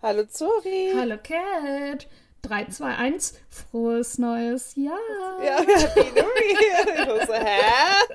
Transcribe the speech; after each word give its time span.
Hallo 0.00 0.24
Zori. 0.28 0.92
Hallo 0.94 1.16
Cat. 1.18 2.06
3, 2.42 2.64
2, 2.70 2.84
1, 2.84 3.40
frohes 3.48 4.18
neues 4.18 4.76
Jahr. 4.76 4.96
Ja, 5.42 5.56
Happy 5.58 6.10
New 6.10 6.28
Year. 6.60 6.86
Ich 7.18 7.26
so, 7.26 7.32
hä? 7.32 7.58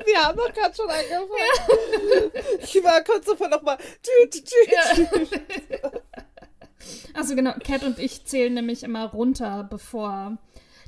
Wir 0.06 0.24
haben 0.24 0.38
doch 0.38 0.54
gerade 0.54 0.76
schon 0.76 0.90
angefangen. 0.90 1.30
Ja. 2.34 2.42
Ich 2.62 2.84
war 2.84 3.04
kurz 3.04 3.26
davor 3.26 3.50
nochmal. 3.50 3.78
Ja. 4.70 5.92
Also 7.14 7.36
genau, 7.36 7.54
Cat 7.66 7.84
und 7.84 8.00
ich 8.00 8.26
zählen 8.26 8.54
nämlich 8.54 8.84
immer 8.84 9.12
runter, 9.12 9.68
bevor 9.70 10.38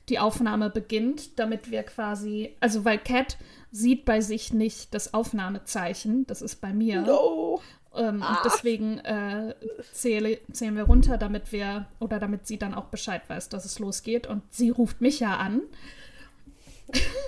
die 0.09 0.19
Aufnahme 0.19 0.69
beginnt, 0.69 1.39
damit 1.39 1.71
wir 1.71 1.83
quasi, 1.83 2.55
also 2.59 2.85
weil 2.85 2.97
Cat 2.97 3.37
sieht 3.71 4.05
bei 4.05 4.21
sich 4.21 4.53
nicht 4.53 4.93
das 4.93 5.13
Aufnahmezeichen, 5.13 6.25
das 6.27 6.41
ist 6.41 6.61
bei 6.61 6.73
mir. 6.73 7.01
No. 7.01 7.61
Ähm, 7.95 8.21
ah. 8.21 8.37
Und 8.37 8.45
deswegen 8.45 8.99
äh, 8.99 9.55
zähle, 9.93 10.39
zählen 10.51 10.75
wir 10.75 10.83
runter, 10.83 11.17
damit 11.17 11.51
wir, 11.51 11.87
oder 11.99 12.19
damit 12.19 12.47
sie 12.47 12.57
dann 12.57 12.73
auch 12.73 12.85
Bescheid 12.85 13.21
weiß, 13.27 13.49
dass 13.49 13.65
es 13.65 13.79
losgeht. 13.79 14.27
Und 14.27 14.43
sie 14.53 14.69
ruft 14.69 15.01
mich 15.01 15.19
ja 15.19 15.37
an. 15.37 15.61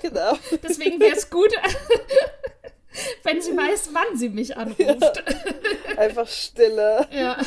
Genau. 0.02 0.38
deswegen 0.62 1.00
wäre 1.00 1.16
es 1.16 1.30
gut, 1.30 1.52
wenn 3.22 3.40
sie 3.40 3.56
weiß, 3.56 3.90
wann 3.92 4.16
sie 4.16 4.28
mich 4.28 4.56
anruft. 4.56 4.78
Ja. 4.78 5.98
Einfach 5.98 6.28
Stille. 6.28 7.06
Ja. 7.12 7.38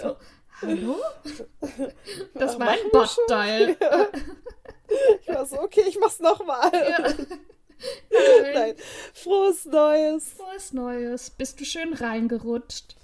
So, 0.00 0.16
hallo? 0.62 0.96
Das 2.34 2.58
war 2.58 2.68
ein 2.68 2.78
Bot-Dial. 2.92 3.76
Ja. 3.80 4.08
Ich 5.20 5.28
war 5.28 5.46
so, 5.46 5.60
okay, 5.60 5.82
ich 5.88 5.98
mach's 5.98 6.20
nochmal. 6.20 6.70
Ja. 6.72 7.12
Nein. 8.54 8.74
Frohes 9.12 9.64
Neues. 9.66 10.32
Frohes 10.32 10.72
Neues. 10.72 11.30
Bist 11.30 11.60
du 11.60 11.64
schön 11.64 11.92
reingerutscht? 11.92 12.96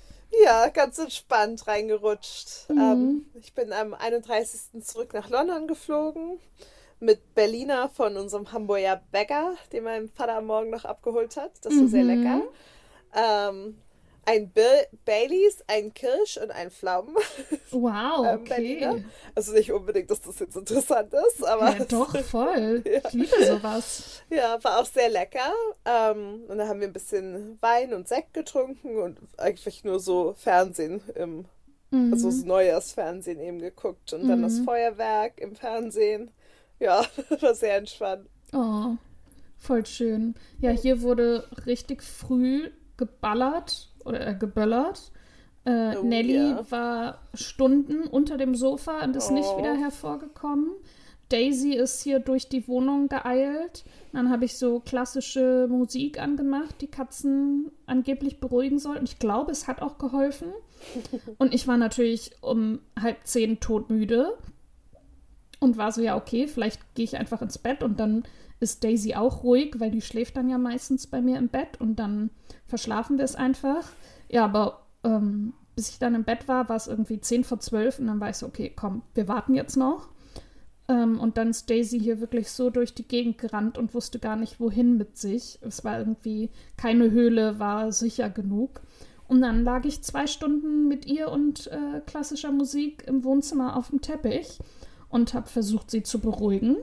Ja, 0.45 0.69
ganz 0.69 0.99
entspannt 0.99 1.67
reingerutscht. 1.67 2.71
Mhm. 2.71 2.79
Ähm, 2.79 3.27
ich 3.35 3.53
bin 3.53 3.73
am 3.73 3.95
31. 3.95 4.83
zurück 4.83 5.13
nach 5.13 5.29
London 5.29 5.67
geflogen 5.67 6.39
mit 7.01 7.35
Berliner 7.35 7.89
von 7.91 8.17
unserem 8.17 8.53
Hamburger 8.53 9.03
Bäcker, 9.11 9.57
den 9.73 9.85
mein 9.85 10.09
Vater 10.09 10.37
am 10.37 10.47
Morgen 10.47 10.71
noch 10.71 10.85
abgeholt 10.85 11.37
hat. 11.37 11.53
Das 11.63 11.75
war 11.75 11.83
mhm. 11.83 11.89
sehr 11.89 12.05
lecker. 12.05 12.43
Ähm, 13.15 13.79
ein 14.25 14.51
Bill 14.51 14.87
Baileys, 15.05 15.65
ein 15.67 15.93
Kirsch 15.95 16.37
und 16.37 16.51
ein 16.51 16.71
Pflaumen. 16.71 17.17
Wow, 17.71 18.27
ähm, 18.27 18.41
okay. 18.41 19.05
Also 19.35 19.53
nicht 19.53 19.73
unbedingt, 19.73 20.11
dass 20.11 20.21
das 20.21 20.39
jetzt 20.39 20.57
interessant 20.57 21.13
ist, 21.15 21.43
aber. 21.43 21.77
Ja, 21.79 21.85
doch, 21.87 22.17
voll. 22.21 22.83
ja. 22.87 23.01
Ich 23.09 23.13
liebe 23.13 23.45
sowas. 23.47 24.23
Ja, 24.29 24.63
war 24.63 24.81
auch 24.81 24.85
sehr 24.85 25.09
lecker. 25.09 25.53
Ähm, 25.87 26.43
und 26.49 26.59
da 26.59 26.69
haben 26.69 26.81
wir 26.81 26.87
ein 26.87 26.93
bisschen 26.93 27.57
Wein 27.63 27.95
und 27.95 28.09
Sekt 28.09 28.35
getrunken 28.35 28.99
und 28.99 29.19
eigentlich 29.39 29.85
nur 29.85 30.01
so 30.01 30.35
Fernsehen 30.35 31.01
im, 31.15 31.47
mhm. 31.91 32.13
also 32.13 32.31
so 32.31 32.47
Neujahrsfernsehen 32.47 33.41
eben 33.41 33.59
geguckt 33.59 34.13
und 34.13 34.25
mhm. 34.25 34.29
dann 34.29 34.43
das 34.43 34.59
mhm. 34.59 34.65
Feuerwerk 34.65 35.41
im 35.41 35.57
Fernsehen. 35.57 36.31
Ja, 36.79 37.07
war 37.41 37.55
sehr 37.55 37.77
entspannt. 37.77 38.29
Oh, 38.53 38.97
voll 39.57 39.87
schön. 39.87 40.35
Ja, 40.61 40.71
hier 40.71 41.01
wurde 41.01 41.49
richtig 41.65 42.03
früh 42.03 42.71
geballert 42.99 43.92
äh, 44.07 44.35
geböllert. 44.35 45.13
Äh, 45.65 45.97
oh, 45.97 46.03
Nelly 46.03 46.51
ja. 46.51 46.71
war 46.71 47.19
Stunden 47.35 48.09
unter 48.09 48.37
dem 48.37 48.55
Sofa 48.55 49.05
und 49.05 49.15
ist 49.17 49.31
oh. 49.31 49.35
nicht 49.35 49.57
wieder 49.59 49.75
hervorgekommen. 49.75 50.71
Daisy 51.29 51.73
ist 51.73 52.03
hier 52.03 52.21
durch 52.21 52.49
die 52.49 52.69
Wohnung 52.69 53.09
geeilt. 53.09 53.85
Dann 54.13 54.31
habe 54.31 54.45
ich 54.45 54.59
so 54.59 54.81
klassische 54.81 55.67
Musik 55.69 56.21
angemacht, 56.21 56.75
die 56.81 56.89
Katzen 56.89 57.71
angeblich 57.87 58.39
beruhigen 58.39 58.79
soll. 58.79 58.99
Und 58.99 59.09
ich 59.09 59.19
glaube, 59.19 59.51
es 59.51 59.67
hat 59.67 59.81
auch 59.81 59.97
geholfen. 59.97 60.49
Und 61.39 61.55
ich 61.55 61.67
war 61.67 61.79
natürlich 61.79 62.33
um 62.43 62.81
halb 63.01 63.19
zehn 63.25 63.61
todmüde 63.61 64.37
und 65.61 65.77
war 65.77 65.93
so, 65.93 66.03
ja, 66.03 66.17
okay, 66.17 66.49
vielleicht 66.49 66.95
gehe 66.97 67.05
ich 67.05 67.17
einfach 67.17 67.41
ins 67.41 67.57
Bett 67.57 67.85
und 67.85 68.01
dann 68.01 68.25
ist 68.63 68.85
Daisy 68.85 69.15
auch 69.15 69.43
ruhig, 69.43 69.75
weil 69.79 69.91
die 69.91 70.01
schläft 70.01 70.37
dann 70.37 70.49
ja 70.49 70.57
meistens 70.57 71.07
bei 71.07 71.21
mir 71.21 71.39
im 71.39 71.49
Bett 71.49 71.81
und 71.81 71.97
dann 71.97 72.31
verschlafen 72.65 73.19
wir 73.19 73.25
es 73.25 73.35
einfach. 73.35 73.89
Ja, 74.29 74.45
aber 74.45 74.87
ähm, 75.05 75.53
bis 75.75 75.91
ich 75.91 75.99
dann 75.99 76.15
im 76.15 76.25
Bett 76.25 76.49
war, 76.49 76.69
war 76.69 76.77
es 76.77 76.87
irgendwie 76.87 77.21
10 77.21 77.45
vor 77.45 77.59
12 77.59 77.99
und 77.99 78.07
dann 78.07 78.21
war 78.21 78.31
ich 78.31 78.37
so, 78.37 78.47
okay, 78.47 78.73
komm, 78.75 79.03
wir 79.15 79.29
warten 79.29 79.55
jetzt 79.55 79.77
noch. 79.77 80.09
Ähm, 80.89 81.19
und 81.19 81.37
dann 81.37 81.51
ist 81.51 81.69
Daisy 81.71 81.99
hier 81.99 82.21
wirklich 82.21 82.51
so 82.51 82.71
durch 82.71 82.95
die 82.95 83.07
Gegend 83.07 83.39
gerannt 83.39 83.79
und 83.79 83.95
wusste 83.95 84.19
gar 84.19 84.37
nicht, 84.37 84.61
wohin 84.61 84.97
mit 84.97 85.17
sich. 85.17 85.59
Es 85.63 85.85
war 85.85 85.99
irgendwie, 85.99 86.51
keine 86.77 87.11
Höhle 87.11 87.59
war 87.59 87.93
sicher 87.93 88.31
genug. 88.31 88.81
Und 89.27 89.41
dann 89.41 89.65
lag 89.65 89.85
ich 89.85 90.03
zwei 90.03 90.27
Stunden 90.27 90.89
mit 90.89 91.07
ihr 91.07 91.31
und 91.31 91.67
äh, 91.69 92.01
klassischer 92.07 92.53
Musik 92.53 93.05
im 93.07 93.25
Wohnzimmer 93.25 93.77
auf 93.77 93.89
dem 93.91 94.03
Teppich 94.03 94.59
und 95.09 95.35
habe 95.35 95.49
versucht, 95.49 95.91
sie 95.91 96.03
zu 96.03 96.21
beruhigen. 96.21 96.77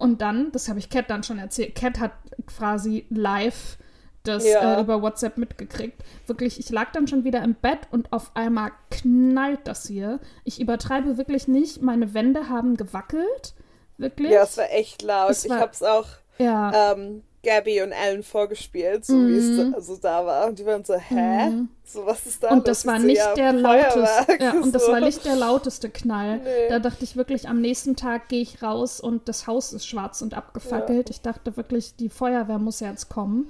Und 0.00 0.22
dann, 0.22 0.50
das 0.52 0.68
habe 0.68 0.78
ich 0.78 0.88
Cat 0.88 1.10
dann 1.10 1.22
schon 1.22 1.38
erzählt, 1.38 1.74
Cat 1.74 2.00
hat 2.00 2.12
quasi 2.46 3.06
live 3.10 3.76
das 4.22 4.46
ja. 4.46 4.78
äh, 4.78 4.80
über 4.80 5.02
WhatsApp 5.02 5.36
mitgekriegt. 5.36 6.02
Wirklich, 6.26 6.58
ich 6.58 6.70
lag 6.70 6.90
dann 6.92 7.06
schon 7.06 7.24
wieder 7.24 7.42
im 7.42 7.54
Bett 7.54 7.80
und 7.90 8.10
auf 8.12 8.32
einmal 8.34 8.72
knallt 8.90 9.60
das 9.64 9.86
hier. 9.86 10.18
Ich 10.44 10.58
übertreibe 10.58 11.18
wirklich 11.18 11.48
nicht. 11.48 11.82
Meine 11.82 12.14
Wände 12.14 12.48
haben 12.48 12.76
gewackelt. 12.78 13.54
Wirklich. 13.98 14.30
Ja, 14.30 14.44
es 14.44 14.56
war 14.56 14.70
echt 14.70 15.02
laut. 15.02 15.30
Es 15.30 15.44
ich 15.44 15.52
habe 15.52 15.72
es 15.72 15.82
auch 15.82 16.06
ja. 16.38 16.92
ähm, 16.92 17.22
Gabby 17.42 17.82
und 17.82 17.92
Alan 17.92 18.22
vorgespielt, 18.22 19.04
so 19.04 19.14
mhm. 19.14 19.28
wie 19.28 19.36
es 19.36 19.46
mhm. 19.46 19.72
da, 19.72 19.76
also 19.76 19.96
da 19.96 20.26
war. 20.26 20.48
Und 20.48 20.58
die 20.58 20.66
waren 20.66 20.84
so, 20.84 20.94
hä? 20.94 21.48
Mhm. 21.48 21.68
So, 21.84 22.04
was 22.04 22.26
ist 22.26 22.42
da 22.42 22.50
Und 22.50 22.68
das 22.68 22.86
war 22.86 22.98
nicht 22.98 23.16
ja, 23.16 23.34
der 23.34 23.52
lauteste. 23.52 24.38
Ja, 24.40 24.52
und 24.52 24.64
so. 24.64 24.70
das 24.72 24.88
war 24.88 25.00
nicht 25.00 25.24
der 25.24 25.36
lauteste 25.36 25.90
Knall. 25.90 26.38
Nee. 26.38 26.68
Da 26.68 26.78
dachte 26.78 27.04
ich 27.04 27.16
wirklich, 27.16 27.48
am 27.48 27.60
nächsten 27.60 27.96
Tag 27.96 28.28
gehe 28.28 28.42
ich 28.42 28.62
raus 28.62 29.00
und 29.00 29.28
das 29.28 29.46
Haus 29.46 29.72
ist 29.72 29.86
schwarz 29.86 30.22
und 30.22 30.34
abgefackelt. 30.34 31.08
Ja. 31.08 31.14
Ich 31.14 31.22
dachte 31.22 31.56
wirklich, 31.56 31.96
die 31.96 32.10
Feuerwehr 32.10 32.58
muss 32.58 32.80
jetzt 32.80 33.08
kommen. 33.08 33.48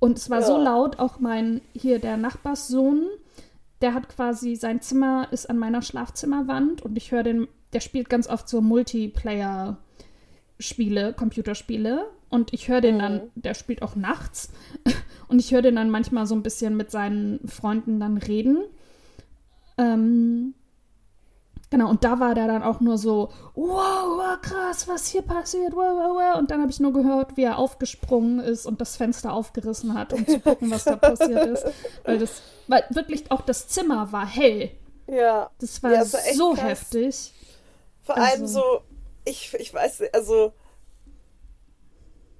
Und 0.00 0.16
es 0.16 0.30
war 0.30 0.42
so 0.42 0.56
laut, 0.56 0.98
auch 0.98 1.18
mein, 1.18 1.60
hier 1.74 1.98
der 1.98 2.16
Nachbarssohn, 2.16 3.08
der 3.80 3.94
hat 3.94 4.08
quasi, 4.08 4.56
sein 4.56 4.80
Zimmer 4.80 5.28
ist 5.32 5.50
an 5.50 5.58
meiner 5.58 5.82
Schlafzimmerwand 5.82 6.82
und 6.82 6.96
ich 6.96 7.12
höre 7.12 7.24
den, 7.24 7.46
der 7.72 7.80
spielt 7.80 8.08
ganz 8.08 8.28
oft 8.28 8.48
so 8.48 8.60
Multiplayer-Spiele, 8.60 11.14
Computerspiele. 11.14 12.06
Und 12.30 12.52
ich 12.52 12.68
höre 12.68 12.80
den 12.80 12.96
mhm. 12.96 13.00
dann, 13.00 13.20
der 13.34 13.54
spielt 13.54 13.82
auch 13.82 13.96
nachts. 13.96 14.50
Und 15.28 15.38
ich 15.38 15.52
höre 15.52 15.62
den 15.62 15.76
dann 15.76 15.90
manchmal 15.90 16.26
so 16.26 16.34
ein 16.34 16.42
bisschen 16.42 16.76
mit 16.76 16.90
seinen 16.90 17.46
Freunden 17.46 18.00
dann 18.00 18.16
reden. 18.16 18.64
Ähm, 19.76 20.54
Genau, 21.70 21.90
und 21.90 22.02
da 22.02 22.18
war 22.18 22.34
der 22.34 22.46
dann 22.46 22.62
auch 22.62 22.80
nur 22.80 22.96
so, 22.96 23.30
wow, 23.54 23.66
wow 23.66 24.40
krass, 24.40 24.88
was 24.88 25.08
hier 25.08 25.20
passiert, 25.20 25.74
wow, 25.74 25.94
wow, 25.94 26.16
wow. 26.16 26.38
Und 26.38 26.50
dann 26.50 26.62
habe 26.62 26.70
ich 26.70 26.80
nur 26.80 26.94
gehört, 26.94 27.36
wie 27.36 27.42
er 27.42 27.58
aufgesprungen 27.58 28.40
ist 28.40 28.64
und 28.64 28.80
das 28.80 28.96
Fenster 28.96 29.34
aufgerissen 29.34 29.92
hat, 29.92 30.14
um 30.14 30.26
zu 30.26 30.40
gucken, 30.40 30.70
was 30.70 30.84
da 30.84 30.96
passiert 30.96 31.46
ist. 31.46 31.66
Weil 32.04 32.18
das, 32.18 32.40
weil 32.68 32.84
wirklich 32.88 33.30
auch 33.30 33.42
das 33.42 33.68
Zimmer 33.68 34.12
war 34.12 34.26
hell. 34.26 34.70
Ja. 35.06 35.50
Das 35.60 35.82
war, 35.82 35.92
ja, 35.92 35.98
das 35.98 36.14
war 36.14 36.20
so 36.32 36.52
krass. 36.54 36.64
heftig. 36.64 37.34
Vor 38.02 38.16
also. 38.16 38.30
allem 38.30 38.46
so, 38.46 38.62
ich, 39.26 39.52
ich 39.58 39.74
weiß, 39.74 40.04
also, 40.14 40.54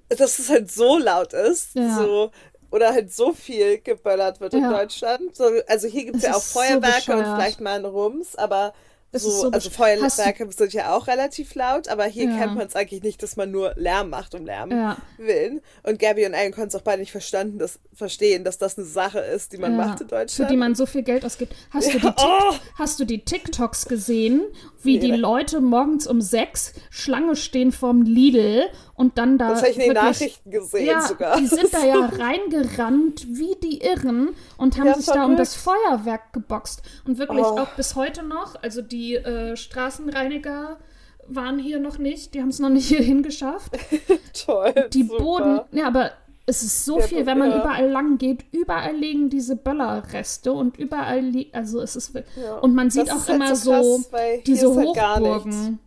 dass 0.09 0.39
es 0.39 0.49
halt 0.49 0.71
so 0.71 0.97
laut 0.97 1.33
ist. 1.33 1.75
Ja. 1.75 1.95
So, 1.95 2.31
oder 2.71 2.93
halt 2.93 3.13
so 3.13 3.33
viel 3.33 3.79
geböllert 3.79 4.41
wird 4.41 4.53
ja. 4.53 4.59
in 4.59 4.69
Deutschland. 4.69 5.35
So, 5.35 5.45
also 5.67 5.87
hier 5.87 6.05
gibt 6.05 6.17
es 6.17 6.23
ja 6.23 6.35
auch 6.35 6.43
Feuerwerke 6.43 7.11
so 7.11 7.13
und 7.13 7.23
vielleicht 7.23 7.61
mal 7.61 7.75
einen 7.75 7.85
Rums, 7.85 8.35
aber 8.35 8.73
so, 9.11 9.31
so 9.31 9.49
also 9.49 9.71
Feuerwerke 9.71 10.47
sind 10.51 10.71
ja 10.73 10.95
auch 10.95 11.07
relativ 11.07 11.55
laut, 11.55 11.87
aber 11.87 12.05
hier 12.05 12.25
ja. 12.25 12.37
kennt 12.37 12.55
man 12.55 12.67
es 12.67 12.75
eigentlich 12.75 13.01
nicht, 13.01 13.23
dass 13.23 13.37
man 13.37 13.49
nur 13.49 13.73
Lärm 13.75 14.11
macht 14.11 14.35
um 14.35 14.45
Lärm 14.45 14.69
ja. 14.69 14.97
willen. 15.17 15.61
Und 15.81 15.97
Gabby 15.97 16.27
und 16.27 16.35
Alan 16.35 16.51
konnten 16.51 16.69
es 16.69 16.75
auch 16.75 16.83
beide 16.83 16.99
nicht 16.99 17.11
verstanden, 17.11 17.57
dass, 17.57 17.79
verstehen, 17.91 18.43
dass 18.43 18.59
das 18.59 18.77
eine 18.77 18.85
Sache 18.85 19.19
ist, 19.19 19.51
die 19.51 19.57
man 19.57 19.71
ja. 19.71 19.77
macht 19.77 20.01
in 20.01 20.07
Deutschland. 20.07 20.31
Für 20.31 20.45
die 20.45 20.57
man 20.57 20.75
so 20.75 20.85
viel 20.85 21.01
Geld 21.01 21.25
ausgibt. 21.25 21.55
Hast, 21.71 21.91
du, 21.91 21.99
die 21.99 22.07
oh! 22.17 22.53
hast 22.75 22.99
du 22.99 23.05
die 23.05 23.25
TikToks 23.25 23.87
gesehen, 23.87 24.43
wie 24.83 24.99
die 24.99 25.11
Leute 25.11 25.59
morgens 25.59 26.05
um 26.05 26.21
sechs 26.21 26.73
Schlange 26.91 27.35
stehen 27.35 27.71
vorm 27.71 28.03
Lidl 28.03 28.65
und 28.99 29.17
dann 29.17 29.37
da. 29.37 29.51
Das 29.51 29.61
habe 29.61 29.71
ich 29.71 29.77
in 29.77 29.83
den 29.83 29.93
Nachrichten 29.93 30.51
gesehen 30.51 30.87
ja, 30.87 30.99
sogar. 30.99 31.37
Die 31.37 31.47
sind 31.47 31.73
da 31.73 31.85
ja 31.85 32.05
reingerannt 32.19 33.27
wie 33.29 33.55
die 33.63 33.81
Irren 33.81 34.35
und 34.57 34.77
haben 34.77 34.87
ja, 34.87 34.95
sich 34.95 35.05
verrückt. 35.05 35.23
da 35.23 35.25
um 35.25 35.37
das 35.37 35.55
Feuerwerk 35.55 36.33
geboxt. 36.33 36.81
Und 37.07 37.17
wirklich 37.17 37.45
oh. 37.45 37.59
auch 37.59 37.69
bis 37.75 37.95
heute 37.95 38.23
noch, 38.23 38.61
also 38.61 38.81
die 38.81 39.15
äh, 39.15 39.55
Straßenreiniger 39.55 40.79
waren 41.27 41.59
hier 41.59 41.79
noch 41.79 41.97
nicht, 41.97 42.33
die 42.33 42.41
haben 42.41 42.49
es 42.49 42.59
noch 42.59 42.67
nicht 42.67 42.89
hierhin 42.89 43.23
geschafft. 43.23 43.77
Toll. 44.33 44.73
Die 44.91 45.03
super. 45.03 45.23
Boden, 45.23 45.61
ja, 45.71 45.87
aber 45.87 46.11
es 46.45 46.61
ist 46.61 46.83
so 46.83 46.99
ja, 46.99 47.05
viel, 47.05 47.25
wenn 47.25 47.37
man 47.37 47.51
ja. 47.51 47.61
überall 47.61 47.89
lang 47.89 48.17
geht, 48.17 48.43
überall 48.51 48.97
liegen 48.97 49.29
diese 49.29 49.55
Böllerreste 49.55 50.51
und 50.51 50.77
überall 50.77 51.21
liegt, 51.21 51.55
also 51.55 51.79
es 51.79 51.95
ist 51.95 52.13
ja. 52.15 52.55
und 52.55 52.75
man 52.75 52.89
sieht 52.89 53.07
das 53.07 53.29
auch 53.29 53.33
immer 53.33 53.47
halt 53.47 53.55
so, 53.55 54.01
krass, 54.11 54.43
diese 54.45 54.75
halt 54.75 54.87
Hochburgen. 54.87 55.79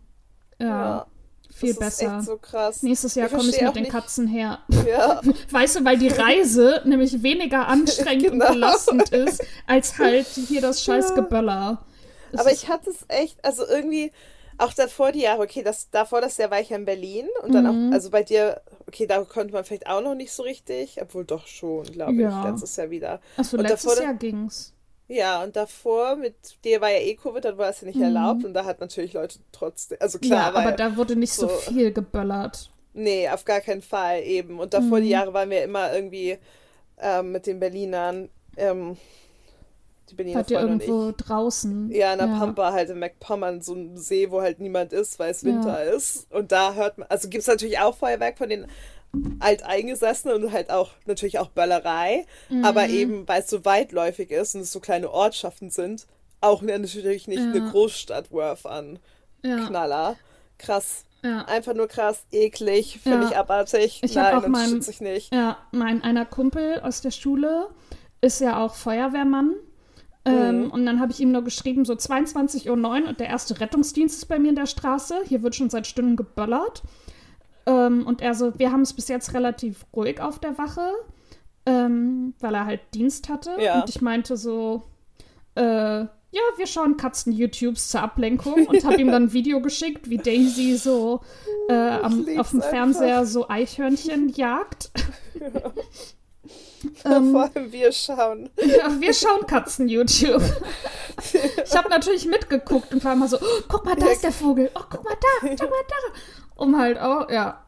ja. 0.59 1.05
Viel 1.53 1.73
das 1.73 1.79
besser. 1.79 2.05
Ist 2.05 2.13
echt 2.19 2.25
so 2.25 2.37
krass. 2.37 2.83
Nächstes 2.83 3.15
Jahr 3.15 3.29
komme 3.29 3.49
ich 3.49 3.61
mit 3.61 3.75
den 3.75 3.83
nicht. 3.83 3.91
Katzen 3.91 4.27
her. 4.27 4.59
Ja. 4.87 5.21
Weißt 5.51 5.77
du, 5.77 5.85
weil 5.85 5.97
die 5.97 6.09
Reise 6.09 6.81
nämlich 6.85 7.23
weniger 7.23 7.67
anstrengend 7.67 8.31
genau. 8.31 8.47
und 8.47 8.53
belastend 8.53 9.09
ist, 9.09 9.43
als 9.65 9.97
halt 9.97 10.27
hier 10.27 10.61
das 10.61 10.83
scheiß 10.83 11.09
ja. 11.09 11.15
Geböller. 11.15 11.85
Aber 12.35 12.51
ich 12.51 12.67
hatte 12.67 12.89
es 12.89 13.05
echt, 13.07 13.43
also 13.45 13.65
irgendwie, 13.65 14.11
auch 14.57 14.73
davor 14.73 15.11
die 15.11 15.21
Jahre, 15.21 15.43
okay, 15.43 15.63
das, 15.63 15.89
davor 15.89 16.21
das 16.21 16.37
Jahr 16.37 16.51
war 16.51 16.59
ich 16.59 16.69
ja 16.69 16.77
in 16.77 16.85
Berlin 16.85 17.27
und 17.43 17.53
dann 17.53 17.63
mhm. 17.63 17.89
auch, 17.89 17.93
also 17.93 18.09
bei 18.09 18.23
dir, 18.23 18.61
okay, 18.87 19.07
da 19.07 19.23
konnte 19.23 19.53
man 19.53 19.63
vielleicht 19.63 19.87
auch 19.87 20.01
noch 20.01 20.15
nicht 20.15 20.31
so 20.31 20.43
richtig, 20.43 21.01
obwohl 21.01 21.25
doch 21.25 21.47
schon, 21.47 21.83
glaube 21.83 22.13
ja. 22.13 22.39
ich, 22.39 22.51
letztes 22.51 22.75
Jahr 22.75 22.89
wieder. 22.89 23.21
Achso, 23.37 23.57
letztes 23.57 23.83
davor, 23.83 24.03
Jahr 24.03 24.13
ging's. 24.15 24.72
Ja, 25.07 25.43
und 25.43 25.55
davor 25.55 26.15
mit 26.15 26.35
dir 26.63 26.81
war 26.81 26.89
ja 26.89 26.99
eh 26.99 27.15
Covid, 27.15 27.43
dann 27.43 27.57
war 27.57 27.69
es 27.69 27.81
ja 27.81 27.87
nicht 27.87 27.97
mhm. 27.97 28.03
erlaubt 28.03 28.45
und 28.45 28.53
da 28.53 28.65
hat 28.65 28.79
natürlich 28.79 29.13
Leute 29.13 29.39
trotzdem, 29.51 29.97
also 30.01 30.17
klar. 30.17 30.53
Ja, 30.53 30.59
aber 30.59 30.71
da 30.71 30.95
wurde 30.95 31.15
nicht 31.15 31.33
so, 31.33 31.47
so, 31.47 31.55
viel 31.55 31.91
geböllert. 31.91 32.71
Nee, 32.93 33.27
auf 33.29 33.43
gar 33.43 33.59
keinen 33.59 33.81
Fall 33.81 34.21
eben. 34.23 34.59
Und 34.59 34.73
davor 34.73 34.99
mhm. 34.99 35.03
die 35.03 35.09
Jahre 35.09 35.33
waren 35.33 35.49
wir 35.49 35.63
immer 35.63 35.93
irgendwie 35.93 36.37
ähm, 36.99 37.31
mit 37.31 37.47
den 37.47 37.59
Berlinern 37.59 38.29
ähm, 38.55 38.97
die 40.09 40.15
Berliner 40.15 40.39
Hat 40.39 40.51
ihr 40.51 40.59
irgendwo 40.59 41.11
draußen? 41.15 41.91
Ja, 41.91 42.13
in 42.13 42.19
der 42.19 42.27
ja. 42.27 42.39
Pampa 42.39 42.71
halt 42.71 42.89
in 42.89 42.99
McPommern, 42.99 43.61
so 43.61 43.73
ein 43.73 43.97
See, 43.97 44.29
wo 44.31 44.41
halt 44.41 44.59
niemand 44.59 44.93
ist, 44.93 45.17
weil 45.19 45.31
es 45.31 45.43
Winter 45.43 45.83
ja. 45.83 45.91
ist. 45.91 46.31
Und 46.31 46.51
da 46.51 46.73
hört 46.73 46.97
man, 46.97 47.07
also 47.09 47.29
gibt 47.29 47.41
es 47.41 47.47
natürlich 47.47 47.79
auch 47.79 47.95
Feuerwerk 47.95 48.37
von 48.37 48.49
den 48.49 48.67
Alteingesessenen 49.39 50.43
und 50.43 50.51
halt 50.51 50.69
auch 50.69 50.91
natürlich 51.05 51.39
auch 51.39 51.49
Böllerei, 51.49 52.25
mhm. 52.49 52.65
aber 52.65 52.87
eben, 52.87 53.27
weil 53.27 53.41
es 53.41 53.49
so 53.49 53.63
weitläufig 53.65 54.31
ist 54.31 54.55
und 54.55 54.61
es 54.61 54.71
so 54.71 54.79
kleine 54.79 55.11
Ortschaften 55.11 55.69
sind, 55.69 56.07
auch 56.41 56.61
natürlich 56.61 57.27
nicht 57.27 57.39
ja. 57.39 57.49
eine 57.49 57.69
Großstadt 57.69 58.31
Worth 58.31 58.65
an. 58.65 58.99
Knaller. 59.41 60.15
Krass. 60.57 61.05
Ja. 61.23 61.45
Einfach 61.45 61.73
nur 61.73 61.87
krass, 61.87 62.25
eklig, 62.31 62.99
finde 63.01 63.23
ja. 63.23 63.29
ich 63.29 63.37
abartig. 63.37 63.99
Ich 64.03 64.15
Nein, 64.15 64.35
auch 64.35 64.47
mein, 64.47 64.79
ich 64.87 65.01
nicht. 65.01 65.33
Ja, 65.33 65.57
mein 65.71 66.03
einer 66.03 66.25
Kumpel 66.25 66.79
aus 66.81 67.01
der 67.01 67.11
Schule 67.11 67.69
ist 68.21 68.41
ja 68.41 68.63
auch 68.63 68.75
Feuerwehrmann 68.75 69.55
ähm, 70.25 70.63
mhm. 70.63 70.71
Und 70.71 70.85
dann 70.85 70.99
habe 70.99 71.11
ich 71.11 71.19
ihm 71.19 71.31
nur 71.31 71.43
geschrieben, 71.43 71.85
so 71.85 71.93
22.09 71.93 72.69
Uhr 72.69 73.09
und 73.09 73.19
der 73.19 73.27
erste 73.27 73.59
Rettungsdienst 73.59 74.17
ist 74.17 74.25
bei 74.25 74.39
mir 74.39 74.49
in 74.49 74.55
der 74.55 74.67
Straße. 74.67 75.21
Hier 75.27 75.43
wird 75.43 75.55
schon 75.55 75.69
seit 75.69 75.85
Stunden 75.85 76.15
geböllert. 76.15 76.83
Ähm, 77.65 78.05
und 78.05 78.21
er 78.21 78.33
so, 78.33 78.57
wir 78.57 78.71
haben 78.71 78.81
es 78.81 78.93
bis 78.93 79.07
jetzt 79.07 79.33
relativ 79.33 79.85
ruhig 79.95 80.19
auf 80.19 80.39
der 80.39 80.57
Wache, 80.57 80.91
ähm, 81.65 82.33
weil 82.39 82.55
er 82.55 82.65
halt 82.65 82.81
Dienst 82.93 83.29
hatte. 83.29 83.55
Ja. 83.59 83.81
Und 83.81 83.89
ich 83.89 84.01
meinte 84.01 84.37
so, 84.37 84.83
äh, 85.55 86.05
ja, 86.33 86.41
wir 86.57 86.65
schauen 86.65 86.97
Katzen-YouTubes 86.97 87.89
zur 87.89 88.01
Ablenkung 88.01 88.65
und 88.65 88.83
habe 88.85 88.99
ihm 88.99 89.11
dann 89.11 89.25
ein 89.25 89.33
Video 89.33 89.61
geschickt, 89.61 90.09
wie 90.09 90.17
Daisy 90.17 90.77
so 90.77 91.21
äh, 91.69 91.73
am, 91.73 92.27
auf 92.39 92.49
dem 92.49 92.61
Fernseher 92.63 93.25
so 93.25 93.47
Eichhörnchen 93.47 94.29
jagt. 94.29 94.91
Ja. 97.03 97.17
Ähm, 97.17 97.31
Vor 97.31 97.43
allem 97.43 97.71
wir 97.71 97.91
schauen. 97.91 98.49
Ja, 98.57 98.99
wir 98.99 99.13
schauen 99.13 99.47
Katzen-YouTube. 99.47 100.41
ich 101.63 101.77
habe 101.77 101.89
natürlich 101.89 102.25
mitgeguckt 102.25 102.93
und 102.93 103.03
war 103.03 103.13
immer 103.13 103.27
so, 103.27 103.37
oh, 103.37 103.61
guck 103.69 103.85
mal, 103.85 103.95
da 103.95 104.07
ist 104.07 104.23
der 104.23 104.31
Vogel. 104.31 104.69
Oh, 104.75 104.81
guck 104.89 105.03
mal 105.03 105.15
da, 105.19 105.47
schau 105.57 105.69
mal 105.69 105.83
da. 105.87 106.19
Um 106.55 106.77
halt 106.77 106.99
auch, 106.99 107.29
ja. 107.29 107.63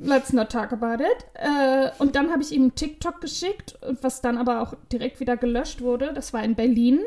Let's 0.00 0.32
not 0.32 0.50
talk 0.50 0.72
about 0.72 1.02
it. 1.02 1.26
Äh, 1.34 1.90
und 1.98 2.14
dann 2.14 2.30
habe 2.30 2.42
ich 2.42 2.52
ihm 2.52 2.74
TikTok 2.74 3.20
geschickt, 3.20 3.78
was 4.00 4.20
dann 4.20 4.38
aber 4.38 4.62
auch 4.62 4.74
direkt 4.92 5.18
wieder 5.18 5.36
gelöscht 5.36 5.80
wurde. 5.80 6.12
Das 6.14 6.32
war 6.32 6.44
in 6.44 6.54
Berlin. 6.54 7.00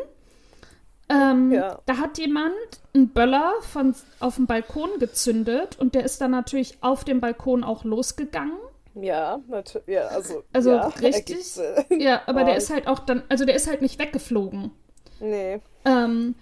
Ähm, 1.11 1.51
ja. 1.51 1.79
Da 1.85 1.97
hat 1.97 2.17
jemand 2.17 2.53
einen 2.93 3.09
Böller 3.09 3.53
von, 3.61 3.95
auf 4.19 4.35
dem 4.35 4.45
Balkon 4.45 4.89
gezündet 4.99 5.77
und 5.79 5.95
der 5.95 6.03
ist 6.03 6.21
dann 6.21 6.31
natürlich 6.31 6.77
auf 6.81 7.03
dem 7.03 7.19
Balkon 7.19 7.63
auch 7.63 7.83
losgegangen. 7.83 8.57
Ja, 8.95 9.39
natürlich. 9.47 9.87
Ja, 9.87 10.07
also, 10.07 10.43
also 10.51 10.71
ja, 10.71 10.87
richtig. 11.01 11.45
Ja, 11.89 12.21
aber 12.25 12.43
der 12.43 12.57
ist 12.57 12.69
halt 12.69 12.87
auch 12.87 12.99
dann, 12.99 13.23
also 13.29 13.45
der 13.45 13.55
ist 13.55 13.67
halt 13.67 13.81
nicht 13.81 13.99
weggeflogen. 13.99 14.71
Nee. 15.19 15.59
Ähm, 15.85 16.35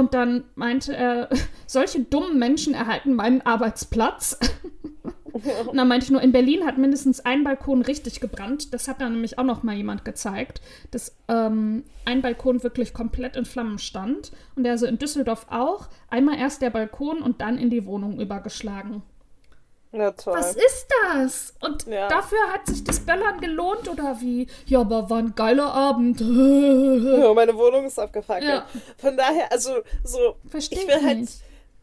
und 0.00 0.14
dann 0.14 0.44
meinte 0.54 0.96
er, 0.96 1.28
solche 1.66 2.00
dummen 2.00 2.38
Menschen 2.38 2.72
erhalten 2.72 3.12
meinen 3.12 3.42
Arbeitsplatz. 3.42 4.38
und 5.34 5.44
dann 5.76 5.88
meinte 5.88 6.06
ich 6.06 6.10
nur, 6.10 6.22
in 6.22 6.32
Berlin 6.32 6.66
hat 6.66 6.78
mindestens 6.78 7.20
ein 7.20 7.44
Balkon 7.44 7.82
richtig 7.82 8.18
gebrannt. 8.20 8.72
Das 8.72 8.88
hat 8.88 9.02
dann 9.02 9.12
nämlich 9.12 9.38
auch 9.38 9.44
noch 9.44 9.62
mal 9.62 9.76
jemand 9.76 10.06
gezeigt, 10.06 10.62
dass 10.90 11.14
ähm, 11.28 11.84
ein 12.06 12.22
Balkon 12.22 12.62
wirklich 12.62 12.94
komplett 12.94 13.36
in 13.36 13.44
Flammen 13.44 13.78
stand. 13.78 14.32
Und 14.56 14.64
der 14.64 14.78
so 14.78 14.86
in 14.86 14.98
Düsseldorf 14.98 15.46
auch. 15.50 15.90
Einmal 16.08 16.38
erst 16.38 16.62
der 16.62 16.70
Balkon 16.70 17.20
und 17.20 17.42
dann 17.42 17.58
in 17.58 17.68
die 17.68 17.84
Wohnung 17.84 18.18
übergeschlagen. 18.18 19.02
Ja, 19.92 20.12
toll. 20.12 20.34
Was 20.38 20.54
ist 20.54 20.86
das? 21.02 21.54
Und 21.60 21.86
ja. 21.86 22.08
dafür 22.08 22.38
hat 22.52 22.66
sich 22.66 22.84
das 22.84 23.00
Böllern 23.00 23.40
gelohnt 23.40 23.88
oder 23.88 24.20
wie? 24.20 24.46
Ja, 24.66 24.82
aber 24.82 25.10
war 25.10 25.18
ein 25.18 25.34
geiler 25.34 25.72
Abend. 25.74 26.20
ja, 26.20 27.34
meine 27.34 27.56
Wohnung 27.56 27.86
ist 27.86 27.98
abgefackelt. 27.98 28.48
Ja. 28.48 28.66
Von 28.98 29.16
daher, 29.16 29.50
also 29.50 29.82
so, 30.04 30.36
Versteh 30.48 30.76
ich 30.76 30.86
will 30.86 31.04
halt, 31.04 31.28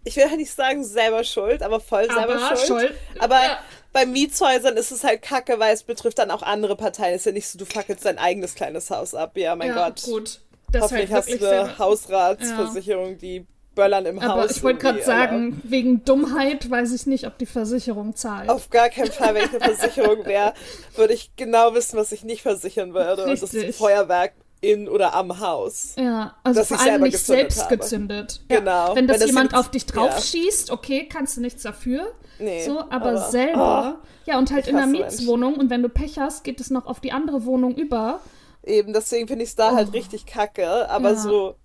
ich 0.06 0.16
will 0.16 0.24
halt 0.24 0.38
nicht 0.38 0.54
sagen 0.54 0.86
selber 0.86 1.26
schuld, 1.26 1.62
aber 1.62 1.82
voll 1.82 2.08
aber 2.10 2.40
selber 2.40 2.56
schuld. 2.56 2.68
schuld. 2.68 2.94
Aber 3.20 3.36
ja. 3.36 3.60
bei 3.92 4.06
Mietshäusern 4.06 4.78
ist 4.78 4.92
es 4.92 5.04
halt 5.04 5.22
kacke, 5.22 5.60
weil 5.60 5.74
es 5.74 5.84
betrifft 5.84 6.20
dann 6.20 6.32
auch 6.32 6.44
andere 6.44 6.78
Parteien. 6.78 7.14
Es 7.14 7.22
ist 7.22 7.26
ja 7.26 7.32
nicht 7.34 7.48
so, 7.50 7.60
du 7.60 7.66
fackelst 7.66 8.06
dein 8.06 8.18
eigenes 8.18 8.56
kleines 8.56 8.90
Haus 8.90 9.16
ab. 9.16 9.36
Ja, 9.36 9.58
mein 9.58 9.70
ja, 9.70 9.90
Gott. 9.90 10.04
gut. 10.04 10.42
Das 10.72 10.84
Hoffentlich 10.84 11.12
halt 11.12 11.28
hast 11.28 11.42
du 11.42 11.50
eine 11.50 11.78
Hausratsversicherung, 11.78 13.18
die 13.18 13.46
Böllern 13.78 14.06
im 14.08 14.20
aber 14.20 14.42
Haus. 14.42 14.58
Ich 14.58 14.64
wollte 14.64 14.80
gerade 14.80 15.04
sagen, 15.04 15.62
aber. 15.62 15.72
wegen 15.72 16.04
Dummheit 16.04 16.70
weiß 16.70 16.92
ich 16.94 17.06
nicht, 17.06 17.28
ob 17.28 17.38
die 17.38 17.46
Versicherung 17.46 18.16
zahlt. 18.16 18.50
Auf 18.50 18.70
gar 18.70 18.90
keinen 18.90 19.12
Fall, 19.12 19.36
wenn 19.36 19.46
ich 19.46 19.52
eine 19.52 19.76
Versicherung 19.76 20.26
wäre, 20.26 20.54
würde 20.96 21.14
ich 21.14 21.32
genau 21.38 21.74
wissen, 21.76 21.96
was 21.98 22.12
ich 22.12 22.24
nicht 22.24 22.42
versichern 22.42 22.94
würde. 22.94 23.26
Richtig. 23.26 23.44
Und 23.44 23.44
das 23.44 23.54
ist 23.54 23.78
Feuerwerk 23.78 24.34
in 24.60 24.90
oder 24.90 25.14
am 25.14 25.40
Haus. 25.40 25.94
Ja, 25.98 26.36
also 26.44 26.64
vor 26.64 26.80
allem 26.82 27.04
nicht 27.04 27.20
selbst 27.20 27.66
habe. 27.66 27.78
gezündet. 27.78 28.42
Genau. 28.48 28.90
Ja, 28.90 28.96
wenn 28.96 29.08
das 29.08 29.20
wenn 29.20 29.28
jemand 29.28 29.54
das 29.54 29.60
auf 29.60 29.70
dich 29.70 29.86
draufschießt, 29.86 30.70
ja. 30.70 30.74
okay, 30.74 31.08
kannst 31.08 31.38
du 31.38 31.42
nichts 31.42 31.62
dafür. 31.62 32.12
Nee, 32.40 32.66
so, 32.66 32.80
aber, 32.80 32.96
aber 32.96 33.18
selber. 33.30 34.00
Oh, 34.02 34.08
ja, 34.26 34.40
und 34.40 34.52
halt 34.52 34.68
in 34.68 34.76
der 34.76 34.88
Mietswohnung. 34.88 35.56
Und 35.56 35.70
wenn 35.70 35.84
du 35.84 35.90
Pech 35.90 36.18
hast, 36.18 36.44
geht 36.44 36.60
es 36.60 36.72
noch 36.72 36.88
auf 36.88 37.00
die 37.00 37.12
andere 37.12 37.46
Wohnung 37.46 37.76
über. 37.76 38.22
Eben, 38.64 38.92
deswegen 38.94 39.28
finde 39.28 39.44
ich 39.44 39.52
es 39.52 39.56
da 39.56 39.68
halt 39.68 39.74
oh. 39.74 39.78
halt 39.78 39.94
richtig 39.94 40.26
kacke. 40.26 40.90
Aber 40.90 41.12
ja. 41.12 41.16
so 41.16 41.56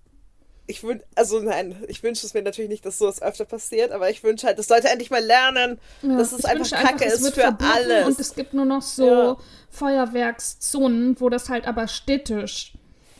ich 0.65 0.83
wünsche, 0.83 1.05
also 1.15 1.39
nein, 1.39 1.83
ich 1.87 2.03
wünsche 2.03 2.25
es 2.25 2.33
mir 2.33 2.41
natürlich 2.41 2.69
nicht, 2.69 2.85
dass 2.85 2.97
sowas 2.97 3.21
öfter 3.21 3.45
passiert, 3.45 3.91
aber 3.91 4.09
ich 4.09 4.23
wünsche 4.23 4.47
halt, 4.47 4.57
dass 4.59 4.69
Leute 4.69 4.87
endlich 4.87 5.09
mal 5.09 5.23
lernen, 5.23 5.79
ja, 6.01 6.17
dass 6.17 6.31
es 6.31 6.45
einfach 6.45 6.69
Kacke 6.69 7.05
einfach, 7.05 7.05
ist 7.05 7.33
für 7.33 7.57
alles. 7.59 8.05
Und 8.07 8.19
es 8.19 8.35
gibt 8.35 8.53
nur 8.53 8.65
noch 8.65 8.81
so 8.81 9.07
ja. 9.07 9.37
Feuerwerkszonen, 9.69 11.19
wo 11.19 11.29
das 11.29 11.49
halt 11.49 11.67
aber 11.67 11.87
städtisch 11.87 12.73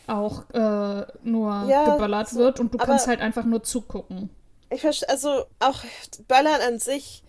auch 0.07 0.49
äh, 0.51 1.05
nur 1.23 1.65
ja, 1.69 1.93
geböllert 1.93 2.29
so, 2.29 2.39
wird 2.39 2.59
und 2.59 2.73
du 2.73 2.77
kannst 2.77 3.07
halt 3.07 3.21
einfach 3.21 3.45
nur 3.45 3.63
zugucken. 3.63 4.29
Ich 4.69 4.81
verstehe, 4.81 5.09
also 5.09 5.45
auch 5.59 5.83
Böllern 6.27 6.61
an 6.61 6.79
sich, 6.79 7.23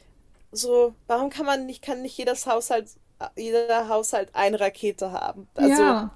so, 0.50 0.95
warum 1.07 1.31
kann 1.31 1.47
man 1.47 1.67
nicht, 1.67 1.83
kann 1.83 2.03
nicht 2.03 2.17
jedes 2.17 2.47
Haushalt 2.47 2.88
jeder 3.37 3.88
Haushalt 3.88 4.28
eine 4.33 4.61
Rakete 4.61 5.12
haben. 5.12 5.49
Also, 5.54 5.83
ja. 5.83 6.11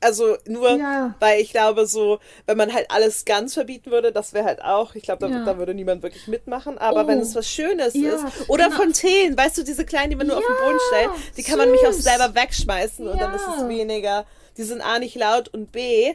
also 0.00 0.36
nur, 0.46 0.76
ja. 0.76 1.14
weil 1.20 1.40
ich 1.40 1.50
glaube, 1.50 1.86
so, 1.86 2.18
wenn 2.46 2.56
man 2.56 2.72
halt 2.72 2.90
alles 2.90 3.24
ganz 3.24 3.54
verbieten 3.54 3.90
würde, 3.90 4.12
das 4.12 4.32
wäre 4.32 4.44
halt 4.44 4.62
auch, 4.62 4.94
ich 4.94 5.02
glaube, 5.02 5.26
da, 5.26 5.32
ja. 5.32 5.44
da, 5.44 5.58
würde 5.58 5.74
niemand 5.74 6.02
wirklich 6.02 6.26
mitmachen. 6.26 6.78
Aber 6.78 7.04
oh. 7.04 7.06
wenn 7.06 7.20
es 7.20 7.34
was 7.34 7.48
Schönes 7.48 7.94
ist, 7.94 8.24
oder 8.48 8.64
genau. 8.64 8.76
Fontänen, 8.76 9.36
weißt 9.36 9.58
du, 9.58 9.62
diese 9.62 9.84
kleinen, 9.84 10.10
die 10.10 10.16
man 10.16 10.26
nur 10.26 10.36
auf 10.36 10.44
den 10.44 10.56
Boden 10.56 10.78
stellt, 10.88 11.10
die 11.36 11.42
kann 11.42 11.58
man 11.58 11.70
mich 11.70 11.86
auch 11.86 11.92
selber 11.92 12.34
wegschmeißen 12.34 13.06
und 13.06 13.20
dann 13.20 13.34
ist 13.34 13.46
es 13.56 13.68
weniger. 13.68 14.26
Die 14.56 14.64
sind 14.64 14.82
A 14.82 14.98
nicht 14.98 15.14
laut 15.14 15.48
und 15.48 15.72
B, 15.72 16.14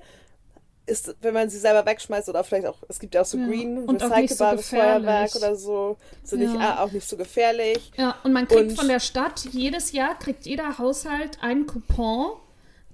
ist, 0.86 1.16
wenn 1.22 1.34
man 1.34 1.50
sie 1.50 1.58
selber 1.58 1.86
wegschmeißt 1.86 2.30
oder 2.30 2.44
vielleicht 2.44 2.68
auch, 2.68 2.78
es 2.88 3.00
gibt 3.00 3.16
ja 3.16 3.22
auch 3.22 3.26
so 3.26 3.38
ja. 3.38 3.48
green, 3.48 3.90
recycelbares 3.90 4.70
so 4.70 4.76
Feuerwerk 4.76 5.36
oder 5.36 5.56
so, 5.56 5.98
sind 6.24 6.42
ja. 6.42 6.50
nicht, 6.50 6.62
ah, 6.62 6.84
auch 6.84 6.92
nicht 6.92 7.08
so 7.08 7.18
gefährlich. 7.18 7.92
Ja, 7.98 8.16
und 8.24 8.34
man 8.34 8.48
kriegt 8.48 8.72
und, 8.72 8.76
von 8.76 8.88
der 8.88 9.00
Stadt, 9.00 9.46
jedes 9.52 9.92
Jahr 9.92 10.18
kriegt 10.18 10.46
jeder 10.46 10.78
Haushalt 10.78 11.42
einen 11.42 11.66
Coupon 11.66 12.34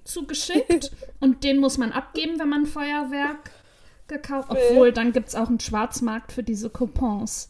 zugeschickt 0.04 0.90
und 1.20 1.44
den 1.44 1.58
muss 1.58 1.78
man 1.78 1.92
abgeben, 1.92 2.38
wenn 2.38 2.48
man 2.48 2.66
Feuerwerk 2.66 3.50
gekauft 4.08 4.48
Obwohl, 4.50 4.92
dann 4.92 5.12
gibt 5.12 5.28
es 5.28 5.34
auch 5.34 5.48
einen 5.48 5.60
Schwarzmarkt 5.60 6.32
für 6.32 6.42
diese 6.42 6.70
Coupons. 6.70 7.48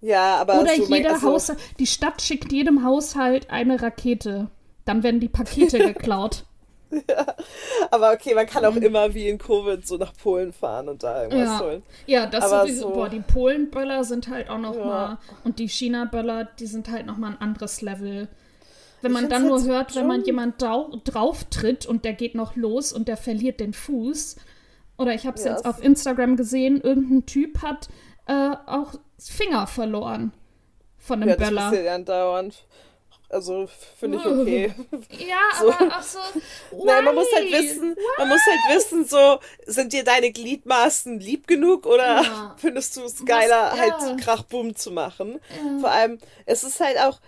Ja, 0.00 0.36
aber 0.36 0.60
Oder 0.60 0.76
so 0.76 0.94
jeder 0.94 1.14
also, 1.14 1.28
Haushalt, 1.28 1.58
die 1.78 1.86
Stadt 1.86 2.22
schickt 2.22 2.52
jedem 2.52 2.84
Haushalt 2.84 3.50
eine 3.50 3.82
Rakete. 3.82 4.50
Dann 4.84 5.02
werden 5.02 5.20
die 5.20 5.28
Pakete 5.28 5.78
geklaut. 5.92 6.44
Ja, 7.08 7.26
aber 7.90 8.12
okay, 8.12 8.34
man 8.34 8.46
kann 8.46 8.64
auch 8.64 8.74
mhm. 8.74 8.82
immer 8.82 9.14
wie 9.14 9.28
in 9.28 9.38
Covid 9.38 9.86
so 9.86 9.96
nach 9.96 10.12
Polen 10.12 10.52
fahren 10.52 10.88
und 10.88 11.02
da 11.02 11.22
irgendwas 11.22 11.48
ja. 11.48 11.60
holen. 11.60 11.82
Ja, 12.06 12.26
das 12.26 12.44
aber 12.44 12.62
sowieso. 12.62 12.88
So, 12.88 12.94
boah, 12.94 13.08
die 13.08 13.20
Polen-Böller 13.20 14.04
sind 14.04 14.28
halt 14.28 14.50
auch 14.50 14.58
noch 14.58 14.76
ja. 14.76 14.84
mal 14.84 15.18
und 15.44 15.58
die 15.58 15.68
China-Böller, 15.68 16.48
die 16.58 16.66
sind 16.66 16.90
halt 16.90 17.06
noch 17.06 17.16
mal 17.16 17.32
ein 17.32 17.40
anderes 17.40 17.80
Level. 17.80 18.28
Wenn 19.02 19.12
man 19.12 19.28
dann 19.28 19.46
nur 19.46 19.62
hört, 19.64 19.94
wenn 19.96 20.06
man 20.06 20.24
jemand 20.24 20.60
drauf 20.60 21.44
tritt 21.44 21.86
und 21.86 22.04
der 22.04 22.12
geht 22.12 22.34
noch 22.34 22.56
los 22.56 22.92
und 22.92 23.08
der 23.08 23.16
verliert 23.16 23.60
den 23.60 23.72
Fuß. 23.72 24.36
Oder 24.98 25.14
ich 25.14 25.26
habe 25.26 25.38
es 25.38 25.44
yes. 25.44 25.54
jetzt 25.54 25.66
auf 25.66 25.82
Instagram 25.82 26.36
gesehen, 26.36 26.80
irgendein 26.80 27.24
Typ 27.24 27.62
hat 27.62 27.88
äh, 28.26 28.56
auch 28.66 28.94
Finger 29.18 29.66
verloren. 29.66 30.32
von 30.98 31.22
einem 31.22 31.30
ja, 31.30 31.36
Böller. 31.36 31.50
Das 31.50 31.64
passiert 31.64 31.86
ja 31.86 31.94
andauernd. 31.94 32.66
Also 33.30 33.68
finde 33.98 34.18
ich 34.18 34.26
okay. 34.26 34.74
Ja, 35.28 35.38
so. 35.60 35.72
aber 35.72 35.96
auch 35.96 36.02
so. 36.02 36.18
Nein, 36.84 37.04
man 37.04 37.14
muss 37.14 37.28
halt 37.32 37.52
wissen, 37.52 37.94
Why? 37.96 38.18
man 38.18 38.28
muss 38.28 38.40
halt 38.44 38.76
wissen, 38.76 39.04
so, 39.04 39.38
sind 39.66 39.92
dir 39.92 40.02
deine 40.02 40.32
Gliedmaßen 40.32 41.20
lieb 41.20 41.46
genug 41.46 41.86
oder 41.86 42.22
ja. 42.22 42.56
findest 42.58 42.96
du 42.96 43.04
es 43.04 43.24
geiler, 43.24 43.74
ja. 43.74 43.78
halt 43.78 44.20
Krachbumm 44.20 44.74
zu 44.74 44.90
machen? 44.90 45.40
Ja. 45.50 45.78
Vor 45.78 45.90
allem, 45.90 46.18
es 46.44 46.64
ist 46.64 46.80
halt 46.80 46.98
auch, 46.98 47.20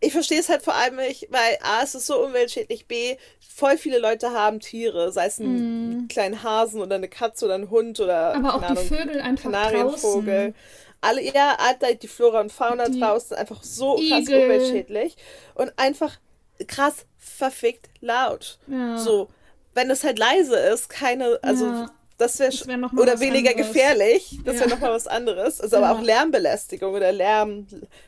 ich 0.00 0.12
verstehe 0.12 0.38
es 0.38 0.48
halt 0.48 0.62
vor 0.62 0.76
allem 0.76 0.94
nicht, 0.94 1.26
weil 1.30 1.58
A, 1.60 1.82
es 1.82 1.96
ist 1.96 2.06
so 2.06 2.24
umweltschädlich, 2.24 2.86
B, 2.86 3.16
voll 3.40 3.76
viele 3.76 3.98
Leute 3.98 4.30
haben 4.30 4.60
Tiere, 4.60 5.10
sei 5.10 5.26
es 5.26 5.40
ein 5.40 6.04
mm. 6.04 6.08
kleinen 6.08 6.44
Hasen 6.44 6.80
oder 6.80 6.94
eine 6.94 7.08
Katze 7.08 7.46
oder 7.46 7.56
ein 7.56 7.68
Hund 7.68 7.98
oder 7.98 8.36
aber 8.36 8.54
auch 8.54 8.62
Ahnung, 8.62 8.84
die 8.84 8.94
Vögel 8.94 9.20
einfach 9.20 9.50
Kanarienvogel. 9.50 10.54
Draußen 10.54 10.87
alle, 11.00 11.22
ja, 11.22 11.56
die 12.02 12.08
Flora 12.08 12.40
und 12.40 12.52
Fauna 12.52 12.88
die 12.88 13.00
draußen 13.00 13.36
einfach 13.36 13.62
so 13.62 13.94
krass 13.96 14.20
Igel. 14.20 14.42
umweltschädlich 14.44 15.16
und 15.54 15.72
einfach 15.76 16.18
krass 16.66 17.06
verfickt 17.16 17.88
laut. 18.00 18.58
Ja. 18.66 18.98
So, 18.98 19.28
wenn 19.74 19.90
es 19.90 20.02
halt 20.02 20.18
leise 20.18 20.56
ist, 20.56 20.88
keine, 20.88 21.38
also 21.42 21.66
ja. 21.66 21.90
Das 22.18 22.38
wäre 22.40 22.52
wär 22.66 23.00
oder 23.00 23.20
weniger 23.20 23.50
anderes. 23.50 23.68
gefährlich, 23.68 24.38
das 24.44 24.56
ja. 24.56 24.60
wäre 24.62 24.70
nochmal 24.70 24.92
was 24.92 25.06
anderes. 25.06 25.60
Also 25.60 25.76
aber 25.76 25.92
auch 25.92 26.02
Lärmbelästigung 26.02 26.92
oder 26.92 27.12
Lärm, 27.12 27.66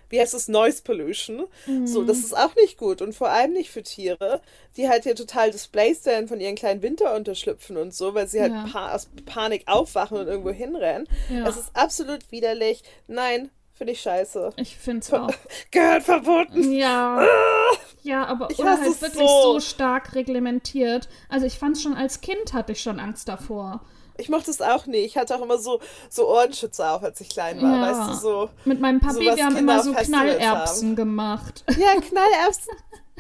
wie 0.09 0.21
heißt 0.21 0.35
es, 0.35 0.49
Noise 0.49 0.83
Pollution. 0.83 1.47
Mhm. 1.67 1.87
So, 1.87 2.03
das 2.03 2.19
ist 2.19 2.37
auch 2.37 2.55
nicht 2.57 2.77
gut 2.77 3.01
und 3.03 3.15
vor 3.15 3.31
allem 3.31 3.53
nicht 3.53 3.71
für 3.71 3.83
Tiere, 3.83 4.43
die 4.77 4.89
halt 4.89 5.05
hier 5.05 5.15
total 5.15 5.53
displaced 5.53 6.07
werden 6.07 6.29
von 6.29 6.41
ihren 6.41 6.57
kleinen 6.57 6.83
Winterunterschlüpfen 6.83 7.77
und 7.77 7.95
so, 7.95 8.15
weil 8.15 8.27
sie 8.27 8.41
halt 8.41 8.53
pa 8.73 8.95
aus 8.95 9.09
Panik 9.27 9.63
aufwachen 9.67 10.19
und 10.19 10.27
irgendwo 10.27 10.51
hinrennen. 10.51 11.09
Es 11.47 11.57
ist 11.57 11.71
absolut 11.75 12.31
widerlich. 12.33 12.83
Nein, 13.07 13.51
Finde 13.81 13.95
ich 13.95 14.03
scheiße. 14.03 14.51
Ich 14.57 14.77
finde 14.77 15.01
es 15.01 15.11
auch. 15.11 15.31
Gehört 15.71 16.03
verboten. 16.03 16.71
Ja. 16.71 17.21
Ah! 17.21 17.77
Ja, 18.03 18.27
aber 18.27 18.51
ich 18.51 18.59
oder 18.59 18.79
halt 18.79 19.01
wirklich 19.01 19.27
so. 19.27 19.55
so. 19.55 19.61
stark 19.61 20.15
reglementiert. 20.15 21.09
Also 21.31 21.47
ich 21.47 21.59
fand 21.59 21.77
es 21.77 21.83
schon 21.83 21.95
als 21.95 22.21
Kind 22.21 22.53
hatte 22.53 22.73
ich 22.73 22.83
schon 22.83 23.01
Angst 23.01 23.27
davor. 23.29 23.81
Ich 24.21 24.29
mochte 24.29 24.51
es 24.51 24.61
auch 24.61 24.87
nicht. 24.87 25.05
Ich 25.05 25.17
hatte 25.17 25.37
auch 25.37 25.43
immer 25.43 25.59
so, 25.59 25.81
so 26.09 26.29
Ohrenschützer 26.29 26.95
auf, 26.95 27.03
als 27.03 27.21
ich 27.21 27.29
klein 27.29 27.61
war. 27.61 27.77
Ja. 27.77 27.83
Weißt 27.83 28.11
du, 28.11 28.15
so. 28.15 28.51
Mit 28.65 28.81
meinem 28.81 29.01
Papi, 29.01 29.21
wir 29.21 29.31
haben 29.33 29.57
Kinder 29.57 29.59
immer 29.59 29.83
so 29.83 29.93
Knallerbsen 29.93 30.89
haben. 30.91 30.97
gemacht. 30.97 31.65
Ja, 31.69 32.01
Knallerbsen. 32.01 32.73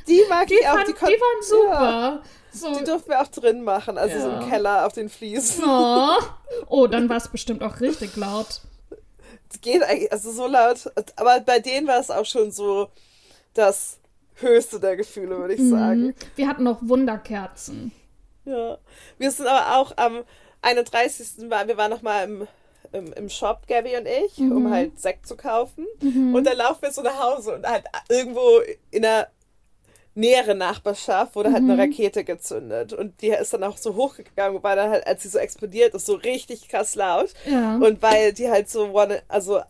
Die 0.08 0.22
mag 0.28 0.46
die 0.46 0.54
ich 0.54 0.68
auch. 0.68 0.82
die, 0.84 0.92
die 0.92 0.98
waren 0.98 1.42
super. 1.42 1.72
Ja. 1.72 2.22
So. 2.52 2.74
Die 2.78 2.84
durften 2.84 3.10
wir 3.10 3.20
auch 3.20 3.28
drin 3.28 3.62
machen, 3.62 3.96
also 3.96 4.16
ja. 4.16 4.22
so 4.22 4.30
im 4.30 4.50
Keller 4.50 4.86
auf 4.86 4.92
den 4.92 5.08
Fliesen. 5.08 5.64
Oh, 5.64 6.16
oh 6.68 6.86
dann 6.88 7.08
war 7.08 7.18
es 7.18 7.28
bestimmt 7.28 7.62
auch 7.62 7.80
richtig 7.80 8.16
laut 8.16 8.62
geht 9.60 9.82
eigentlich, 9.82 10.12
also 10.12 10.30
so 10.30 10.46
laut. 10.46 10.90
Aber 11.16 11.40
bei 11.40 11.58
denen 11.58 11.86
war 11.86 11.98
es 11.98 12.10
auch 12.10 12.26
schon 12.26 12.50
so 12.50 12.88
das 13.54 13.98
höchste 14.34 14.80
der 14.80 14.96
Gefühle, 14.96 15.38
würde 15.38 15.54
ich 15.54 15.60
mhm. 15.60 15.70
sagen. 15.70 16.14
Wir 16.36 16.48
hatten 16.48 16.62
noch 16.62 16.78
Wunderkerzen. 16.82 17.92
Ja. 18.44 18.78
Wir 19.18 19.30
sind 19.30 19.46
aber 19.46 19.76
auch 19.76 19.96
am 19.96 20.22
31. 20.62 21.50
War, 21.50 21.66
wir 21.66 21.76
waren 21.76 21.90
noch 21.90 22.02
mal 22.02 22.24
im, 22.24 22.48
im, 22.92 23.12
im 23.12 23.28
Shop, 23.28 23.66
Gabby 23.66 23.96
und 23.96 24.06
ich, 24.06 24.38
mhm. 24.38 24.52
um 24.52 24.70
halt 24.70 25.00
Sekt 25.00 25.26
zu 25.26 25.36
kaufen. 25.36 25.86
Mhm. 26.02 26.34
Und 26.34 26.46
dann 26.46 26.56
laufen 26.56 26.82
wir 26.82 26.92
so 26.92 27.02
nach 27.02 27.18
Hause 27.18 27.54
und 27.54 27.66
halt 27.66 27.84
irgendwo 28.08 28.60
in 28.90 29.02
der 29.02 29.28
nähere 30.14 30.54
Nachbarschaft 30.54 31.36
wurde 31.36 31.52
halt 31.52 31.62
mhm. 31.62 31.70
eine 31.70 31.82
Rakete 31.82 32.24
gezündet 32.24 32.92
und 32.92 33.22
die 33.22 33.28
ist 33.28 33.54
dann 33.54 33.62
auch 33.62 33.76
so 33.76 33.94
hochgegangen, 33.94 34.62
weil 34.62 34.76
dann 34.76 34.90
halt, 34.90 35.06
als 35.06 35.22
sie 35.22 35.28
so 35.28 35.38
explodiert 35.38 35.94
ist, 35.94 36.06
so 36.06 36.14
richtig 36.14 36.68
krass 36.68 36.94
laut. 36.96 37.32
Ja. 37.46 37.76
Und 37.76 38.02
weil 38.02 38.32
die 38.32 38.50
halt 38.50 38.68
so, 38.68 38.92
also 39.28 39.60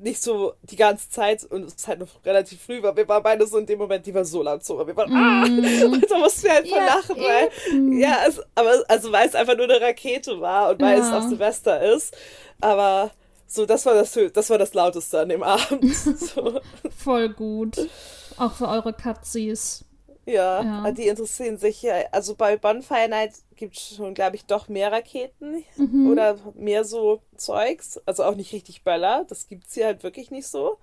nicht 0.00 0.22
so 0.22 0.54
die 0.62 0.76
ganze 0.76 1.10
Zeit 1.10 1.44
und 1.44 1.64
es 1.64 1.74
ist 1.74 1.88
halt 1.88 2.00
noch 2.00 2.08
relativ 2.24 2.60
früh 2.60 2.82
war, 2.82 2.96
wir 2.96 3.08
waren 3.08 3.22
beide 3.22 3.46
so 3.46 3.58
in 3.58 3.66
dem 3.66 3.78
Moment, 3.78 4.06
die 4.06 4.14
war 4.14 4.24
so 4.24 4.42
laut 4.42 4.64
so, 4.64 4.86
wir 4.86 4.96
waren, 4.96 5.10
mm. 5.10 5.16
ah, 5.16 5.42
und 5.86 6.10
da 6.10 6.18
mussten 6.18 6.44
wir 6.44 6.52
halt 6.52 6.68
voll 6.68 6.78
ja, 6.78 6.86
lachen, 6.86 7.16
weil, 7.16 7.50
eben. 7.68 7.98
ja, 7.98 8.18
es, 8.26 8.40
aber, 8.54 8.84
also 8.88 9.12
weil 9.12 9.28
es 9.28 9.34
einfach 9.34 9.56
nur 9.56 9.64
eine 9.64 9.80
Rakete 9.80 10.40
war 10.40 10.70
und 10.70 10.80
weil 10.80 10.98
ja. 10.98 11.04
es 11.06 11.12
auch 11.12 11.28
Silvester 11.28 11.82
ist, 11.82 12.16
aber 12.60 13.10
so, 13.48 13.64
das 13.64 13.86
war 13.86 13.94
das, 13.94 14.18
das 14.32 14.50
war 14.50 14.58
das 14.58 14.74
Lauteste 14.74 15.20
an 15.20 15.28
dem 15.28 15.42
Abend. 15.42 15.84
So. 16.16 16.60
voll 16.96 17.28
gut. 17.30 17.88
Auch 18.36 18.52
für 18.52 18.68
eure 18.68 18.92
Katzis. 18.92 19.85
Ja, 20.26 20.62
ja, 20.62 20.90
die 20.90 21.06
interessieren 21.06 21.56
sich 21.56 21.82
ja. 21.82 21.94
Also 22.10 22.34
bei 22.34 22.56
Bonfire 22.56 23.08
Night 23.08 23.34
gibt 23.54 23.76
es 23.76 23.94
schon, 23.94 24.12
glaube 24.12 24.34
ich, 24.34 24.44
doch 24.44 24.68
mehr 24.68 24.90
Raketen 24.90 25.62
mhm. 25.76 26.10
oder 26.10 26.36
mehr 26.54 26.84
so 26.84 27.22
Zeugs. 27.36 28.00
Also 28.06 28.24
auch 28.24 28.34
nicht 28.34 28.52
richtig 28.52 28.82
Böller. 28.82 29.24
Das 29.28 29.46
gibt 29.46 29.68
es 29.68 29.74
hier 29.74 29.86
halt 29.86 30.02
wirklich 30.02 30.32
nicht 30.32 30.48
so. 30.48 30.78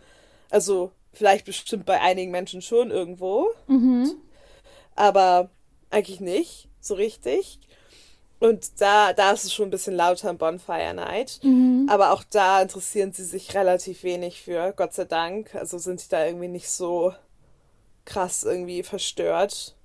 Also 0.50 0.92
vielleicht 1.12 1.46
bestimmt 1.46 1.86
bei 1.86 2.00
einigen 2.00 2.32
Menschen 2.32 2.62
schon 2.62 2.90
irgendwo. 2.90 3.50
Mhm. 3.68 4.16
Aber 4.96 5.50
eigentlich 5.90 6.22
nicht 6.22 6.70
so 6.80 6.94
richtig. 6.94 7.60
Und 8.40 8.82
da, 8.82 9.14
da 9.14 9.32
ist 9.32 9.44
es 9.44 9.54
schon 9.54 9.68
ein 9.68 9.72
bisschen 9.72 9.96
lauter 9.96 10.30
am 10.30 10.38
Bonfire 10.38 10.94
Night. 10.94 11.40
Mhm. 11.44 11.88
Aber 11.90 12.12
auch 12.12 12.24
da 12.30 12.62
interessieren 12.62 13.12
sie 13.12 13.24
sich 13.26 13.54
relativ 13.56 14.04
wenig 14.04 14.42
für, 14.42 14.74
Gott 14.74 14.94
sei 14.94 15.06
Dank. 15.06 15.54
Also 15.56 15.78
sind 15.78 16.00
sie 16.00 16.10
da 16.10 16.26
irgendwie 16.26 16.48
nicht 16.48 16.70
so 16.70 17.14
krass 18.06 18.44
irgendwie 18.44 18.84
verstört. 18.84 19.76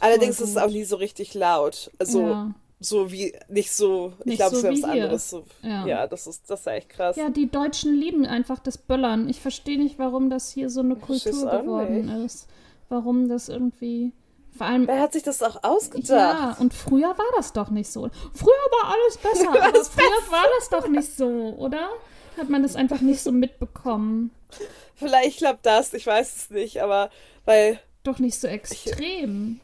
Allerdings 0.00 0.40
ist 0.40 0.50
es 0.50 0.56
auch 0.56 0.70
nie 0.70 0.84
so 0.84 0.96
richtig 0.96 1.34
laut. 1.34 1.90
Also 1.98 2.20
ja. 2.22 2.54
so 2.80 3.12
wie, 3.12 3.36
nicht 3.48 3.72
so, 3.72 4.12
nicht 4.24 4.34
ich 4.34 4.36
glaube, 4.36 4.56
so 4.56 4.58
es 4.58 4.62
wäre 4.64 4.74
was 4.74 4.90
anderes. 4.90 5.30
So, 5.30 5.44
ja. 5.62 5.86
ja. 5.86 6.06
das 6.06 6.26
ist, 6.26 6.50
das 6.50 6.60
ist 6.60 6.66
echt 6.66 6.88
krass. 6.88 7.16
Ja, 7.16 7.30
die 7.30 7.50
Deutschen 7.50 7.94
lieben 7.94 8.26
einfach 8.26 8.58
das 8.58 8.78
Böllern. 8.78 9.28
Ich 9.28 9.40
verstehe 9.40 9.78
nicht, 9.78 9.98
warum 9.98 10.30
das 10.30 10.50
hier 10.50 10.70
so 10.70 10.80
eine 10.80 10.96
Kultur 10.96 11.50
geworden 11.50 12.08
ist. 12.24 12.48
Warum 12.88 13.28
das 13.28 13.48
irgendwie. 13.48 14.12
Vor 14.56 14.66
allem, 14.66 14.86
Wer 14.86 15.00
hat 15.00 15.12
sich 15.12 15.24
das 15.24 15.42
auch 15.42 15.64
ausgedacht? 15.64 16.10
Ja, 16.10 16.56
und 16.60 16.72
früher 16.74 17.08
war 17.08 17.24
das 17.36 17.52
doch 17.52 17.70
nicht 17.70 17.90
so. 17.90 18.08
Früher 18.32 18.52
war 18.52 18.94
alles 18.94 19.18
besser, 19.18 19.48
aber 19.68 19.84
früher 19.84 20.30
war 20.30 20.44
das 20.58 20.68
doch 20.68 20.88
nicht 20.88 21.16
so, 21.16 21.26
oder? 21.58 21.88
Hat 22.36 22.50
man 22.50 22.62
das 22.62 22.76
einfach 22.76 23.00
nicht 23.00 23.20
so 23.20 23.32
mitbekommen? 23.32 24.30
Vielleicht 24.96 25.38
klappt 25.38 25.66
das, 25.66 25.94
ich 25.94 26.06
weiß 26.06 26.36
es 26.36 26.50
nicht, 26.50 26.82
aber 26.82 27.10
weil. 27.44 27.78
Doch 28.02 28.18
nicht 28.18 28.38
so 28.38 28.46
extrem. 28.46 29.60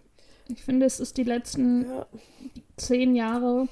Ich, 0.49 0.57
ich 0.57 0.65
finde, 0.65 0.87
es 0.87 0.99
ist 0.99 1.17
die 1.17 1.25
letzten 1.25 1.91
ja. 1.91 2.07
zehn 2.77 3.15
Jahre 3.15 3.69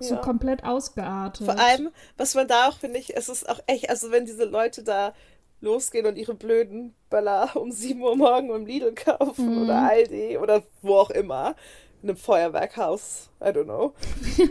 so 0.00 0.14
ja. 0.14 0.20
komplett 0.20 0.64
ausgeartet. 0.64 1.46
Vor 1.46 1.58
allem, 1.58 1.90
was 2.16 2.34
man 2.34 2.48
da 2.48 2.68
auch, 2.68 2.78
finde 2.78 2.98
ich, 2.98 3.16
es 3.16 3.28
ist 3.28 3.48
auch 3.48 3.60
echt, 3.66 3.88
also 3.88 4.10
wenn 4.10 4.26
diese 4.26 4.44
Leute 4.44 4.82
da 4.82 5.12
losgehen 5.60 6.06
und 6.06 6.16
ihre 6.16 6.34
blöden 6.34 6.94
Böller 7.10 7.54
um 7.54 7.70
7 7.70 8.00
Uhr 8.00 8.16
morgen 8.16 8.50
im 8.50 8.66
Lidl 8.66 8.94
kaufen 8.94 9.56
mhm. 9.56 9.62
oder 9.62 9.82
Aldi 9.82 10.38
oder 10.38 10.62
wo 10.82 10.96
auch 10.96 11.10
immer. 11.10 11.54
In 12.02 12.08
einem 12.08 12.16
Feuerwerkhaus. 12.16 13.28
I 13.42 13.48
don't 13.48 13.64
know. 13.64 13.94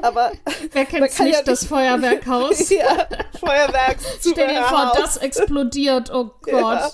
Aber. 0.02 0.32
Wer 0.72 0.86
kennt 0.86 1.02
nicht, 1.02 1.34
ja 1.34 1.42
das 1.42 1.66
Feuerwerkhaus? 1.66 2.70
ja, 2.70 3.08
Feuerwerks. 3.40 4.04
Stell 4.20 4.48
dir 4.48 4.64
vor, 4.64 4.94
das 4.96 5.18
explodiert. 5.18 6.12
Oh 6.12 6.32
Gott. 6.42 6.54
Ja. 6.54 6.92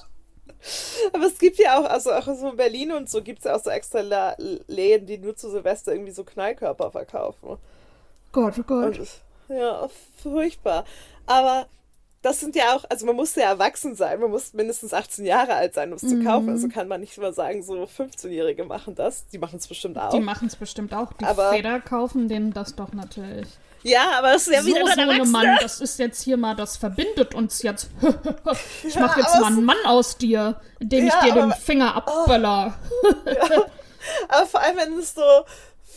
Aber 1.13 1.25
es 1.25 1.37
gibt 1.37 1.57
ja 1.57 1.79
auch, 1.79 1.85
also 1.85 2.11
auch 2.11 2.25
so 2.25 2.49
in 2.49 2.57
Berlin 2.57 2.91
und 2.91 3.09
so 3.09 3.21
gibt 3.21 3.39
es 3.39 3.45
ja 3.45 3.55
auch 3.55 3.63
so 3.63 3.69
extra 3.69 3.99
La 3.99 4.35
Läden, 4.67 5.05
die 5.05 5.17
nur 5.17 5.35
zu 5.35 5.49
Silvester 5.51 5.93
irgendwie 5.93 6.11
so 6.11 6.23
Knallkörper 6.23 6.89
verkaufen. 6.89 7.57
Gott, 8.31 8.53
oh 8.59 8.63
Gott. 8.63 8.99
Und, 8.99 9.07
ja, 9.49 9.87
furchtbar. 10.21 10.85
Aber 11.27 11.67
das 12.25 12.39
sind 12.39 12.55
ja 12.55 12.75
auch, 12.75 12.83
also 12.89 13.05
man 13.05 13.15
muss 13.15 13.35
ja 13.35 13.43
erwachsen 13.43 13.95
sein, 13.95 14.19
man 14.19 14.31
muss 14.31 14.53
mindestens 14.53 14.93
18 14.93 15.25
Jahre 15.25 15.53
alt 15.53 15.75
sein, 15.75 15.91
um 15.91 15.97
es 15.97 16.03
mhm. 16.03 16.09
zu 16.09 16.23
kaufen. 16.23 16.49
Also 16.49 16.67
kann 16.69 16.87
man 16.87 17.01
nicht 17.01 17.15
immer 17.17 17.31
sagen, 17.31 17.61
so 17.61 17.83
15-Jährige 17.83 18.63
machen 18.65 18.95
das. 18.95 19.27
Die 19.27 19.37
machen 19.37 19.57
es 19.57 19.67
bestimmt 19.67 19.99
auch. 19.99 20.09
Die 20.09 20.19
machen 20.19 20.47
es 20.47 20.55
bestimmt 20.55 20.93
auch. 20.93 21.13
Die 21.13 21.23
aber, 21.25 21.51
Feder 21.51 21.79
kaufen 21.79 22.27
denen 22.27 22.51
das 22.51 22.75
doch 22.75 22.93
natürlich. 22.93 23.47
Ja, 23.83 24.13
aber 24.17 24.31
das 24.31 24.47
ist 24.47 24.53
ja 24.55 24.65
wieder 24.65 24.87
so, 24.87 25.25
so 25.25 25.31
Mann, 25.31 25.57
das 25.61 25.79
ist 25.79 25.99
jetzt 25.99 26.23
hier 26.23 26.37
mal, 26.37 26.55
das 26.55 26.77
verbindet 26.77 27.35
uns 27.35 27.61
jetzt. 27.61 27.91
ich 28.83 28.95
mache 28.95 29.19
jetzt 29.19 29.39
mal 29.39 29.45
einen 29.45 29.63
Mann 29.63 29.77
aus 29.85 30.17
dir, 30.17 30.59
indem 30.79 31.05
ja, 31.05 31.13
ich 31.13 31.25
dir 31.25 31.33
aber, 31.33 31.53
den 31.53 31.53
Finger 31.53 31.95
abböller. 31.95 32.73
Oh, 33.03 33.07
ja. 33.29 33.65
Aber 34.29 34.45
vor 34.47 34.61
allem, 34.61 34.77
wenn 34.77 34.97
es 34.97 35.13
so 35.13 35.21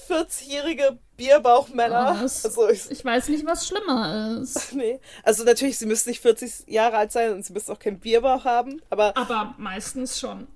40-jährige 0.08 0.98
Bierbauchmänner. 1.16 2.16
Oh, 2.18 2.22
also 2.22 2.68
ich, 2.68 2.90
ich, 2.90 3.04
weiß 3.04 3.28
nicht, 3.28 3.44
was 3.46 3.66
schlimmer 3.66 4.38
ist. 4.40 4.72
Nee. 4.78 5.00
Also 5.22 5.44
natürlich, 5.44 5.78
sie 5.78 5.86
müssen 5.86 6.08
nicht 6.08 6.20
40 6.20 6.68
Jahre 6.68 6.96
alt 6.96 7.12
sein 7.12 7.32
und 7.32 7.44
sie 7.44 7.52
müssen 7.52 7.72
auch 7.72 7.78
keinen 7.78 7.98
Bierbauch 7.98 8.44
haben, 8.44 8.80
aber. 8.90 9.16
Aber 9.16 9.54
meistens 9.58 10.18
schon. 10.18 10.46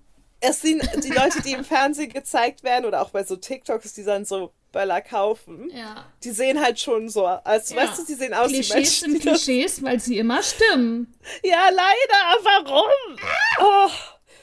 Es 0.41 0.61
sind 0.61 0.83
die 1.05 1.11
Leute, 1.11 1.41
die 1.43 1.53
im 1.53 1.65
Fernsehen 1.65 2.13
gezeigt 2.13 2.65
werden 2.65 2.85
oder 2.85 3.03
auch 3.03 3.11
bei 3.11 3.23
so 3.25 3.37
TikToks, 3.37 3.95
die 3.95 4.05
dann 4.05 4.25
so 4.25 4.53
Böller 4.73 5.01
kaufen. 5.01 5.71
Ja. 5.71 6.05
Die 6.25 6.31
sehen 6.31 6.61
halt 6.61 6.81
schon 6.81 7.09
so, 7.09 7.27
als 7.27 7.71
ja. 7.71 7.77
weißt 7.77 7.99
du, 7.99 8.07
die 8.07 8.15
sehen 8.15 8.35
aus 8.35 8.49
Klischees 8.49 8.73
wie 8.73 8.77
Menschen. 8.77 9.13
sind 9.13 9.23
Klischees, 9.23 9.83
weil 9.83 10.01
sie 10.01 10.19
immer 10.19 10.43
stimmen. 10.43 11.15
Ja, 11.45 11.69
leider. 11.69 12.45
Warum? 12.45 13.19
Oh, 13.61 13.91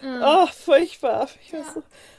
ja. 0.06 0.44
oh 0.44 0.48
furchtbar. 0.48 1.28
Ich 1.44 1.52
ja. 1.52 1.60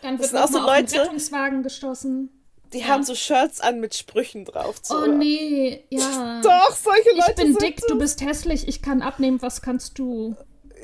Dann 0.03 0.19
wird 0.19 0.35
auch 0.35 0.49
so 0.49 0.59
Leute, 0.59 1.01
auf 1.01 1.07
Rettungswagen 1.07 1.63
gestoßen. 1.63 2.40
Die 2.73 2.85
haben 2.85 3.03
so 3.03 3.15
Shirts 3.15 3.61
an 3.61 3.81
mit 3.81 3.95
Sprüchen 3.95 4.45
drauf. 4.45 4.77
So. 4.83 4.99
Oh 4.99 5.07
nee, 5.07 5.85
ja. 5.91 6.41
Doch, 6.43 6.75
solche 6.75 7.11
Leute. 7.11 7.31
Ich 7.31 7.37
bin 7.37 7.57
dick, 7.57 7.77
das. 7.77 7.87
du 7.87 7.99
bist 7.99 8.21
hässlich, 8.21 8.69
ich 8.69 8.83
kann 8.83 9.03
abnehmen, 9.03 9.43
was 9.43 9.63
kannst 9.63 9.99
du? 9.99 10.37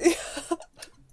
Ja. 0.02 0.10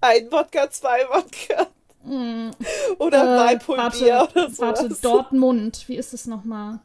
Ein 0.01 0.31
Wodka, 0.31 0.69
zwei 0.69 0.99
Wodka. 1.09 1.67
Mm. 2.03 2.51
Oder 2.99 3.51
äh, 3.51 3.57
Bier 3.57 4.27
oder 4.31 4.49
so. 4.49 4.61
Warte, 4.61 4.89
Dortmund. 5.01 5.85
Wie 5.87 5.95
ist 5.95 6.13
es 6.13 6.27
nochmal? 6.27 6.79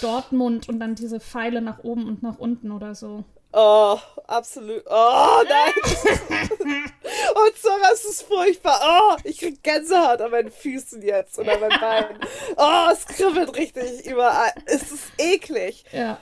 Dortmund 0.00 0.68
und 0.68 0.78
dann 0.78 0.94
diese 0.94 1.18
Pfeile 1.18 1.60
nach 1.60 1.82
oben 1.82 2.06
und 2.06 2.22
nach 2.22 2.38
unten 2.38 2.70
oder 2.70 2.94
so. 2.94 3.24
Oh, 3.58 3.98
absolut. 4.26 4.84
Oh, 4.86 5.42
nein. 5.48 5.72
und 6.84 7.56
so, 7.56 7.70
das 7.82 8.04
ist 8.04 8.22
furchtbar. 8.24 8.78
Oh, 8.84 9.16
ich 9.24 9.38
krieg 9.38 9.62
Gänsehaut 9.62 10.20
an 10.20 10.30
meinen 10.30 10.50
Füßen 10.50 11.00
jetzt 11.00 11.38
oder 11.38 11.58
meinen 11.58 11.80
Beinen. 11.80 12.18
Oh, 12.58 12.88
es 12.92 13.06
kribbelt 13.06 13.56
richtig 13.56 14.04
überall. 14.04 14.52
Es 14.66 14.92
ist 14.92 15.04
eklig. 15.16 15.84
Ja. 15.90 16.18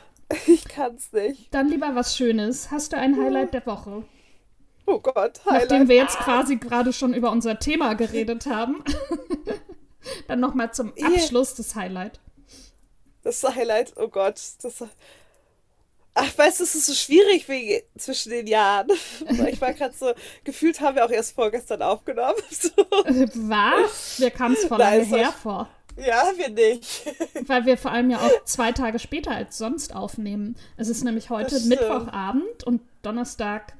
Ich 0.47 0.69
kann's 0.69 1.13
nicht. 1.13 1.53
Dann 1.53 1.69
lieber 1.69 1.97
was 1.97 2.17
Schönes. 2.17 2.71
Hast 2.71 2.93
du 2.93 2.99
ein 2.99 3.21
Highlight 3.21 3.53
der 3.53 3.67
Woche? 3.67 4.05
Oh 4.87 5.01
Gott, 5.01 5.45
Highlight. 5.45 5.63
Nachdem 5.63 5.89
wir 5.89 5.97
jetzt 5.97 6.19
quasi 6.19 6.55
gerade 6.55 6.93
schon 6.93 7.15
über 7.15 7.33
unser 7.33 7.59
Thema 7.59 7.95
geredet 7.95 8.47
haben. 8.51 8.85
Dann 10.29 10.39
nochmal 10.39 10.73
zum 10.73 10.93
Abschluss 11.03 11.57
das 11.57 11.75
Highlight. 11.75 12.21
Das 13.25 13.43
Highlight, 13.43 13.95
oh 13.97 14.07
Gott. 14.07 14.41
Das, 14.63 14.85
Ach, 16.17 16.39
weißt 16.39 16.61
du, 16.61 16.65
es 16.65 16.77
ist 16.77 16.87
so 16.87 16.95
schwierig 16.95 17.49
wegen, 17.49 17.83
zwischen 17.99 18.31
den 18.31 18.47
Jahren. 18.47 18.89
Ich 19.49 19.61
war 19.61 19.73
gerade 19.73 19.95
so, 19.95 20.13
gefühlt 20.45 20.81
haben 20.81 20.97
wir 20.97 21.05
auch 21.05 21.11
erst 21.11 21.35
vorgestern 21.35 21.83
aufgenommen. 21.83 22.39
So. 22.51 22.71
Was? 22.77 24.21
Wir 24.21 24.31
kamen 24.31 24.55
es 24.55 24.65
voll 24.65 24.79
lange 24.79 25.03
her 25.03 25.33
vor. 25.33 25.69
Ja, 25.97 26.33
wir 26.37 26.49
nicht. 26.51 27.05
Weil 27.47 27.67
wir 27.67 27.77
vor 27.77 27.91
allem 27.91 28.11
ja 28.11 28.19
auch 28.19 28.45
zwei 28.45 28.73
Tage 28.73 28.99
später 28.99 29.33
als 29.33 29.59
sonst 29.59 29.95
aufnehmen. 29.95 30.57
Es 30.77 30.89
ist 30.89 31.05
nämlich 31.05 31.31
heute 31.31 31.61
Mittwochabend 31.61 32.65
und 32.65 32.81
Donnerstag 33.03 33.75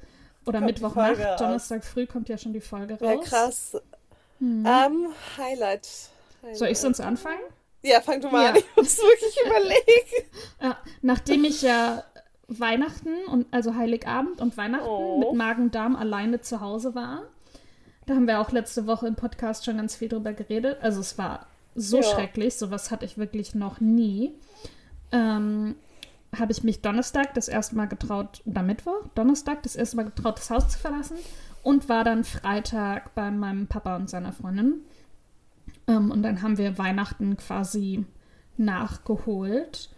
oder 0.45 0.59
kommt 0.59 0.65
Mittwochnacht, 0.67 1.39
Donnerstag 1.39 1.83
früh 1.83 2.05
kommt 2.05 2.29
ja 2.29 2.37
schon 2.37 2.53
die 2.53 2.61
Folge 2.61 2.99
raus. 2.99 3.01
Ja, 3.01 3.17
krass. 3.17 3.77
Hm. 4.39 4.65
Um, 4.65 5.13
Highlight. 5.37 5.87
Highlight. 6.41 6.57
Soll 6.57 6.67
ich 6.69 6.79
sonst 6.79 6.99
anfangen? 6.99 7.41
Ja, 7.81 8.01
fang 8.01 8.19
du 8.21 8.29
mal 8.29 8.43
ja. 8.43 8.49
an. 8.51 8.55
Ich 8.57 8.65
muss 8.75 8.97
wirklich 8.97 9.37
überlegen. 9.45 10.75
Nachdem 11.01 11.43
ich 11.43 11.61
ja 11.61 12.03
Weihnachten 12.47 13.25
und 13.31 13.47
also 13.51 13.75
Heiligabend 13.75 14.41
und 14.41 14.57
Weihnachten 14.57 14.87
oh. 14.87 15.19
mit 15.19 15.33
Magen-Darm 15.33 15.95
alleine 15.95 16.41
zu 16.41 16.61
Hause 16.61 16.95
war. 16.95 17.23
Da 18.05 18.15
haben 18.15 18.27
wir 18.27 18.39
auch 18.39 18.51
letzte 18.51 18.85
Woche 18.85 19.07
im 19.07 19.15
Podcast 19.15 19.65
schon 19.65 19.77
ganz 19.77 19.95
viel 19.95 20.09
drüber 20.09 20.33
geredet. 20.33 20.77
Also 20.81 20.99
es 20.99 21.17
war 21.17 21.47
so 21.73 21.97
ja. 21.97 22.03
schrecklich, 22.03 22.55
sowas 22.55 22.91
hatte 22.91 23.05
ich 23.05 23.17
wirklich 23.17 23.55
noch 23.55 23.79
nie. 23.79 24.33
Ähm, 25.11 25.75
habe 26.37 26.51
ich 26.51 26.63
mich 26.63 26.81
Donnerstag 26.81 27.33
das 27.33 27.47
erste 27.47 27.75
Mal 27.75 27.87
getraut, 27.87 28.41
oder 28.45 28.61
Mittwoch, 28.61 29.07
Donnerstag 29.15 29.63
das 29.63 29.75
erste 29.75 29.97
Mal 29.97 30.03
getraut, 30.03 30.37
das 30.37 30.49
Haus 30.49 30.69
zu 30.69 30.77
verlassen 30.77 31.17
und 31.63 31.89
war 31.89 32.03
dann 32.03 32.23
Freitag 32.23 33.15
bei 33.15 33.31
meinem 33.31 33.67
Papa 33.67 33.95
und 33.95 34.09
seiner 34.09 34.31
Freundin. 34.31 34.81
Ähm, 35.87 36.11
und 36.11 36.21
dann 36.23 36.41
haben 36.41 36.57
wir 36.57 36.77
Weihnachten 36.77 37.37
quasi 37.37 38.05
nachgeholt. 38.57 39.89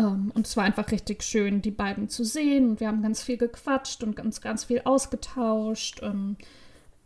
Um, 0.00 0.06
ähm, 0.06 0.32
und 0.34 0.46
es 0.46 0.56
war 0.56 0.64
einfach 0.64 0.90
richtig 0.90 1.22
schön, 1.22 1.62
die 1.62 1.70
beiden 1.70 2.08
zu 2.08 2.24
sehen. 2.24 2.70
Und 2.70 2.80
wir 2.80 2.88
haben 2.88 3.02
ganz 3.02 3.22
viel 3.22 3.36
gequatscht 3.36 4.02
und 4.02 4.16
ganz, 4.16 4.40
ganz 4.40 4.64
viel 4.64 4.82
ausgetauscht. 4.84 6.02
Um, 6.02 6.08
ähm, 6.08 6.36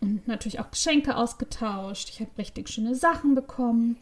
und 0.01 0.29
natürlich 0.29 0.61
auch 0.61 0.71
Geschenke 0.71 1.17
ausgetauscht. 1.17 2.11
Ich 2.11 2.21
habe 2.21 2.31
richtig 2.39 2.69
schöne 2.69 2.95
Sachen 2.95 3.35
bekommen. 3.35 3.97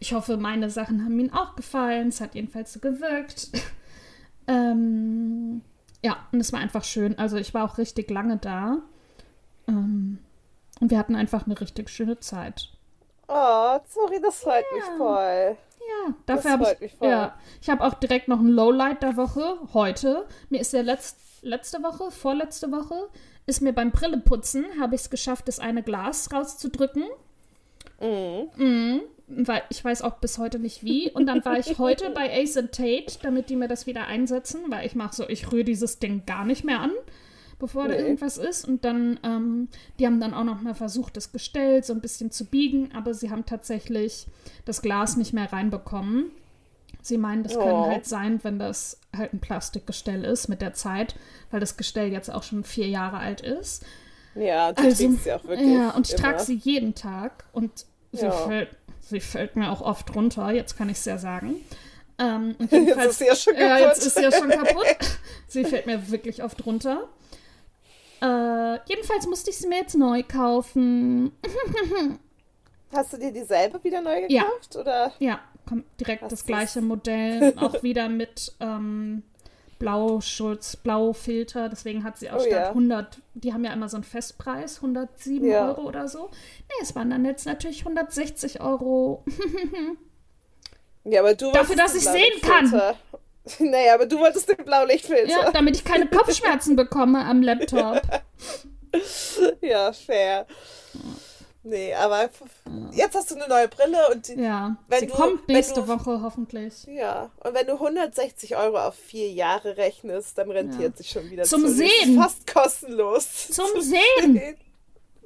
Ich 0.00 0.12
hoffe, 0.12 0.36
meine 0.36 0.68
Sachen 0.68 1.04
haben 1.04 1.18
ihm 1.18 1.32
auch 1.32 1.54
gefallen. 1.54 2.08
Es 2.08 2.20
hat 2.20 2.34
jedenfalls 2.34 2.72
so 2.72 2.80
gewirkt. 2.80 3.50
ähm, 4.48 5.62
ja, 6.02 6.16
und 6.32 6.40
es 6.40 6.52
war 6.52 6.60
einfach 6.60 6.84
schön. 6.84 7.18
Also 7.18 7.36
ich 7.36 7.54
war 7.54 7.64
auch 7.64 7.78
richtig 7.78 8.10
lange 8.10 8.36
da. 8.36 8.78
Ähm, 9.68 10.18
und 10.80 10.90
wir 10.90 10.98
hatten 10.98 11.14
einfach 11.14 11.46
eine 11.46 11.58
richtig 11.60 11.88
schöne 11.88 12.18
Zeit. 12.18 12.70
Oh, 13.28 13.78
sorry, 13.88 14.20
das 14.20 14.40
freut 14.40 14.64
ja. 14.70 14.76
mich 14.76 14.98
voll. 14.98 15.56
Ja, 15.88 16.14
dafür 16.26 16.50
habe 16.52 16.76
ich. 16.80 16.92
Ja, 17.00 17.38
ich 17.60 17.68
habe 17.68 17.84
auch 17.84 17.94
direkt 17.94 18.28
noch 18.28 18.40
ein 18.40 18.48
Lowlight 18.48 19.02
der 19.02 19.16
Woche. 19.16 19.58
Heute. 19.72 20.26
Mir 20.50 20.60
ist 20.60 20.72
ja 20.72 20.80
letzt, 20.80 21.18
letzte 21.42 21.82
Woche, 21.82 22.10
vorletzte 22.10 22.70
Woche, 22.72 23.08
ist 23.46 23.60
mir 23.60 23.72
beim 23.72 23.90
Brilleputzen, 23.90 24.64
habe 24.80 24.94
ich 24.94 25.02
es 25.02 25.10
geschafft, 25.10 25.48
das 25.48 25.60
eine 25.60 25.82
Glas 25.82 26.32
rauszudrücken. 26.32 27.04
Mhm. 28.00 28.50
Mhm. 28.56 29.00
Weil 29.26 29.62
ich 29.70 29.82
weiß 29.82 30.02
auch 30.02 30.16
bis 30.18 30.38
heute 30.38 30.58
nicht 30.58 30.84
wie. 30.84 31.10
Und 31.10 31.26
dann 31.26 31.44
war 31.44 31.58
ich 31.58 31.78
heute 31.78 32.10
bei 32.10 32.30
Ace 32.42 32.62
Tate, 32.70 33.18
damit 33.22 33.48
die 33.48 33.56
mir 33.56 33.68
das 33.68 33.86
wieder 33.86 34.06
einsetzen, 34.06 34.60
weil 34.68 34.86
ich 34.86 34.94
mache 34.94 35.14
so, 35.14 35.28
ich 35.28 35.50
rühre 35.50 35.64
dieses 35.64 35.98
Ding 35.98 36.24
gar 36.26 36.44
nicht 36.44 36.64
mehr 36.64 36.80
an 36.80 36.92
bevor 37.58 37.88
nee. 37.88 37.94
da 37.94 38.00
irgendwas 38.00 38.38
ist. 38.38 38.66
Und 38.66 38.84
dann, 38.84 39.18
ähm, 39.22 39.68
die 39.98 40.06
haben 40.06 40.20
dann 40.20 40.34
auch 40.34 40.44
noch 40.44 40.60
mal 40.60 40.74
versucht, 40.74 41.16
das 41.16 41.32
Gestell 41.32 41.82
so 41.82 41.92
ein 41.92 42.00
bisschen 42.00 42.30
zu 42.30 42.44
biegen, 42.44 42.90
aber 42.94 43.14
sie 43.14 43.30
haben 43.30 43.46
tatsächlich 43.46 44.26
das 44.64 44.82
Glas 44.82 45.16
nicht 45.16 45.32
mehr 45.32 45.52
reinbekommen. 45.52 46.30
Sie 47.02 47.18
meinen, 47.18 47.42
das 47.42 47.56
oh. 47.56 47.60
kann 47.60 47.90
halt 47.90 48.06
sein, 48.06 48.40
wenn 48.42 48.58
das 48.58 48.98
halt 49.14 49.34
ein 49.34 49.40
Plastikgestell 49.40 50.24
ist 50.24 50.48
mit 50.48 50.62
der 50.62 50.72
Zeit, 50.72 51.16
weil 51.50 51.60
das 51.60 51.76
Gestell 51.76 52.10
jetzt 52.10 52.30
auch 52.30 52.42
schon 52.42 52.64
vier 52.64 52.88
Jahre 52.88 53.18
alt 53.18 53.40
ist. 53.40 53.84
Ja, 54.34 54.72
du 54.72 54.82
also, 54.82 55.10
sie 55.10 55.32
auch 55.32 55.44
wirklich. 55.44 55.72
Ja, 55.72 55.90
und 55.90 56.08
ich 56.08 56.16
trage 56.16 56.40
sie 56.40 56.54
jeden 56.56 56.94
Tag 56.94 57.44
und 57.52 57.86
sie, 58.12 58.24
ja. 58.24 58.32
fällt, 58.32 58.70
sie 59.00 59.20
fällt 59.20 59.54
mir 59.56 59.70
auch 59.70 59.80
oft 59.80 60.14
runter, 60.14 60.50
jetzt 60.50 60.76
kann 60.76 60.88
ich 60.88 60.96
es 60.96 61.04
ja 61.04 61.18
sagen. 61.18 61.56
Ähm, 62.18 62.56
jetzt 62.70 63.06
ist 63.06 63.18
sie 63.18 63.26
ja 63.26 63.36
schon 63.36 63.54
kaputt. 63.54 63.68
Ja, 63.68 63.78
jetzt 63.78 64.06
ist 64.06 64.14
sie 64.14 64.22
ja 64.22 64.32
schon 64.32 64.50
kaputt. 64.50 64.96
sie 65.46 65.64
fällt 65.64 65.86
mir 65.86 66.10
wirklich 66.10 66.42
oft 66.42 66.64
runter. 66.64 67.08
Äh, 68.24 68.80
jedenfalls 68.88 69.26
musste 69.26 69.50
ich 69.50 69.58
sie 69.58 69.68
mir 69.68 69.80
jetzt 69.80 69.96
neu 69.96 70.22
kaufen. 70.22 71.32
Hast 72.92 73.12
du 73.12 73.18
dir 73.18 73.32
dieselbe 73.32 73.82
wieder 73.84 74.00
neu 74.00 74.26
gekauft? 74.26 74.74
Ja, 74.74 74.80
oder? 74.80 75.12
ja 75.18 75.40
kommt 75.66 75.84
direkt 76.00 76.22
Hast 76.22 76.32
das 76.32 76.46
gleiche 76.46 76.80
Modell. 76.80 77.54
auch 77.60 77.82
wieder 77.82 78.08
mit 78.08 78.52
ähm, 78.60 79.22
Blauschutz, 79.78 80.76
Blaufilter. 80.76 81.68
Deswegen 81.68 82.04
hat 82.04 82.18
sie 82.18 82.30
auch 82.30 82.36
oh, 82.36 82.40
statt 82.40 82.50
ja. 82.50 82.68
100, 82.68 83.18
die 83.34 83.52
haben 83.52 83.64
ja 83.64 83.72
immer 83.72 83.88
so 83.88 83.96
einen 83.96 84.04
Festpreis, 84.04 84.76
107 84.76 85.46
ja. 85.46 85.68
Euro 85.68 85.82
oder 85.82 86.08
so. 86.08 86.30
Nee, 86.68 86.82
es 86.82 86.94
waren 86.94 87.10
dann 87.10 87.24
jetzt 87.24 87.46
natürlich 87.46 87.80
160 87.80 88.60
Euro. 88.60 89.24
ja, 91.04 91.20
aber 91.20 91.34
du 91.34 91.52
Dafür, 91.52 91.76
dass 91.76 91.94
ich 91.94 92.04
sehen 92.04 92.40
kann. 92.42 92.72
Naja, 93.58 93.94
aber 93.94 94.06
du 94.06 94.18
wolltest 94.18 94.48
den 94.48 94.64
Blaulichtfilter. 94.64 95.28
Ja, 95.28 95.50
damit 95.52 95.76
ich 95.76 95.84
keine 95.84 96.06
Kopfschmerzen 96.06 96.76
bekomme 96.76 97.24
am 97.24 97.42
Laptop. 97.42 98.00
ja, 99.60 99.92
fair. 99.92 100.46
Nee, 101.66 101.94
aber 101.94 102.28
jetzt 102.92 103.14
hast 103.14 103.30
du 103.30 103.36
eine 103.36 103.48
neue 103.48 103.68
Brille 103.68 103.96
und 104.12 104.28
die, 104.28 104.34
ja, 104.34 104.76
wenn 104.88 105.00
sie 105.00 105.06
du, 105.06 105.14
kommt 105.14 105.48
nächste 105.48 105.80
du, 105.80 105.88
Woche 105.88 106.20
hoffentlich. 106.20 106.84
Ja, 106.84 107.30
und 107.42 107.54
wenn 107.54 107.66
du 107.66 107.72
160 107.72 108.56
Euro 108.56 108.78
auf 108.78 108.94
vier 108.94 109.30
Jahre 109.30 109.78
rechnest, 109.78 110.36
dann 110.36 110.50
rentiert 110.50 110.92
ja. 110.92 110.96
sich 110.96 111.08
schon 111.08 111.30
wieder 111.30 111.44
zum 111.44 111.62
zu. 111.62 111.72
Sehen. 111.72 112.20
Fast 112.20 112.46
kostenlos. 112.46 113.48
Zum, 113.48 113.64
zum 113.72 113.80
Sehen. 113.80 114.00
Sehen. 114.34 114.56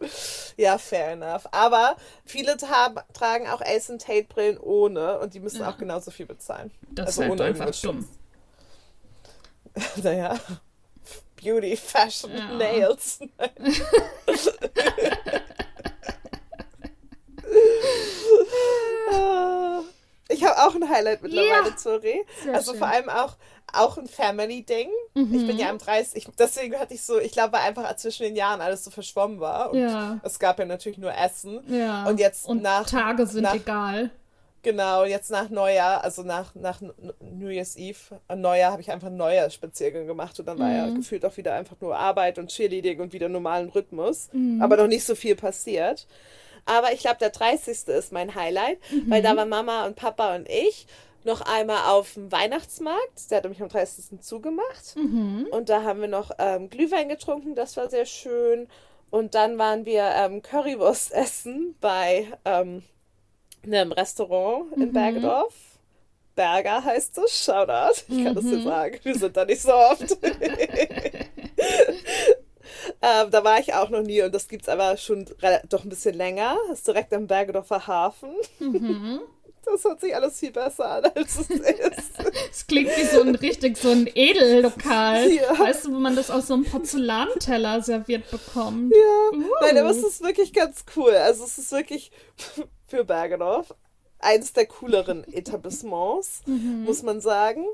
Ja, 0.56 0.76
fair 0.76 1.12
enough. 1.12 1.46
Aber 1.52 1.96
viele 2.24 2.56
tragen 2.56 3.46
auch 3.48 3.60
Ace 3.60 3.90
und 3.90 4.02
Tate 4.02 4.24
Brillen 4.24 4.58
ohne 4.58 5.20
und 5.20 5.34
die 5.34 5.40
müssen 5.40 5.60
ja. 5.60 5.70
auch 5.70 5.78
genauso 5.78 6.10
viel 6.10 6.26
bezahlen. 6.26 6.72
Das 6.90 7.06
also 7.06 7.22
ist 7.22 7.28
halt 7.28 7.40
einfach 7.40 7.70
dumm. 7.80 8.08
naja. 10.02 10.36
Beauty, 11.40 11.76
Fashion, 11.76 12.32
ja. 12.36 12.54
Nails. 12.54 13.20
ich 20.28 20.44
habe 20.44 20.58
auch 20.58 20.74
ein 20.74 20.88
Highlight 20.88 21.22
mittlerweile, 21.22 21.70
ja. 21.70 21.76
sorry. 21.76 22.24
Sehr 22.42 22.54
also 22.54 22.72
schön. 22.72 22.78
vor 22.78 22.88
allem 22.88 23.08
auch 23.08 23.36
auch 23.72 23.98
ein 23.98 24.06
Family-Ding. 24.06 24.88
Mhm. 25.14 25.34
Ich 25.34 25.46
bin 25.46 25.58
ja 25.58 25.68
am 25.70 25.78
30. 25.78 26.28
deswegen 26.38 26.78
hatte 26.78 26.94
ich 26.94 27.02
so, 27.02 27.18
ich 27.18 27.32
glaube, 27.32 27.58
einfach 27.58 27.94
zwischen 27.96 28.22
den 28.22 28.36
Jahren 28.36 28.60
alles 28.60 28.84
so 28.84 28.90
verschwommen 28.90 29.40
war. 29.40 29.72
Und 29.72 29.78
ja. 29.78 30.18
es 30.22 30.38
gab 30.38 30.58
ja 30.58 30.64
natürlich 30.64 30.98
nur 30.98 31.12
Essen. 31.14 31.60
Ja. 31.68 32.06
Und 32.06 32.18
jetzt 32.18 32.46
und 32.46 32.62
nach. 32.62 32.86
Tage 32.88 33.26
sind 33.26 33.42
nach, 33.42 33.54
egal. 33.54 34.10
Genau, 34.62 35.04
jetzt 35.04 35.30
nach 35.30 35.50
Neujahr, 35.50 36.02
also 36.02 36.22
nach, 36.22 36.54
nach 36.54 36.80
New 37.20 37.48
Year's 37.48 37.76
Eve, 37.76 37.98
Neujahr 38.34 38.72
habe 38.72 38.82
ich 38.82 38.90
einfach 38.90 39.10
Neujahrspaziergang 39.10 40.06
gemacht 40.06 40.38
und 40.40 40.46
dann 40.46 40.56
mhm. 40.56 40.62
war 40.62 40.72
ja 40.72 40.86
mhm. 40.86 40.96
gefühlt 40.96 41.24
auch 41.24 41.36
wieder 41.36 41.54
einfach 41.54 41.76
nur 41.80 41.96
Arbeit 41.96 42.38
und 42.38 42.48
Cheerleading 42.48 43.00
und 43.00 43.12
wieder 43.12 43.28
normalen 43.28 43.68
Rhythmus. 43.68 44.28
Mhm. 44.32 44.60
Aber 44.60 44.76
noch 44.76 44.88
nicht 44.88 45.04
so 45.04 45.14
viel 45.14 45.36
passiert. 45.36 46.06
Aber 46.68 46.92
ich 46.92 47.00
glaube, 47.00 47.18
der 47.18 47.30
30. 47.30 47.88
ist 47.88 48.12
mein 48.12 48.34
Highlight, 48.34 48.78
mhm. 48.90 49.10
weil 49.10 49.22
da 49.22 49.36
waren 49.36 49.48
Mama 49.48 49.86
und 49.86 49.96
Papa 49.96 50.36
und 50.36 50.48
ich 50.48 50.86
noch 51.24 51.40
einmal 51.40 51.90
auf 51.90 52.14
dem 52.14 52.30
Weihnachtsmarkt. 52.30 53.30
Der 53.30 53.38
hat 53.38 53.44
nämlich 53.44 53.62
am 53.62 53.68
30. 53.68 54.20
zugemacht. 54.20 54.96
Mhm. 54.96 55.48
Und 55.50 55.68
da 55.68 55.82
haben 55.82 56.00
wir 56.00 56.08
noch 56.08 56.30
ähm, 56.38 56.70
Glühwein 56.70 57.08
getrunken, 57.08 57.54
das 57.54 57.76
war 57.76 57.88
sehr 57.88 58.06
schön. 58.06 58.68
Und 59.10 59.34
dann 59.34 59.56
waren 59.56 59.86
wir 59.86 60.04
ähm, 60.16 60.42
Currywurst 60.42 61.12
essen 61.12 61.74
bei 61.80 62.26
ähm, 62.44 62.82
einem 63.64 63.92
Restaurant 63.92 64.72
in 64.74 64.88
mhm. 64.88 64.92
Bergedorf. 64.92 65.54
Berger 66.34 66.84
heißt 66.84 67.18
es, 67.18 67.44
Shoutout. 67.44 68.02
Ich 68.08 68.22
kann 68.22 68.32
mhm. 68.32 68.34
das 68.34 68.44
dir 68.44 68.62
sagen. 68.62 68.98
Wir 69.02 69.14
sind 69.14 69.36
da 69.36 69.44
nicht 69.44 69.62
so 69.62 69.72
oft. 69.72 70.02
Ähm, 73.02 73.30
da 73.30 73.44
war 73.44 73.58
ich 73.58 73.74
auch 73.74 73.90
noch 73.90 74.02
nie 74.02 74.22
und 74.22 74.34
das 74.34 74.48
gibt 74.48 74.62
es 74.62 74.68
aber 74.68 74.96
schon 74.96 75.26
doch 75.68 75.84
ein 75.84 75.88
bisschen 75.88 76.14
länger. 76.14 76.56
Das 76.68 76.78
ist 76.78 76.88
direkt 76.88 77.12
am 77.12 77.26
Bergedorfer 77.26 77.86
Hafen. 77.86 78.30
Mhm. 78.58 79.20
Das 79.70 79.84
hört 79.84 80.00
sich 80.00 80.14
alles 80.14 80.38
viel 80.38 80.50
besser 80.50 80.88
an, 80.88 81.04
als 81.14 81.40
es 81.40 81.50
ist. 81.50 82.12
Es 82.50 82.66
klingt 82.66 82.88
wie 82.96 83.04
so 83.04 83.20
ein 83.20 83.34
richtig, 83.34 83.76
so 83.76 83.90
ein 83.90 84.06
Edellokal. 84.06 85.30
Ja. 85.30 85.58
Weißt 85.58 85.84
du, 85.84 85.92
wo 85.92 85.98
man 85.98 86.16
das 86.16 86.30
auf 86.30 86.44
so 86.44 86.54
einem 86.54 86.64
Porzellanteller 86.64 87.82
serviert 87.82 88.30
bekommt. 88.30 88.94
Ja, 88.94 89.38
uh. 89.38 89.44
nein, 89.60 89.76
aber 89.76 89.90
es 89.90 90.02
ist 90.02 90.22
wirklich 90.22 90.54
ganz 90.54 90.84
cool. 90.96 91.12
Also 91.12 91.44
es 91.44 91.58
ist 91.58 91.70
wirklich 91.72 92.10
für 92.86 93.04
Bergedorf 93.04 93.74
eines 94.18 94.52
der 94.52 94.66
cooleren 94.66 95.24
Etablissements, 95.32 96.42
mhm. 96.46 96.84
muss 96.84 97.02
man 97.02 97.20
sagen. 97.20 97.64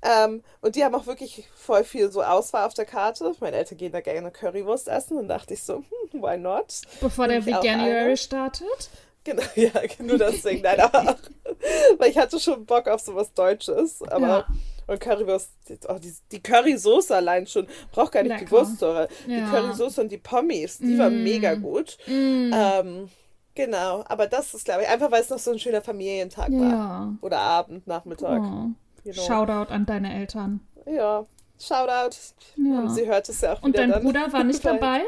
Ähm, 0.00 0.42
und 0.60 0.76
die 0.76 0.84
haben 0.84 0.94
auch 0.94 1.06
wirklich 1.06 1.48
voll 1.56 1.82
viel 1.82 2.10
so 2.12 2.22
Auswahl 2.22 2.66
auf 2.66 2.74
der 2.74 2.84
Karte. 2.84 3.34
Meine 3.40 3.56
Eltern 3.56 3.78
gehen 3.78 3.92
da 3.92 4.00
gerne 4.00 4.30
Currywurst 4.30 4.86
essen 4.88 5.16
und 5.18 5.28
dachte 5.28 5.54
ich 5.54 5.62
so, 5.62 5.78
hm, 5.78 6.22
why 6.22 6.36
not? 6.36 6.82
Bevor 7.00 7.26
der 7.26 7.44
Veganuary 7.44 8.16
startet? 8.16 8.90
Genau, 9.24 9.42
ja, 9.56 9.70
nur 9.98 10.18
deswegen, 10.18 10.62
nein, 10.62 10.80
aber 10.80 11.16
weil 11.98 12.10
ich 12.10 12.16
hatte 12.16 12.38
schon 12.38 12.64
Bock 12.64 12.86
auf 12.86 13.00
sowas 13.00 13.34
Deutsches, 13.34 14.00
aber 14.02 14.26
ja. 14.26 14.46
und 14.86 15.00
Currywurst, 15.00 15.50
oh, 15.88 15.98
die, 15.98 16.14
die 16.30 16.42
Currysoße 16.42 17.16
allein 17.16 17.46
schon, 17.48 17.66
braucht 17.90 18.12
gar 18.12 18.22
nicht 18.22 18.30
Lecker. 18.30 18.44
die 18.44 18.50
Wurstsäure. 18.52 19.08
Ja. 19.26 19.36
Die 19.36 19.50
Currysoße 19.50 20.00
und 20.00 20.12
die 20.12 20.18
Pommes, 20.18 20.78
die 20.78 20.94
mm. 20.94 20.98
waren 20.98 21.24
mega 21.24 21.54
gut. 21.56 21.98
Mm. 22.06 22.52
Ähm, 22.54 23.10
genau, 23.58 24.04
aber 24.08 24.26
das 24.26 24.54
ist, 24.54 24.64
glaube 24.64 24.82
ich, 24.82 24.88
einfach 24.88 25.10
weil 25.10 25.20
es 25.20 25.30
noch 25.30 25.38
so 25.38 25.50
ein 25.50 25.58
schöner 25.58 25.82
Familientag 25.82 26.48
ja. 26.50 26.60
war. 26.60 27.14
Oder 27.20 27.38
Abend, 27.38 27.86
Nachmittag. 27.86 28.40
Oh. 28.40 28.70
You 29.04 29.12
know. 29.12 29.22
Shoutout 29.22 29.72
an 29.72 29.84
deine 29.84 30.14
Eltern. 30.14 30.60
Ja, 30.86 31.26
Shoutout. 31.60 32.16
Ja. 32.56 32.88
Sie 32.88 33.06
hört 33.06 33.28
es 33.28 33.40
ja 33.40 33.52
auch 33.54 33.62
Und 33.62 33.76
dein 33.76 33.90
dann. 33.90 34.02
Bruder 34.02 34.32
war 34.32 34.44
nicht 34.44 34.64
dabei? 34.64 35.02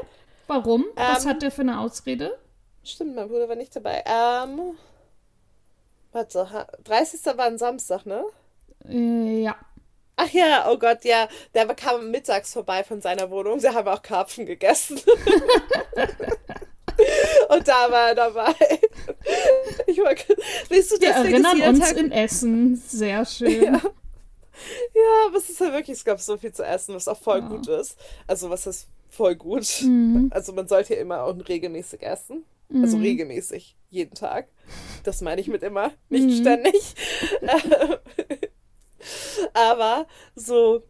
Warum? 0.47 0.83
Ähm, 0.97 1.07
Was 1.15 1.27
hat 1.27 1.43
der 1.43 1.51
für 1.51 1.63
eine 1.63 1.81
Ausrede? 1.81 2.37
Stimmt, 2.83 3.15
mein 3.15 3.29
Bruder 3.29 3.49
war 3.49 3.57
nicht 3.57 3.75
dabei. 3.77 4.03
Ähm, 4.05 4.77
warte, 6.13 6.67
30. 6.85 7.25
war 7.37 7.47
ein 7.47 7.59
Samstag, 7.59 8.05
ne? 8.05 8.25
Äh, 8.89 9.43
ja. 9.43 9.57
Ach 10.17 10.31
ja, 10.31 10.67
oh 10.69 10.77
Gott, 10.77 11.05
ja. 11.05 11.29
Der 11.55 11.67
kam 11.75 12.11
mittags 12.11 12.53
vorbei 12.53 12.85
von 12.85 13.01
seiner 13.01 13.31
Wohnung. 13.31 13.61
Sie 13.61 13.69
haben 13.69 13.89
auch 13.89 14.03
Karpfen 14.03 14.45
gegessen. 14.45 15.01
Und 17.49 17.67
da 17.67 17.91
war 17.91 18.09
er 18.09 18.15
dabei. 18.15 18.55
Ich 19.87 19.99
war, 19.99 20.13
weißt 20.13 20.93
du, 20.93 21.01
Wir 21.01 21.11
erinnern 21.11 21.61
uns 21.63 21.81
Tag... 21.81 21.97
in 21.97 22.13
Essen. 22.13 22.77
Sehr 22.77 23.25
schön. 23.25 23.63
Ja. 23.63 23.73
ja, 23.73 25.27
aber 25.27 25.37
es 25.37 25.51
ist 25.51 25.61
ja 25.61 25.73
wirklich, 25.73 25.99
es 25.99 26.05
gab 26.05 26.21
so 26.21 26.37
viel 26.37 26.53
zu 26.53 26.65
essen, 26.65 26.95
was 26.95 27.09
auch 27.09 27.19
voll 27.19 27.41
ja. 27.41 27.49
gut 27.49 27.69
ist. 27.69 27.97
Also 28.27 28.51
was 28.51 28.67
ist 28.67 28.89
voll 29.09 29.35
gut? 29.35 29.67
Mhm. 29.83 30.31
Also 30.33 30.53
man 30.53 30.69
sollte 30.69 30.95
ja 30.95 31.01
immer 31.01 31.23
auch 31.25 31.37
regelmäßig 31.49 32.03
essen. 32.03 32.45
Also 32.73 32.99
mhm. 32.99 33.03
regelmäßig, 33.03 33.77
jeden 33.89 34.15
Tag. 34.15 34.47
Das 35.03 35.21
meine 35.23 35.41
ich 35.41 35.49
mit 35.49 35.63
immer, 35.63 35.91
nicht 36.09 36.27
mhm. 36.27 36.41
ständig. 36.41 36.95
Aber 39.55 40.07
so, 40.37 40.83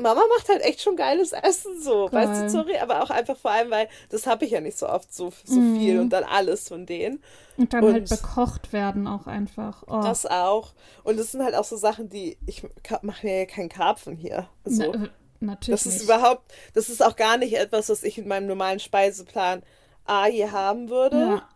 Mama 0.00 0.22
macht 0.36 0.48
halt 0.48 0.62
echt 0.62 0.80
schon 0.80 0.96
geiles 0.96 1.32
Essen, 1.32 1.80
so, 1.80 2.06
Geil. 2.06 2.28
weißt 2.28 2.42
du, 2.42 2.50
sorry, 2.50 2.78
aber 2.78 3.02
auch 3.02 3.10
einfach 3.10 3.36
vor 3.36 3.50
allem, 3.50 3.70
weil 3.70 3.88
das 4.10 4.26
habe 4.26 4.44
ich 4.44 4.52
ja 4.52 4.60
nicht 4.60 4.78
so 4.78 4.88
oft 4.88 5.12
so, 5.12 5.32
so 5.44 5.60
mm. 5.60 5.76
viel 5.76 6.00
und 6.00 6.10
dann 6.10 6.24
alles 6.24 6.68
von 6.68 6.86
denen. 6.86 7.22
Und 7.56 7.72
dann 7.72 7.84
halt 7.84 7.94
und 7.94 8.10
halt 8.10 8.22
bekocht 8.22 8.72
werden 8.72 9.06
auch 9.06 9.26
einfach. 9.26 9.82
Oh. 9.86 10.00
Das 10.00 10.26
auch. 10.26 10.72
Und 11.02 11.18
das 11.18 11.32
sind 11.32 11.42
halt 11.42 11.54
auch 11.54 11.64
so 11.64 11.76
Sachen, 11.76 12.08
die, 12.08 12.38
ich 12.46 12.62
mache 13.02 13.26
mir 13.26 13.40
ja 13.40 13.46
keinen 13.46 13.68
Karpfen 13.68 14.16
hier. 14.16 14.48
Also, 14.64 14.92
Na, 14.92 15.04
äh, 15.04 15.08
natürlich. 15.40 15.82
Das 15.82 15.86
ist 15.86 16.00
nicht. 16.00 16.04
überhaupt, 16.04 16.52
das 16.74 16.88
ist 16.88 17.04
auch 17.04 17.16
gar 17.16 17.36
nicht 17.36 17.56
etwas, 17.56 17.88
was 17.88 18.02
ich 18.04 18.18
in 18.18 18.28
meinem 18.28 18.46
normalen 18.46 18.80
Speiseplan 18.80 19.62
A 20.04 20.24
hier 20.24 20.52
haben 20.52 20.88
würde 20.88 21.18
ja. 21.18 21.48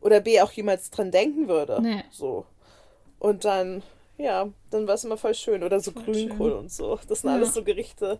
oder 0.00 0.20
B 0.20 0.40
auch 0.40 0.52
jemals 0.52 0.90
dran 0.90 1.10
denken 1.10 1.48
würde. 1.48 1.80
Nee. 1.80 2.04
So. 2.10 2.46
Und 3.18 3.44
dann, 3.44 3.82
ja, 4.18 4.48
dann 4.70 4.86
war 4.86 4.94
es 4.94 5.04
immer 5.04 5.16
voll 5.16 5.34
schön. 5.34 5.62
Oder 5.62 5.80
so 5.80 5.90
voll 5.90 6.04
Grünkohl 6.04 6.50
schön. 6.50 6.58
und 6.58 6.72
so. 6.72 6.98
Das 7.08 7.22
sind 7.22 7.30
ja. 7.30 7.36
alles 7.36 7.54
so 7.54 7.62
Gerichte, 7.62 8.18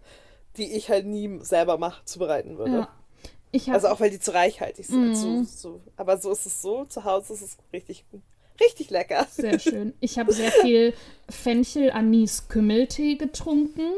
die 0.56 0.72
ich 0.72 0.88
halt 0.90 1.06
nie 1.06 1.38
selber 1.42 1.78
mach, 1.78 2.04
zubereiten 2.04 2.59
würde. 2.59 2.88
Ja. 3.52 3.72
Also 3.72 3.88
auch 3.88 4.00
weil 4.00 4.11
die 4.11 4.20
zu 4.20 4.35
reichhaltig 4.35 4.87
sind. 4.87 5.09
Mhm. 5.09 5.14
So, 5.14 5.44
so. 5.44 5.80
Aber 5.96 6.18
so 6.18 6.30
ist 6.30 6.44
es 6.44 6.61
so. 6.61 6.85
Zu 6.85 7.04
Hause 7.04 7.32
ist 7.32 7.42
es 7.42 7.59
richtig 7.72 8.04
Richtig 8.61 8.90
lecker. 8.90 9.26
Sehr 9.30 9.59
schön. 9.59 9.94
Ich 10.00 10.18
habe 10.18 10.32
sehr 10.32 10.50
viel 10.50 10.94
Fenchel-Anis-Kümmeltee 11.28 13.16
getrunken. 13.16 13.92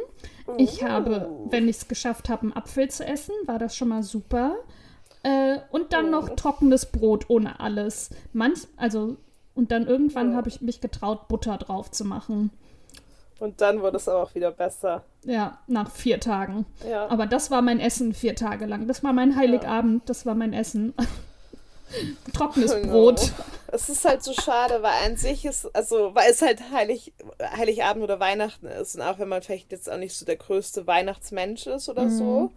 Ich 0.57 0.83
habe, 0.83 1.29
oh. 1.31 1.47
wenn 1.51 1.69
ich 1.69 1.77
es 1.77 1.89
geschafft 1.89 2.29
habe, 2.29 2.43
einen 2.43 2.53
Apfel 2.55 2.91
zu 2.91 3.05
essen, 3.05 3.35
war 3.47 3.59
das 3.59 3.77
schon 3.77 3.89
mal 3.89 4.03
super. 4.03 4.57
Äh, 5.23 5.59
und 5.71 5.93
dann 5.93 6.07
oh. 6.07 6.11
noch 6.11 6.37
trockenes 6.37 6.87
Brot 6.87 7.27
ohne 7.29 7.61
alles. 7.61 8.11
Manch, 8.33 8.61
also, 8.77 9.17
und 9.59 9.73
dann 9.73 9.89
irgendwann 9.89 10.33
oh. 10.33 10.37
habe 10.37 10.49
ich 10.49 10.61
mich 10.61 10.81
getraut, 10.81 11.27
Butter 11.27 11.59
drauf 11.59 11.91
zu 11.91 12.05
machen. 12.05 12.51
Und 13.41 13.61
dann 13.61 13.83
wurde 13.83 13.97
es 13.97 14.09
aber 14.09 14.23
auch 14.23 14.35
wieder 14.37 14.53
besser. 14.53 15.03
Ja, 15.25 15.59
nach 15.67 15.91
vier 15.91 16.21
Tagen. 16.21 16.65
Ja. 16.89 17.09
Aber 17.09 17.27
das 17.27 17.51
war 17.51 17.61
mein 17.61 17.81
Essen 17.81 18.15
vier 18.15 18.37
Tage 18.37 18.67
lang. 18.67 18.87
Das 18.87 19.03
war 19.03 19.13
mein 19.13 19.35
Heiligabend, 19.35 20.03
ja. 20.03 20.07
das 20.07 20.27
war 20.27 20.37
mein 20.37 20.53
Essen. 20.53 20.95
Trockenes 22.35 22.73
oh, 22.73 22.87
Brot. 22.87 23.33
Es 23.67 23.89
ist 23.89 24.05
halt 24.05 24.23
so 24.23 24.33
schade, 24.33 24.81
weil 24.83 25.07
an 25.07 25.17
sich 25.17 25.45
ist, 25.45 25.75
also, 25.75 26.15
weil 26.15 26.31
es 26.31 26.41
halt 26.41 26.71
Heilig, 26.73 27.13
Heiligabend 27.57 28.05
oder 28.05 28.21
Weihnachten 28.21 28.67
ist. 28.67 28.95
Und 28.95 29.03
auch 29.03 29.19
wenn 29.19 29.29
man 29.29 29.43
vielleicht 29.43 29.73
jetzt 29.73 29.91
auch 29.91 29.99
nicht 29.99 30.17
so 30.17 30.25
der 30.25 30.37
größte 30.37 30.87
Weihnachtsmensch 30.87 31.67
ist 31.67 31.89
oder 31.89 32.05
mhm. 32.05 32.11
so. 32.17 32.53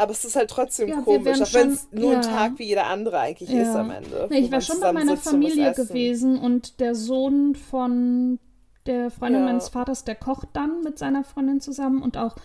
Aber 0.00 0.12
es 0.12 0.24
ist 0.24 0.34
halt 0.34 0.48
trotzdem 0.48 0.88
ja, 0.88 1.02
komisch, 1.02 1.42
auch 1.42 1.52
wenn 1.52 1.72
es 1.72 1.88
nur 1.92 2.12
ja. 2.12 2.20
ein 2.20 2.22
Tag 2.22 2.52
wie 2.56 2.64
jeder 2.64 2.86
andere 2.86 3.18
eigentlich 3.18 3.50
ja. 3.50 3.60
ist 3.60 3.76
am 3.76 3.90
Ende. 3.90 4.28
Nee, 4.30 4.38
ich 4.38 4.50
war 4.50 4.62
schon 4.62 4.80
bei 4.80 4.92
meiner 4.92 5.18
Familie 5.18 5.74
gewesen 5.74 6.38
und 6.38 6.80
der 6.80 6.94
Sohn 6.94 7.54
von 7.54 8.38
der 8.86 9.10
Freundin 9.10 9.44
meines 9.44 9.68
Vaters, 9.68 10.04
der 10.04 10.14
kocht 10.14 10.48
dann 10.54 10.82
mit 10.82 10.98
seiner 10.98 11.22
Freundin 11.22 11.60
zusammen 11.60 12.02
und 12.02 12.16
auch 12.16 12.36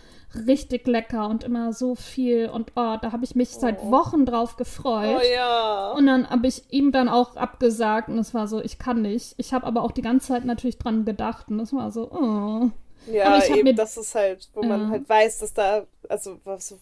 richtig 0.45 0.85
lecker 0.85 1.29
und 1.29 1.45
immer 1.45 1.71
so 1.71 1.95
viel. 1.95 2.49
Und 2.49 2.73
oh, 2.75 2.97
da 3.01 3.13
habe 3.13 3.23
ich 3.23 3.35
mich 3.35 3.51
oh. 3.55 3.59
seit 3.61 3.81
Wochen 3.89 4.25
drauf 4.25 4.57
gefreut. 4.57 5.21
Oh 5.21 5.33
ja. 5.33 5.91
Und 5.91 6.07
dann 6.07 6.29
habe 6.29 6.47
ich 6.47 6.63
ihm 6.73 6.91
dann 6.91 7.07
auch 7.07 7.37
abgesagt 7.37 8.09
und 8.09 8.19
es 8.19 8.33
war 8.33 8.49
so, 8.49 8.61
ich 8.61 8.79
kann 8.79 9.01
nicht. 9.01 9.33
Ich 9.37 9.53
habe 9.53 9.65
aber 9.65 9.81
auch 9.83 9.93
die 9.93 10.01
ganze 10.01 10.27
Zeit 10.27 10.43
natürlich 10.43 10.77
dran 10.77 11.05
gedacht 11.05 11.47
und 11.47 11.57
das 11.57 11.71
war 11.71 11.89
so, 11.89 12.11
oh. 12.11 12.69
Ja, 13.09 13.41
eben, 13.45 13.63
mir, 13.63 13.75
das 13.75 13.95
ist 13.95 14.13
halt, 14.13 14.49
wo 14.53 14.63
man 14.63 14.89
halt 14.89 15.07
weiß, 15.07 15.39
dass 15.39 15.53
da, 15.53 15.85
also 16.09 16.39
was, 16.43 16.75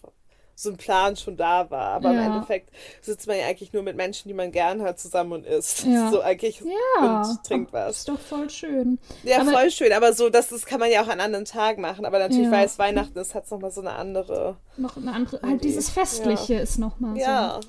so 0.54 0.70
ein 0.70 0.76
Plan 0.76 1.16
schon 1.16 1.36
da 1.36 1.70
war. 1.70 1.92
Aber 1.92 2.12
ja. 2.12 2.26
im 2.26 2.32
Endeffekt 2.32 2.70
sitzt 3.00 3.26
man 3.26 3.38
ja 3.38 3.46
eigentlich 3.46 3.72
nur 3.72 3.82
mit 3.82 3.96
Menschen, 3.96 4.28
die 4.28 4.34
man 4.34 4.52
gern 4.52 4.82
hat, 4.82 4.98
zusammen 4.98 5.32
und 5.32 5.46
isst. 5.46 5.84
Ja. 5.84 6.10
So 6.10 6.20
eigentlich 6.20 6.60
ja. 7.00 7.22
und 7.22 7.44
trinkt 7.44 7.72
was. 7.72 7.98
Ist 7.98 8.08
doch 8.08 8.18
voll 8.18 8.50
schön. 8.50 8.98
Ja, 9.22 9.40
aber, 9.40 9.52
voll 9.52 9.70
schön. 9.70 9.92
Aber 9.92 10.12
so, 10.12 10.30
das, 10.30 10.48
das 10.48 10.66
kann 10.66 10.80
man 10.80 10.90
ja 10.90 11.02
auch 11.02 11.08
an 11.08 11.20
anderen 11.20 11.44
Tagen 11.44 11.82
machen. 11.82 12.04
Aber 12.04 12.18
natürlich, 12.18 12.46
ja. 12.46 12.50
weil 12.50 12.66
es 12.66 12.78
Weihnachten 12.78 13.18
ist, 13.18 13.34
hat 13.34 13.44
es 13.44 13.50
nochmal 13.50 13.70
so 13.70 13.80
eine 13.80 13.92
andere. 13.92 14.56
Noch 14.76 14.96
eine 14.96 15.12
andere. 15.12 15.40
Halt 15.42 15.64
dieses 15.64 15.90
Festliche 15.90 16.54
ist 16.54 16.78
nochmal 16.78 17.14
so. 17.14 17.20
Ja. 17.20 17.60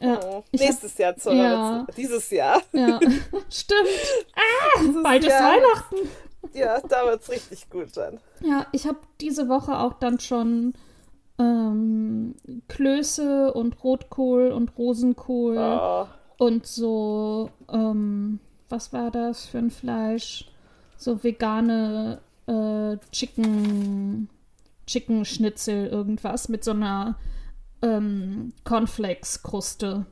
Oh. 0.00 0.42
Nächstes 0.52 0.92
hab, 0.92 0.98
Jahr, 0.98 1.16
zur 1.16 1.32
ja. 1.32 1.86
Dieses 1.96 2.30
Jahr. 2.30 2.62
Ja. 2.72 3.00
Stimmt. 3.50 3.88
Ah, 4.34 4.82
bald 5.02 5.24
ist 5.24 5.30
Weihnachten. 5.30 5.96
Ja, 6.52 6.80
da 6.80 7.06
wird 7.06 7.22
es 7.22 7.30
richtig 7.30 7.70
gut 7.70 7.96
dann. 7.96 8.18
Ja, 8.40 8.66
ich 8.72 8.86
habe 8.86 8.98
diese 9.20 9.48
Woche 9.48 9.78
auch 9.78 9.94
dann 9.94 10.20
schon 10.20 10.74
ähm, 11.40 12.34
Klöße 12.68 13.52
und 13.52 13.82
Rotkohl 13.82 14.52
und 14.52 14.76
Rosenkohl 14.76 15.56
oh. 15.58 16.06
und 16.38 16.66
so, 16.66 17.50
ähm, 17.72 18.40
was 18.68 18.92
war 18.92 19.10
das 19.10 19.46
für 19.46 19.58
ein 19.58 19.70
Fleisch? 19.70 20.50
So 20.96 21.24
vegane 21.24 22.20
äh, 22.46 22.98
Chicken, 23.10 24.28
Chicken 24.86 25.24
Schnitzel, 25.24 25.86
irgendwas 25.86 26.50
mit 26.50 26.62
so 26.62 26.72
einer 26.72 27.16
ähm, 27.80 28.52
Cornflakes-Kruste 28.64 30.04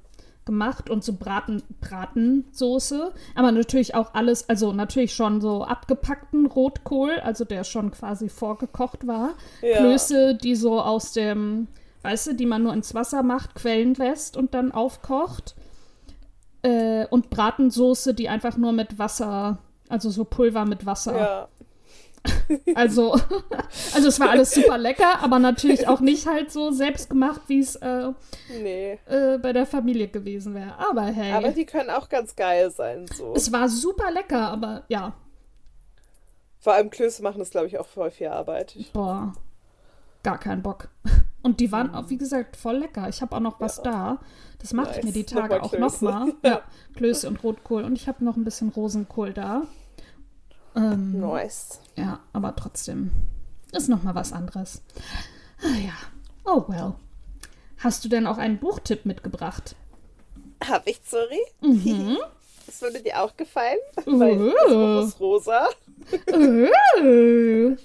gemacht 0.48 0.88
und 0.88 1.04
so 1.04 1.12
Braten, 1.12 1.62
Bratensoße. 1.82 3.12
Aber 3.34 3.52
natürlich 3.52 3.94
auch 3.94 4.14
alles, 4.14 4.48
also 4.48 4.72
natürlich 4.72 5.14
schon 5.14 5.42
so 5.42 5.62
abgepackten 5.62 6.46
Rotkohl, 6.46 7.20
also 7.22 7.44
der 7.44 7.64
schon 7.64 7.90
quasi 7.90 8.30
vorgekocht 8.30 9.06
war. 9.06 9.34
Ja. 9.60 9.76
Klöße, 9.76 10.34
die 10.34 10.54
so 10.54 10.80
aus 10.80 11.12
dem, 11.12 11.68
weißt 12.00 12.28
du, 12.28 12.34
die 12.34 12.46
man 12.46 12.62
nur 12.62 12.72
ins 12.72 12.94
Wasser 12.94 13.22
macht, 13.22 13.54
quellen 13.54 13.92
lässt 13.92 14.38
und 14.38 14.54
dann 14.54 14.72
aufkocht. 14.72 15.54
Äh, 16.62 17.06
und 17.08 17.28
Bratensoße, 17.28 18.14
die 18.14 18.30
einfach 18.30 18.56
nur 18.56 18.72
mit 18.72 18.98
Wasser, 18.98 19.58
also 19.90 20.08
so 20.08 20.24
Pulver 20.24 20.64
mit 20.64 20.86
Wasser. 20.86 21.18
Ja. 21.18 21.48
Also, 22.74 23.12
also 23.94 24.08
es 24.08 24.20
war 24.20 24.30
alles 24.30 24.52
super 24.52 24.78
lecker, 24.78 25.20
aber 25.20 25.38
natürlich 25.38 25.88
auch 25.88 26.00
nicht 26.00 26.26
halt 26.26 26.50
so 26.50 26.70
selbst 26.70 27.10
gemacht, 27.10 27.42
wie 27.48 27.60
es 27.60 27.76
äh, 27.76 28.12
nee. 28.62 28.98
äh, 29.06 29.38
bei 29.38 29.52
der 29.52 29.66
Familie 29.66 30.08
gewesen 30.08 30.54
wäre. 30.54 30.74
Aber 30.78 31.02
hey. 31.02 31.32
Aber 31.32 31.50
die 31.50 31.66
können 31.66 31.90
auch 31.90 32.08
ganz 32.08 32.36
geil 32.36 32.70
sein. 32.70 33.06
So. 33.14 33.34
Es 33.34 33.52
war 33.52 33.68
super 33.68 34.10
lecker, 34.10 34.48
aber 34.48 34.84
ja. 34.88 35.14
Vor 36.60 36.72
allem 36.72 36.90
Klöße 36.90 37.22
machen 37.22 37.38
das, 37.38 37.50
glaube 37.50 37.66
ich, 37.66 37.78
auch 37.78 37.86
voll 37.86 38.10
viel 38.10 38.28
Arbeit. 38.28 38.76
Boah, 38.92 39.32
gar 40.22 40.38
keinen 40.38 40.62
Bock. 40.62 40.88
Und 41.42 41.60
die 41.60 41.70
waren 41.70 41.94
auch, 41.94 42.10
wie 42.10 42.18
gesagt, 42.18 42.56
voll 42.56 42.78
lecker. 42.78 43.08
Ich 43.08 43.22
habe 43.22 43.36
auch 43.36 43.40
noch 43.40 43.60
was 43.60 43.78
ja. 43.78 43.82
da. 43.84 44.18
Das 44.58 44.72
mache 44.72 44.88
nice. 44.88 44.98
ich 44.98 45.04
mir 45.04 45.12
die 45.12 45.24
Tage 45.24 45.62
auch 45.62 45.72
nochmal. 45.78 46.32
Ja, 46.42 46.62
Klöße 46.96 47.28
und 47.28 47.42
Rotkohl. 47.44 47.84
Und 47.84 47.94
ich 47.94 48.08
habe 48.08 48.24
noch 48.24 48.36
ein 48.36 48.44
bisschen 48.44 48.70
Rosenkohl 48.70 49.32
da. 49.32 49.62
Ähm, 50.78 51.18
nice. 51.20 51.80
Ja, 51.96 52.20
aber 52.32 52.54
trotzdem 52.54 53.10
ist 53.72 53.88
nochmal 53.88 54.14
was 54.14 54.32
anderes. 54.32 54.82
Ah 55.62 55.78
ja. 55.78 55.92
Oh 56.44 56.64
well. 56.68 56.94
Hast 57.78 58.04
du 58.04 58.08
denn 58.08 58.26
auch 58.26 58.38
einen 58.38 58.58
Buchtipp 58.58 59.04
mitgebracht? 59.04 59.74
Hab 60.66 60.86
ich, 60.86 61.00
sorry. 61.04 61.40
Mhm. 61.60 62.18
Das 62.66 62.82
würde 62.82 63.00
dir 63.00 63.22
auch 63.22 63.34
gefallen, 63.34 63.78
uh. 64.06 64.20
weil 64.20 64.36
das 64.36 64.66
Buch 64.68 65.08
ist 65.08 65.20
rosa. 65.20 65.68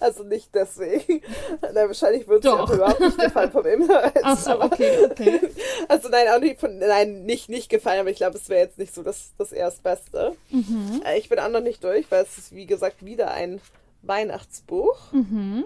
Also 0.00 0.24
nicht 0.24 0.54
deswegen. 0.54 1.22
Na, 1.62 1.86
wahrscheinlich 1.86 2.28
würde 2.28 2.46
es 2.46 2.54
auch 2.54 2.70
überhaupt 2.70 3.00
nicht 3.00 3.18
gefallen 3.18 3.50
vom 3.50 3.64
Inhalt. 3.64 4.12
Ach 4.22 4.38
so, 4.38 4.60
okay, 4.60 5.06
okay. 5.10 5.40
Also 5.88 6.08
nein, 6.08 6.28
auch 6.28 6.40
nicht 6.40 6.60
von, 6.60 6.78
nein, 6.78 7.24
nicht, 7.24 7.48
nicht 7.48 7.70
gefallen, 7.70 8.00
aber 8.00 8.10
ich 8.10 8.18
glaube, 8.18 8.36
es 8.36 8.48
wäre 8.48 8.60
jetzt 8.60 8.78
nicht 8.78 8.94
so 8.94 9.02
das, 9.02 9.32
das 9.38 9.52
Erstbeste. 9.52 10.36
Mhm. 10.50 11.02
Äh, 11.04 11.18
ich 11.18 11.28
bin 11.28 11.38
auch 11.38 11.48
noch 11.48 11.62
nicht 11.62 11.82
durch, 11.82 12.10
weil 12.10 12.24
es 12.24 12.36
ist, 12.36 12.54
wie 12.54 12.66
gesagt, 12.66 13.04
wieder 13.04 13.30
ein 13.30 13.60
Weihnachtsbuch. 14.02 15.12
Mhm. 15.12 15.64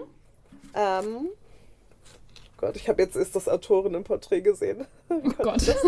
Ähm, 0.73 1.29
Gott, 2.57 2.75
ich 2.75 2.87
habe 2.87 3.01
jetzt 3.01 3.15
erst 3.15 3.35
das 3.35 3.49
Autorinnenporträt 3.49 4.41
gesehen. 4.41 4.85
Oh 5.09 5.19
Gott. 5.37 5.67
Das 5.67 5.83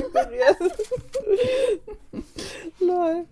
Lol. 2.79 3.25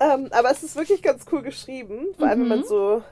Ähm, 0.00 0.28
aber 0.30 0.50
es 0.50 0.62
ist 0.62 0.76
wirklich 0.76 1.02
ganz 1.02 1.24
cool 1.30 1.42
geschrieben, 1.42 2.06
vor 2.16 2.26
allem 2.26 2.38
mhm. 2.38 2.42
wenn 2.42 2.48
man 2.48 2.58
mhm. 2.60 2.64
so 2.64 3.02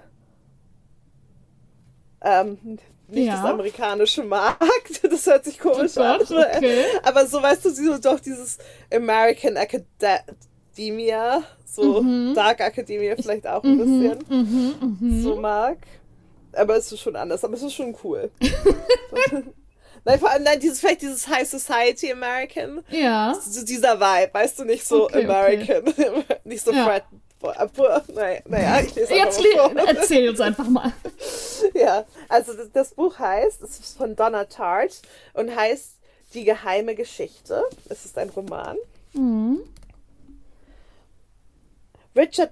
ähm, 2.22 2.78
nicht 3.08 3.26
ja. 3.26 3.36
das 3.36 3.44
amerikanische 3.44 4.24
mag. 4.24 4.58
Das 5.02 5.26
hört 5.26 5.44
sich 5.44 5.58
komisch 5.58 5.92
oh 5.96 6.00
Gott, 6.00 6.30
an. 6.30 6.56
Okay. 6.56 6.84
Aber 7.02 7.26
so 7.26 7.42
weißt 7.42 7.64
du, 7.64 7.70
so 7.70 7.98
doch 7.98 8.20
dieses 8.20 8.58
American 8.92 9.56
Academia, 9.56 11.42
so 11.64 12.02
mhm. 12.02 12.34
Dark 12.34 12.60
Academia 12.60 13.16
vielleicht 13.16 13.46
auch 13.46 13.64
ein 13.64 13.76
mhm. 13.76 13.78
bisschen 13.78 14.18
mhm, 14.28 14.96
mhm. 15.00 15.22
so 15.22 15.36
mag. 15.36 15.78
Aber 16.52 16.76
es 16.76 16.90
ist 16.92 17.00
schon 17.00 17.16
anders, 17.16 17.44
aber 17.44 17.54
es 17.54 17.62
ist 17.62 17.74
schon 17.74 17.94
cool. 18.02 18.30
Nein, 20.04 20.20
vor 20.20 20.30
allem 20.30 20.42
nein, 20.42 20.60
dieses, 20.60 20.80
vielleicht 20.80 21.02
dieses 21.02 21.28
High 21.28 21.48
Society 21.48 22.12
American. 22.12 22.82
Ja. 22.90 23.34
So 23.40 23.64
dieser 23.64 23.98
Vibe, 24.00 24.32
weißt 24.32 24.58
du, 24.58 24.64
nicht 24.64 24.86
so 24.86 25.04
okay, 25.04 25.24
American. 25.24 25.88
Okay. 25.88 26.22
nicht 26.44 26.64
so 26.64 26.72
ja. 26.72 26.84
Fred. 26.84 27.04
Naja, 27.40 28.40
naja, 28.48 28.80
ich 28.80 28.94
lese 28.96 29.14
Jetzt 29.14 29.40
vor. 29.40 29.72
erzähl 29.76 30.28
uns 30.28 30.40
einfach 30.40 30.68
mal. 30.68 30.92
ja, 31.74 32.04
also 32.28 32.52
das, 32.52 32.72
das 32.72 32.94
Buch 32.94 33.16
heißt, 33.18 33.62
es 33.62 33.78
ist 33.78 33.96
von 33.96 34.16
Donna 34.16 34.44
Tartt 34.46 35.02
und 35.34 35.54
heißt 35.54 35.94
Die 36.34 36.44
geheime 36.44 36.94
Geschichte. 36.96 37.62
Es 37.88 38.04
ist 38.04 38.18
ein 38.18 38.30
Roman. 38.30 38.76
Mhm. 39.12 39.60
Richard 42.16 42.50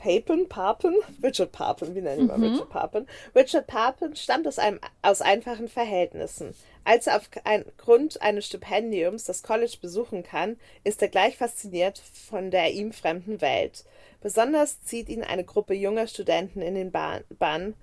Papen, 0.00 0.48
Papen, 0.48 0.94
Richard 1.22 1.52
Papen, 1.52 1.94
wie 1.94 2.00
nennen 2.00 2.26
wir 2.26 2.38
mhm. 2.38 2.44
Richard 2.44 2.70
Papen? 2.70 3.06
Richard 3.34 3.66
Papen 3.66 4.16
stammt 4.16 4.48
aus, 4.48 4.58
einem, 4.58 4.80
aus 5.02 5.20
einfachen 5.20 5.68
Verhältnissen. 5.68 6.54
Als 6.84 7.06
er 7.06 7.16
aufgrund 7.16 8.22
eines 8.22 8.46
Stipendiums 8.46 9.24
das 9.24 9.42
College 9.42 9.76
besuchen 9.80 10.22
kann, 10.22 10.56
ist 10.84 11.02
er 11.02 11.08
gleich 11.08 11.36
fasziniert 11.36 11.98
von 11.98 12.50
der 12.50 12.72
ihm 12.72 12.92
fremden 12.92 13.42
Welt. 13.42 13.84
Besonders 14.22 14.82
zieht 14.82 15.10
ihn 15.10 15.22
eine 15.22 15.44
Gruppe 15.44 15.74
junger 15.74 16.06
Studenten 16.06 16.62
in 16.62 16.74
den 16.74 16.90
Bann, 16.90 17.74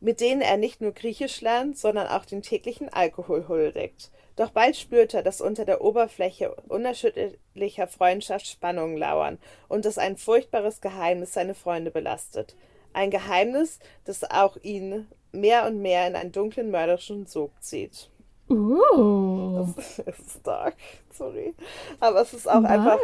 mit 0.00 0.20
denen 0.20 0.40
er 0.40 0.56
nicht 0.56 0.80
nur 0.80 0.92
Griechisch 0.92 1.40
lernt, 1.40 1.78
sondern 1.78 2.08
auch 2.08 2.24
den 2.24 2.42
täglichen 2.42 2.88
Alkohol 2.88 3.46
huldigt. 3.46 4.10
Doch 4.40 4.52
bald 4.52 4.74
spürt 4.74 5.12
er, 5.12 5.22
dass 5.22 5.42
unter 5.42 5.66
der 5.66 5.82
Oberfläche 5.82 6.54
unerschütterlicher 6.68 7.86
Freundschaft 7.86 8.46
Spannungen 8.46 8.96
lauern 8.96 9.36
und 9.68 9.84
dass 9.84 9.98
ein 9.98 10.16
furchtbares 10.16 10.80
Geheimnis 10.80 11.34
seine 11.34 11.54
Freunde 11.54 11.90
belastet. 11.90 12.56
Ein 12.94 13.10
Geheimnis, 13.10 13.80
das 14.06 14.24
auch 14.24 14.56
ihn 14.62 15.06
mehr 15.30 15.66
und 15.66 15.82
mehr 15.82 16.06
in 16.06 16.16
einen 16.16 16.32
dunklen, 16.32 16.70
mörderischen 16.70 17.26
Sog 17.26 17.50
zieht. 17.60 18.08
Uh. 18.48 19.74
Es, 20.06 20.18
ist 20.18 20.46
dark, 20.46 20.74
sorry. 21.12 21.54
Aber 22.00 22.22
es 22.22 22.32
ist 22.32 22.48
auch 22.48 22.60
nice. 22.60 22.70
einfach. 22.70 22.98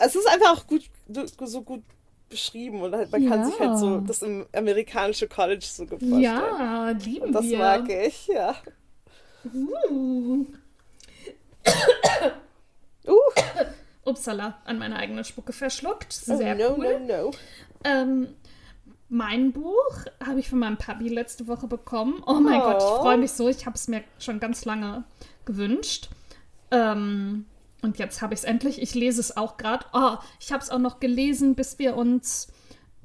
Es 0.00 0.14
ist 0.16 0.28
einfach 0.28 0.56
auch 0.56 0.66
gut, 0.66 0.88
so 1.44 1.60
gut 1.60 1.82
beschrieben 2.30 2.80
und 2.80 2.94
halt, 2.94 3.12
man 3.12 3.22
ja. 3.22 3.28
kann 3.28 3.44
sich 3.44 3.60
halt 3.60 3.78
so 3.78 4.00
das 4.00 4.22
im 4.22 4.46
amerikanische 4.54 5.28
College 5.28 5.66
so 5.66 5.84
vorstellen. 5.86 6.22
Ja, 6.22 6.88
lieben 6.92 7.26
und 7.26 7.32
das 7.32 7.44
wir. 7.44 7.58
mag 7.58 7.86
ich, 7.90 8.28
ja. 8.28 8.56
Uh. 9.44 10.46
uh. 13.06 13.28
Upsala, 14.04 14.58
an 14.64 14.78
meine 14.78 14.96
eigene 14.96 15.24
Spucke 15.24 15.52
verschluckt. 15.52 16.12
Sehr 16.12 16.56
oh, 16.56 16.58
no, 16.58 16.76
cool. 16.76 17.00
No, 17.00 17.06
no. 17.06 17.30
Ähm, 17.84 18.28
mein 19.08 19.52
Buch 19.52 20.04
habe 20.24 20.40
ich 20.40 20.48
von 20.48 20.58
meinem 20.58 20.76
Papi 20.76 21.08
letzte 21.08 21.46
Woche 21.46 21.66
bekommen. 21.66 22.22
Oh 22.26 22.40
mein 22.40 22.60
oh. 22.60 22.64
Gott, 22.64 22.76
ich 22.78 23.00
freue 23.00 23.18
mich 23.18 23.32
so. 23.32 23.48
Ich 23.48 23.66
habe 23.66 23.76
es 23.76 23.88
mir 23.88 24.02
schon 24.18 24.40
ganz 24.40 24.64
lange 24.64 25.04
gewünscht. 25.44 26.08
Ähm, 26.70 27.46
und 27.82 27.98
jetzt 27.98 28.22
habe 28.22 28.34
ich 28.34 28.40
es 28.40 28.44
endlich. 28.44 28.82
Ich 28.82 28.94
lese 28.94 29.20
es 29.20 29.36
auch 29.36 29.56
gerade. 29.56 29.86
Oh, 29.92 30.16
ich 30.40 30.52
habe 30.52 30.62
es 30.62 30.70
auch 30.70 30.78
noch 30.78 31.00
gelesen, 31.00 31.54
bis 31.54 31.78
wir 31.78 31.96
uns 31.96 32.48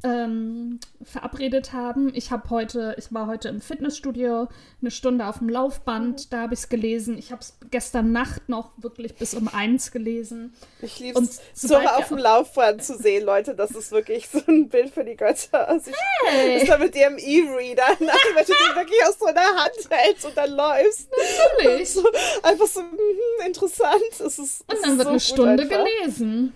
ähm, 0.04 0.80
verabredet 1.02 1.72
haben. 1.72 2.12
Ich 2.14 2.32
habe 2.32 2.50
heute, 2.50 2.96
ich 2.98 3.14
war 3.14 3.28
heute 3.28 3.48
im 3.50 3.62
Fitnessstudio 3.62 4.50
eine 4.82 4.92
Stunde 4.92 5.26
auf 5.26 5.40
dem 5.40 5.50
Laufband, 5.50 6.34
da 6.34 6.42
habe 6.42 6.54
ich 6.54 6.62
es 6.62 6.70
gelesen. 6.70 7.18
Ich 7.18 7.32
habe 7.32 7.42
es 7.42 7.58
gestern 7.72 8.12
Nacht 8.12 8.50
noch 8.50 8.72
wirklich 8.78 9.16
bis 9.16 9.34
um 9.34 9.48
eins 9.48 9.92
gelesen. 9.92 10.54
Ich 10.82 11.00
liebe 11.00 11.22
es, 11.22 11.42
so 11.54 11.78
auf 11.78 12.10
dem 12.10 12.18
Laufband 12.18 12.84
zu 12.84 12.98
sehen, 12.98 13.26
Leute. 13.26 13.56
Das 13.56 13.72
ist 13.72 13.92
wirklich 13.92 14.28
so 14.28 14.42
ein 14.48 14.70
Bild 14.70 14.94
für 14.94 15.06
die 15.06 15.16
Götter. 15.16 15.68
Also 15.70 15.92
ich, 15.92 15.98
hey. 16.28 16.58
Ist 16.58 16.70
da 16.70 16.78
mit 16.78 16.96
ihrem 16.96 17.18
E-Reader, 17.18 17.88
wenn 18.00 18.46
du 18.46 18.54
den 18.54 18.76
wirklich 18.76 19.04
aus 19.08 19.18
so 19.20 19.26
einer 19.26 19.42
Hand 19.42 19.90
hältst 19.90 20.26
und 20.26 20.36
dann 20.36 20.52
läufst. 20.52 21.10
Natürlich. 21.58 21.94
So, 21.94 22.04
einfach 22.42 22.66
so 22.66 22.82
mm, 22.82 23.46
interessant. 23.46 24.20
Es 24.20 24.40
ist, 24.40 24.62
und 24.62 24.84
dann 24.84 24.98
wird 24.98 25.04
so 25.04 25.10
eine 25.10 25.20
Stunde 25.20 25.64
einfach. 25.64 25.86
gelesen. 25.86 26.54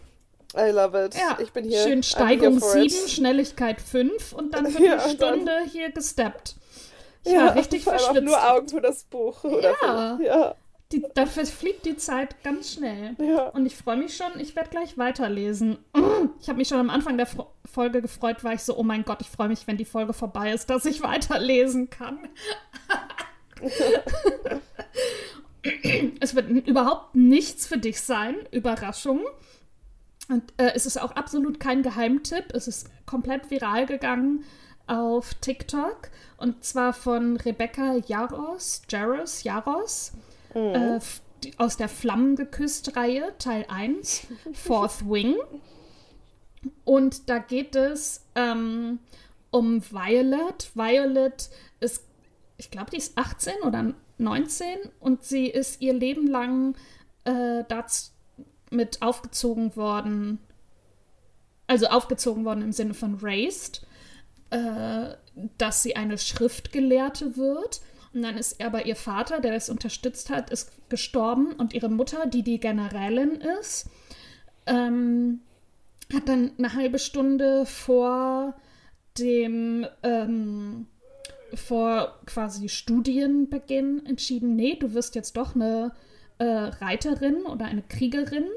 I 0.56 0.70
love 0.72 1.06
it. 1.06 1.16
Ja, 1.16 1.38
ich 1.42 1.52
bin 1.52 1.66
hier. 1.66 1.84
Schön 1.84 2.04
Steigung 2.04 2.60
7, 2.60 3.08
Schnellligkeit 3.08 3.82
5 3.82 4.34
und 4.34 4.54
dann 4.54 4.66
wird 4.66 4.80
ja, 4.80 4.94
eine 4.94 5.14
Stunde 5.14 5.46
dann, 5.46 5.70
hier 5.70 5.92
gesteppt. 5.92 6.56
Ich 7.24 7.34
ja, 7.34 7.48
war 7.48 7.56
richtig 7.56 7.84
verschwitzt. 7.84 8.24
nur 8.24 8.52
Augen 8.52 8.70
für 8.70 8.82
das 8.82 9.04
Buch. 9.04 9.44
Oder 9.44 9.76
ja. 9.82 10.20
Ja. 10.22 10.56
Die, 10.94 11.06
dafür 11.16 11.46
fliegt 11.46 11.86
die 11.86 11.98
Zeit 11.98 12.42
ganz 12.44 12.72
schnell. 12.72 13.18
Ja. 13.20 13.50
Und 13.50 13.66
ich 13.66 13.76
freue 13.76 13.98
mich 13.98 14.16
schon, 14.16 14.40
ich 14.40 14.56
werde 14.56 14.70
gleich 14.70 14.98
weiterlesen. 14.98 15.80
Ich 16.40 16.48
habe 16.48 16.58
mich 16.58 16.70
schon 16.70 16.80
am 16.80 16.90
Anfang 16.90 17.18
der 17.18 17.28
Folge 17.66 18.02
gefreut, 18.02 18.46
war 18.46 18.54
ich 18.54 18.64
so, 18.64 18.78
oh 18.78 18.84
mein 18.84 19.04
Gott, 19.04 19.18
ich 19.20 19.28
freue 19.28 19.50
mich, 19.50 19.68
wenn 19.68 19.76
die 19.76 19.84
Folge 19.84 20.14
vorbei 20.14 20.54
ist, 20.54 20.70
dass 20.70 20.86
ich 20.86 21.02
weiterlesen 21.04 21.90
kann. 21.90 22.30
es 26.22 26.36
wird 26.36 26.50
überhaupt 26.50 27.16
nichts 27.16 27.68
für 27.68 27.78
dich 27.78 28.00
sein. 28.00 28.36
Überraschung. 28.52 29.26
Und 30.30 30.54
äh, 30.58 30.72
es 30.76 30.86
ist 30.86 31.02
auch 31.02 31.12
absolut 31.12 31.60
kein 31.60 31.84
Geheimtipp. 31.84 32.54
Es 32.54 32.68
ist 32.68 32.90
komplett 33.06 33.50
viral 33.50 33.86
gegangen 33.86 34.44
auf 34.88 35.34
TikTok. 35.36 36.10
Und 36.38 36.64
zwar 36.64 36.94
von 36.94 37.38
Rebecca 37.38 37.96
Jaros, 38.08 38.82
Jaros, 38.90 39.44
Jaros, 39.44 40.14
mhm. 40.54 40.60
äh, 40.60 41.00
aus 41.58 41.78
der 41.78 41.88
Flammen 41.88 42.36
geküsst 42.36 42.96
Reihe, 42.96 43.34
Teil 43.38 43.66
1, 43.70 44.28
Fourth 44.54 45.08
Wing. 45.10 45.36
Und 46.84 47.30
da 47.30 47.38
geht 47.38 47.76
es 47.76 48.26
ähm, 48.36 49.00
um 49.52 49.82
Violet. 49.92 50.72
Violet 50.74 51.50
ist, 51.80 52.04
ich 52.58 52.70
glaube, 52.70 52.92
die 52.92 52.98
ist 52.98 53.18
18 53.18 53.54
oder 53.64 53.94
19 54.18 54.68
und 55.00 55.24
sie 55.24 55.48
ist 55.48 55.80
ihr 55.82 55.94
Leben 55.94 56.28
lang 56.28 56.76
äh, 57.24 57.64
dazu 57.70 58.12
mit 58.70 59.02
aufgezogen 59.02 59.76
worden, 59.76 60.40
also 61.68 61.88
aufgezogen 61.88 62.46
worden 62.46 62.62
im 62.62 62.72
Sinne 62.72 62.94
von 62.94 63.18
raised, 63.22 63.86
äh, 64.50 65.16
dass 65.58 65.84
sie 65.84 65.96
eine 65.96 66.18
Schriftgelehrte 66.18 67.38
wird. 67.38 67.82
Und 68.14 68.24
dann 68.24 68.38
ist 68.38 68.64
aber 68.64 68.86
ihr 68.86 68.96
Vater, 68.96 69.42
der 69.42 69.54
das 69.54 69.70
unterstützt 69.70 70.30
hat, 70.30 70.50
ist 70.50 70.72
gestorben 70.90 71.54
und 71.54 71.74
ihre 71.74 71.90
Mutter, 71.90 72.26
die 72.26 72.44
die 72.44 72.60
Generälin 72.60 73.42
ist, 73.60 73.90
ähm, 74.66 75.42
hat 76.14 76.28
dann 76.30 76.52
eine 76.58 76.74
halbe 76.74 77.00
Stunde 77.00 77.66
vor 77.66 78.56
dem 79.18 79.86
ähm, 80.04 80.88
vor 81.54 82.20
quasi 82.26 82.70
Studienbeginn 82.70 84.06
entschieden, 84.06 84.56
nee, 84.56 84.76
du 84.76 84.94
wirst 84.94 85.16
jetzt 85.16 85.38
doch 85.38 85.56
eine 85.56 85.92
äh, 86.40 86.46
Reiterin 86.46 87.46
oder 87.46 87.66
eine 87.66 87.82
Kriegerin. 87.82 88.48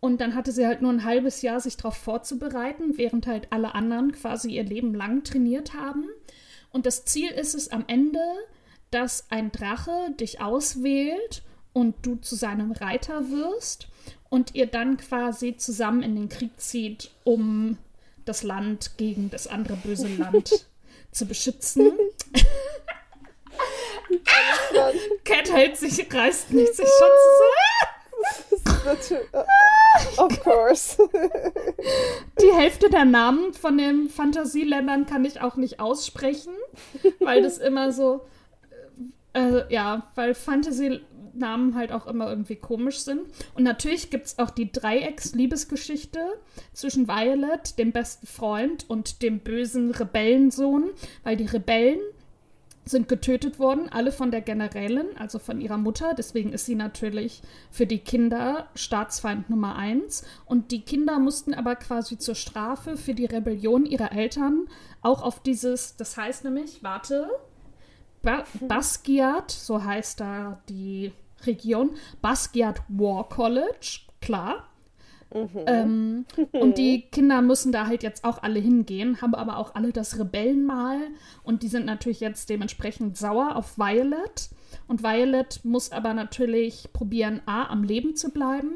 Und 0.00 0.20
dann 0.20 0.34
hatte 0.34 0.52
sie 0.52 0.66
halt 0.66 0.80
nur 0.80 0.92
ein 0.92 1.04
halbes 1.04 1.42
Jahr, 1.42 1.60
sich 1.60 1.76
darauf 1.76 1.96
vorzubereiten, 1.96 2.96
während 2.96 3.26
halt 3.26 3.48
alle 3.50 3.74
anderen 3.74 4.12
quasi 4.12 4.52
ihr 4.52 4.64
Leben 4.64 4.94
lang 4.94 5.24
trainiert 5.24 5.74
haben. 5.74 6.04
Und 6.70 6.86
das 6.86 7.04
Ziel 7.04 7.30
ist 7.30 7.54
es 7.54 7.70
am 7.70 7.84
Ende, 7.86 8.20
dass 8.90 9.26
ein 9.30 9.52
Drache 9.52 10.12
dich 10.18 10.40
auswählt 10.40 11.42
und 11.72 11.94
du 12.02 12.16
zu 12.16 12.34
seinem 12.34 12.72
Reiter 12.72 13.30
wirst 13.30 13.88
und 14.28 14.54
ihr 14.54 14.66
dann 14.66 14.96
quasi 14.96 15.56
zusammen 15.56 16.02
in 16.02 16.16
den 16.16 16.28
Krieg 16.28 16.58
zieht, 16.58 17.10
um 17.24 17.78
das 18.24 18.42
Land 18.42 18.96
gegen 18.96 19.30
das 19.30 19.46
andere 19.46 19.76
böse 19.76 20.08
Land 20.08 20.66
zu 21.12 21.26
beschützen. 21.26 21.92
Cat 25.24 25.52
hält 25.52 25.76
sich, 25.76 26.06
reißt 26.12 26.52
nicht 26.52 26.74
sich 26.74 26.88
schon 26.88 27.10
zusammen. 27.22 28.00
of 30.16 30.40
course. 30.42 30.96
Die 32.40 32.52
Hälfte 32.52 32.90
der 32.90 33.04
Namen 33.04 33.52
von 33.52 33.78
den 33.78 34.08
Fantasieländern 34.08 35.06
kann 35.06 35.24
ich 35.24 35.40
auch 35.40 35.56
nicht 35.56 35.80
aussprechen, 35.80 36.52
weil 37.20 37.42
das 37.42 37.58
immer 37.58 37.92
so, 37.92 38.22
äh, 39.32 39.72
ja, 39.72 40.06
weil 40.14 40.34
Fantasy-Namen 40.34 41.74
halt 41.74 41.92
auch 41.92 42.06
immer 42.06 42.28
irgendwie 42.28 42.56
komisch 42.56 42.98
sind. 43.00 43.22
Und 43.54 43.64
natürlich 43.64 44.10
gibt 44.10 44.26
es 44.26 44.38
auch 44.38 44.50
die 44.50 44.70
Dreiecks-Liebesgeschichte 44.72 46.20
zwischen 46.72 47.08
Violet, 47.08 47.78
dem 47.78 47.92
besten 47.92 48.26
Freund, 48.26 48.88
und 48.88 49.22
dem 49.22 49.40
bösen 49.40 49.90
Rebellensohn, 49.90 50.90
weil 51.22 51.36
die 51.36 51.46
Rebellen 51.46 52.00
sind 52.90 53.08
getötet 53.08 53.58
worden, 53.58 53.88
alle 53.90 54.12
von 54.12 54.30
der 54.30 54.40
Generälin, 54.40 55.16
also 55.16 55.38
von 55.38 55.60
ihrer 55.60 55.78
Mutter. 55.78 56.14
Deswegen 56.14 56.52
ist 56.52 56.66
sie 56.66 56.74
natürlich 56.74 57.42
für 57.70 57.86
die 57.86 57.98
Kinder 57.98 58.68
Staatsfeind 58.74 59.50
Nummer 59.50 59.76
eins. 59.76 60.24
Und 60.46 60.70
die 60.72 60.82
Kinder 60.82 61.18
mussten 61.18 61.54
aber 61.54 61.76
quasi 61.76 62.18
zur 62.18 62.34
Strafe 62.34 62.96
für 62.96 63.14
die 63.14 63.26
Rebellion 63.26 63.86
ihrer 63.86 64.12
Eltern 64.12 64.66
auch 65.02 65.22
auf 65.22 65.42
dieses, 65.42 65.96
das 65.96 66.16
heißt 66.16 66.44
nämlich, 66.44 66.82
warte, 66.82 67.28
ba 68.22 68.44
Basquiat, 68.60 69.50
so 69.50 69.82
heißt 69.82 70.20
da 70.20 70.60
die 70.68 71.12
Region, 71.46 71.90
Basquiat 72.20 72.82
War 72.88 73.28
College, 73.28 74.00
klar, 74.20 74.69
Mhm. 75.32 75.64
Ähm, 75.66 76.26
und 76.52 76.78
die 76.78 77.02
Kinder 77.12 77.42
müssen 77.42 77.72
da 77.72 77.86
halt 77.86 78.02
jetzt 78.02 78.24
auch 78.24 78.42
alle 78.42 78.60
hingehen, 78.60 79.20
haben 79.22 79.34
aber 79.34 79.58
auch 79.58 79.74
alle 79.74 79.92
das 79.92 80.18
Rebellenmal 80.18 80.98
und 81.42 81.62
die 81.62 81.68
sind 81.68 81.86
natürlich 81.86 82.20
jetzt 82.20 82.50
dementsprechend 82.50 83.16
sauer 83.16 83.56
auf 83.56 83.78
Violet. 83.78 84.50
Und 84.86 85.02
Violet 85.02 85.60
muss 85.64 85.92
aber 85.92 86.14
natürlich 86.14 86.92
probieren, 86.92 87.42
A, 87.46 87.66
am 87.66 87.84
Leben 87.84 88.16
zu 88.16 88.30
bleiben 88.30 88.72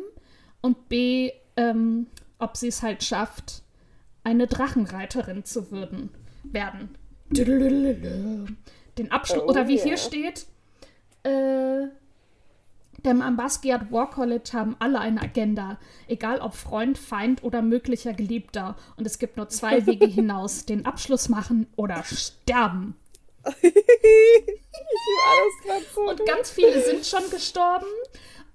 und 0.61 0.89
B, 0.89 1.33
ähm, 1.57 2.07
ob 2.39 2.57
sie 2.57 2.69
es 2.69 2.83
halt 2.83 3.03
schafft, 3.03 3.63
eine 4.23 4.47
Drachenreiterin 4.47 5.45
zu 5.45 5.71
würden, 5.71 6.11
werden. 6.45 6.91
Den 8.97 9.11
Abschluss, 9.11 9.43
oh, 9.45 9.51
oder 9.51 9.69
wie 9.69 9.77
yeah. 9.77 9.85
hier 9.85 9.97
steht, 9.97 10.47
äh, 11.25 11.89
denn 13.05 13.23
am 13.23 13.37
Basquiat 13.37 13.93
War 13.93 14.11
College 14.11 14.51
haben 14.53 14.77
alle 14.79 14.99
eine 14.99 15.21
Agenda, 15.21 15.79
egal 16.09 16.41
ob 16.41 16.55
Freund, 16.55 16.99
Feind 16.99 17.43
oder 17.45 17.63
möglicher 17.63 18.13
Geliebter. 18.15 18.77
Und 18.97 19.07
es 19.07 19.19
gibt 19.19 19.37
nur 19.37 19.49
zwei 19.49 19.87
Wege 19.87 20.07
hinaus: 20.11 20.65
den 20.65 20.87
Abschluss 20.87 21.29
machen 21.29 21.67
oder 21.77 22.03
sterben. 22.05 22.97
und 26.07 26.27
ganz 26.27 26.51
viele 26.51 26.83
sind 26.83 27.05
schon 27.05 27.29
gestorben. 27.31 27.87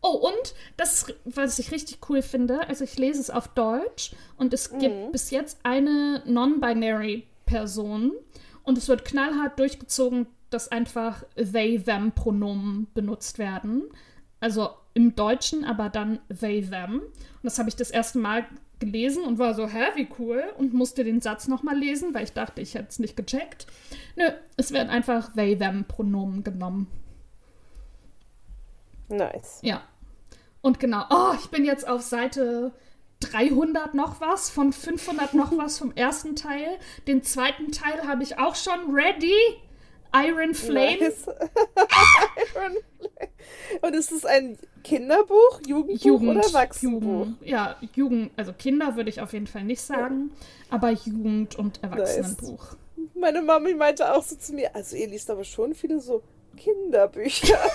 Oh, 0.02 0.30
und 0.30 0.56
das, 0.78 1.08
was 1.26 1.60
ich 1.60 1.72
richtig 1.72 2.00
cool 2.10 2.22
finde, 2.22 2.68
also 2.68 2.86
ich 2.86 2.98
lese 2.98 3.20
es 3.20 3.30
auf 3.30 3.50
Deutsch 3.50 4.14
und 4.38 4.54
es 4.54 4.72
mhm. 4.72 4.80
gibt 4.80 5.12
bis 5.12 5.30
jetzt 5.30 5.60
eine 5.64 6.24
non-binary 6.26 7.28
Person 7.46 8.14
und 8.64 8.78
es 8.78 8.88
wird 8.88 9.04
knallhart 9.04 9.60
durchgezogen, 9.60 10.28
dass 10.50 10.70
einfach 10.70 11.24
they-them 11.36 12.14
Pronomen 12.14 12.88
benutzt 12.94 13.40
werden. 13.40 13.84
Also 14.39 14.69
im 14.93 15.15
Deutschen, 15.15 15.65
aber 15.65 15.89
dann 15.89 16.19
they, 16.30 16.62
them. 16.62 17.02
Und 17.02 17.43
das 17.43 17.60
habe 17.60 17.69
ich 17.69 17.75
das 17.75 17.91
erste 17.91 18.19
Mal 18.19 18.45
gelesen 18.80 19.23
und 19.23 19.38
war 19.38 19.54
so, 19.54 19.67
hä, 19.67 19.84
wie 19.95 20.08
cool. 20.17 20.43
Und 20.58 20.73
musste 20.73 21.04
den 21.04 21.21
Satz 21.21 21.47
nochmal 21.47 21.78
lesen, 21.78 22.13
weil 22.13 22.23
ich 22.23 22.34
dachte, 22.34 22.62
ich 22.62 22.75
hätte 22.75 22.88
es 22.89 22.99
nicht 22.99 23.15
gecheckt. 23.15 23.67
Nö, 24.15 24.25
es 24.58 24.71
werden 24.71 24.89
einfach 24.89 25.34
they, 25.34 25.58
them 25.58 25.86
Pronomen 25.86 26.43
genommen. 26.43 26.88
Nice. 29.10 29.60
Ja. 29.63 29.82
Und 30.62 30.80
genau, 30.80 31.04
oh, 31.10 31.34
ich 31.39 31.49
bin 31.49 31.65
jetzt 31.65 31.88
auf 31.88 32.02
Seite 32.02 32.73
300 33.21 33.93
noch 33.93 34.21
was, 34.21 34.49
von 34.49 34.71
500 34.71 35.34
noch 35.34 35.58
was 35.58 35.78
vom 35.78 35.91
ersten 35.93 36.36
Teil. 36.36 36.67
Den 37.08 37.23
zweiten 37.23 37.71
Teil 37.71 38.08
habe 38.08 38.23
ich 38.23 38.38
auch 38.39 38.56
schon 38.56 38.93
ready. 38.93 39.34
Iron 40.13 40.54
Flame. 40.54 40.98
Nice. 41.00 41.28
Iron 42.56 42.78
Flame. 43.00 43.30
Und 43.82 43.95
ist 43.95 44.12
es 44.12 44.26
ein 44.26 44.58
Kinderbuch, 44.84 45.62
Jugendbuch 45.67 46.04
Jugend, 46.04 46.30
oder 46.38 46.48
Erwachsenenbuch? 46.48 47.26
Jugend, 47.26 47.45
ja, 47.45 47.76
Jugend, 47.95 48.32
also 48.36 48.54
Kinder 48.54 48.95
würde 48.95 49.10
ich 49.10 49.22
auf 49.22 49.34
jeden 49.34 49.48
Fall 49.48 49.63
nicht 49.63 49.82
sagen, 49.82 50.32
aber 50.69 50.91
Jugend- 50.91 51.56
und 51.58 51.84
Erwachsenenbuch. 51.84 52.72
Nice. 52.95 53.10
Meine 53.15 53.41
Mami 53.41 53.74
meinte 53.76 54.13
auch 54.13 54.24
so 54.24 54.36
zu 54.36 54.54
mir, 54.54 54.76
also 54.76 54.95
ihr 54.95 55.08
liest 55.08 55.30
aber 55.30 55.43
schon 55.43 55.74
viele 55.76 56.00
so 56.00 56.24
Kinderbücher. 56.58 57.58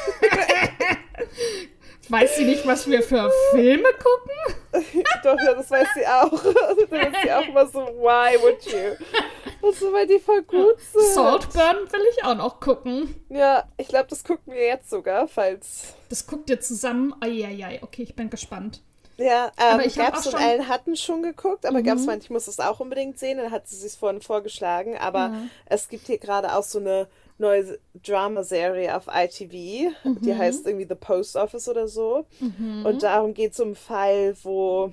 weiß 2.10 2.36
sie 2.36 2.44
nicht, 2.44 2.66
was 2.66 2.88
wir 2.88 3.02
für 3.02 3.30
Filme 3.52 3.88
gucken? 3.92 4.62
Doch, 5.22 5.38
ja, 5.40 5.54
das 5.54 5.70
weiß 5.70 5.88
sie 5.94 6.06
auch. 6.06 6.30
da 6.90 6.96
ist 6.96 7.16
sie 7.22 7.32
auch 7.32 7.48
immer 7.48 7.66
so, 7.66 7.80
why 7.80 8.36
would 8.42 8.64
you? 8.64 9.66
Und 9.66 9.74
so, 9.76 9.92
weil 9.92 10.06
die 10.06 10.18
voll 10.18 10.42
gut 10.42 10.78
sind. 10.92 11.14
Saltburn 11.14 11.76
will 11.90 12.02
ich 12.12 12.24
auch 12.24 12.34
noch 12.34 12.60
gucken. 12.60 13.14
Ja, 13.28 13.64
ich 13.76 13.88
glaube, 13.88 14.08
das 14.10 14.24
gucken 14.24 14.52
wir 14.52 14.66
jetzt 14.66 14.90
sogar, 14.90 15.28
falls. 15.28 15.94
Das 16.08 16.26
guckt 16.26 16.50
ihr 16.50 16.60
zusammen. 16.60 17.14
Eieiei, 17.20 17.80
okay, 17.82 18.02
ich 18.02 18.14
bin 18.14 18.28
gespannt. 18.30 18.82
Ja, 19.16 19.46
ähm, 19.58 19.74
aber 19.74 19.86
ich 19.86 19.94
Gabs 19.94 20.26
und 20.26 20.34
Ellen 20.34 20.68
hatten 20.68 20.96
schon 20.96 21.22
geguckt, 21.22 21.66
aber 21.66 21.78
mhm. 21.78 21.84
Gabs 21.84 22.04
meinte, 22.04 22.24
ich 22.24 22.30
muss 22.30 22.48
es 22.48 22.58
auch 22.58 22.80
unbedingt 22.80 23.18
sehen. 23.18 23.38
Dann 23.38 23.52
hat 23.52 23.68
sie 23.68 23.76
sich 23.76 23.92
vorhin 23.92 24.20
vorgeschlagen. 24.20 24.96
Aber 24.98 25.28
mhm. 25.28 25.50
es 25.66 25.88
gibt 25.88 26.06
hier 26.06 26.18
gerade 26.18 26.54
auch 26.54 26.64
so 26.64 26.78
eine 26.78 27.06
neue 27.38 27.78
Drama-Serie 28.02 28.96
auf 28.96 29.06
ITV. 29.12 29.94
Mhm. 30.04 30.20
Die 30.22 30.34
heißt 30.34 30.66
irgendwie 30.66 30.86
The 30.88 30.94
Post 30.94 31.36
Office 31.36 31.68
oder 31.68 31.88
so. 31.88 32.26
Mhm. 32.40 32.86
Und 32.86 33.02
darum 33.02 33.34
geht 33.34 33.52
es 33.52 33.60
um 33.60 33.68
einen 33.68 33.76
Fall, 33.76 34.36
wo 34.42 34.92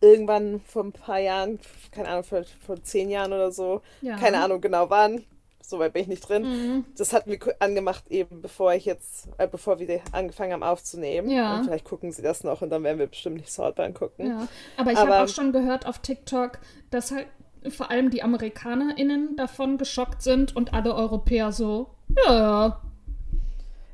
irgendwann 0.00 0.60
vor 0.60 0.84
ein 0.84 0.92
paar 0.92 1.18
Jahren, 1.18 1.58
keine 1.90 2.08
Ahnung, 2.08 2.24
vor, 2.24 2.42
vor 2.64 2.82
zehn 2.82 3.10
Jahren 3.10 3.32
oder 3.32 3.52
so, 3.52 3.82
ja. 4.00 4.16
keine 4.16 4.42
Ahnung 4.42 4.60
genau 4.60 4.88
wann, 4.88 5.24
soweit 5.60 5.92
bin 5.92 6.02
ich 6.02 6.08
nicht 6.08 6.28
drin. 6.28 6.42
Mhm. 6.42 6.84
Das 6.96 7.12
hatten 7.12 7.30
wir 7.30 7.38
angemacht 7.60 8.04
eben, 8.08 8.40
bevor 8.42 8.74
ich 8.74 8.84
jetzt, 8.84 9.28
äh, 9.38 9.46
bevor 9.46 9.78
wir 9.78 10.00
angefangen 10.12 10.52
haben 10.52 10.62
aufzunehmen. 10.62 11.30
Ja. 11.30 11.56
Und 11.56 11.64
vielleicht 11.64 11.84
gucken 11.84 12.12
sie 12.12 12.22
das 12.22 12.44
noch 12.44 12.62
und 12.62 12.70
dann 12.70 12.82
werden 12.82 12.98
wir 12.98 13.06
bestimmt 13.06 13.36
nicht 13.36 13.52
Saltburn 13.52 13.94
gucken. 13.94 14.26
Ja. 14.26 14.48
Aber 14.76 14.92
ich 14.92 14.98
habe 14.98 15.18
auch 15.18 15.28
schon 15.28 15.52
gehört 15.52 15.86
auf 15.86 15.98
TikTok, 15.98 16.58
dass 16.90 17.10
halt 17.10 17.26
vor 17.68 17.90
allem 17.90 18.10
die 18.10 18.22
AmerikanerInnen 18.22 19.36
davon 19.36 19.78
geschockt 19.78 20.22
sind 20.22 20.56
und 20.56 20.72
alle 20.72 20.94
Europäer 20.94 21.52
so, 21.52 21.90
ja, 22.26 22.80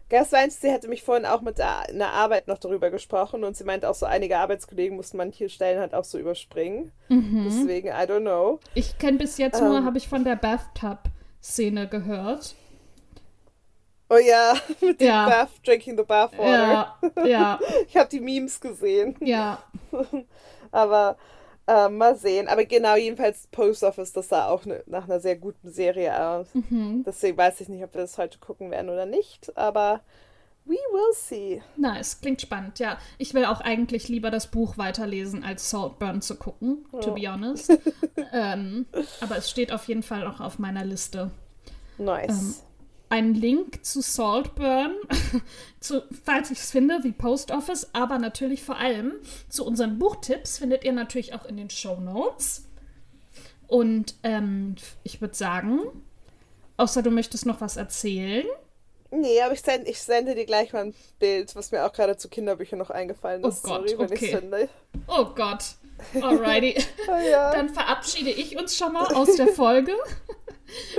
Gas 0.09 0.31
meinte, 0.31 0.55
sie 0.55 0.71
hätte 0.71 0.87
mich 0.87 1.03
vorhin 1.03 1.27
auch 1.27 1.41
mit 1.41 1.61
einer 1.61 2.13
Arbeit 2.13 2.47
noch 2.47 2.59
darüber 2.59 2.91
gesprochen 2.91 3.43
und 3.43 3.57
sie 3.57 3.65
meinte 3.65 3.89
auch 3.89 3.95
so, 3.95 4.07
einige 4.07 4.39
Arbeitskollegen 4.39 4.97
mussten 4.97 5.17
manche 5.17 5.49
Stellen 5.49 5.81
halt 5.81 5.95
auch 5.95 6.05
so 6.05 6.17
überspringen. 6.17 6.93
Mhm. 7.09 7.45
Deswegen, 7.45 7.89
I 7.89 8.07
don't 8.07 8.21
know. 8.21 8.61
Ich 8.75 8.99
kenne 8.99 9.19
bis 9.19 9.37
jetzt 9.37 9.61
um, 9.61 9.69
nur, 9.69 9.79
ähm. 9.79 9.85
habe 9.85 9.99
ich 9.99 10.07
von 10.07 10.23
der 10.23 10.37
Bathtub-Szene 10.37 11.89
gehört. 11.89 12.55
Oh 14.09 14.19
ja, 14.19 14.55
mit 14.81 15.01
dem 15.01 15.09
ja. 15.09 15.29
Bath, 15.29 15.51
drinking 15.67 15.97
the 15.97 16.05
bathwater. 16.05 16.97
Ja, 17.17 17.27
ja. 17.27 17.61
ich 17.89 17.97
habe 17.97 18.09
die 18.09 18.21
Memes 18.21 18.61
gesehen. 18.61 19.17
Ja. 19.19 19.59
Aber 20.71 21.17
äh, 21.67 21.89
mal 21.89 22.17
sehen. 22.17 22.49
Aber 22.49 22.65
genau, 22.65 22.97
jedenfalls 22.97 23.47
Post 23.49 23.83
Office, 23.83 24.13
das 24.13 24.29
sah 24.29 24.49
auch 24.49 24.65
ne, 24.65 24.83
nach 24.87 25.05
einer 25.05 25.21
sehr 25.21 25.37
guten 25.37 25.71
Serie 25.71 26.19
aus. 26.19 26.49
Mhm. 26.55 27.05
Deswegen 27.05 27.37
weiß 27.37 27.61
ich 27.61 27.69
nicht, 27.69 27.83
ob 27.85 27.95
wir 27.95 28.03
das 28.03 28.19
heute 28.19 28.39
gucken 28.39 28.71
werden 28.71 28.91
oder 28.91 29.07
nicht. 29.07 29.57
Aber 29.57 30.01
we 30.65 30.75
will 30.75 31.15
see. 31.15 31.63
Nice, 31.77 32.21
klingt 32.21 32.41
spannend, 32.41 32.79
ja. 32.79 32.99
Ich 33.19 33.35
will 33.35 33.45
auch 33.45 33.61
eigentlich 33.61 34.09
lieber 34.09 34.31
das 34.31 34.49
Buch 34.49 34.79
weiterlesen, 34.79 35.45
als 35.45 35.71
Saltburn 35.71 36.23
zu 36.23 36.37
gucken, 36.37 36.87
oh. 36.93 37.01
to 37.01 37.15
be 37.15 37.31
honest. 37.31 37.73
ähm, 38.33 38.87
aber 39.21 39.37
es 39.37 39.51
steht 39.51 39.73
auf 39.73 39.87
jeden 39.89 40.03
Fall 40.03 40.27
auch 40.27 40.41
auf 40.41 40.59
meiner 40.59 40.85
Liste. 40.85 41.31
Nice. 41.99 42.29
Ähm, 42.31 42.55
einen 43.09 43.35
Link 43.35 43.85
zu 43.85 44.01
Saltburn, 44.01 44.95
zu, 45.81 46.03
falls 46.25 46.51
ich 46.51 46.59
es 46.59 46.71
finde, 46.71 47.05
wie 47.05 47.13
Post 47.13 47.51
Office, 47.51 47.91
aber 47.93 48.19
natürlich 48.19 48.63
vor 48.63 48.77
allem 48.77 49.13
zu 49.49 49.65
unseren 49.65 49.99
Buchtipps 49.99 50.59
findet 50.59 50.85
ihr 50.85 50.93
natürlich 50.93 51.35
auch 51.35 51.45
in 51.45 51.57
den 51.57 51.71
Show 51.71 52.01
Notes. 52.01 52.65
Und 53.69 54.15
ähm, 54.23 54.77
ich 55.03 55.21
würde 55.21 55.35
sagen, 55.35 55.81
außer 56.77 57.03
du 57.03 57.11
möchtest 57.11 57.47
noch 57.47 57.61
was 57.61 57.77
erzählen. 57.77 58.47
Nee, 59.11 59.41
aber 59.41 59.55
ich, 59.55 59.63
send, 59.63 59.89
ich 59.89 60.01
sende 60.01 60.35
dir 60.35 60.47
gleich 60.47 60.73
mal 60.73 60.87
ein 60.87 60.95
Bild, 61.19 61.55
was 61.55 61.71
mir 61.71 61.87
auch 61.87 61.93
gerade 61.93 62.17
zu 62.17 62.29
Kinderbüchern 62.29 62.79
noch 62.79 62.91
eingefallen 62.91 63.45
ist. 63.45 63.65
Oh 63.65 63.69
Gott, 63.69 63.89
Sorry, 63.89 64.05
okay. 64.05 64.37
finde. 64.37 64.69
Oh 65.07 65.27
Gott. 65.35 65.77
Alrighty. 66.21 66.77
ja. 67.31 67.53
Dann 67.53 67.69
verabschiede 67.69 68.31
ich 68.31 68.59
uns 68.59 68.77
schon 68.77 68.93
mal 68.93 69.07
aus 69.15 69.37
der 69.37 69.49
Folge. 69.49 69.93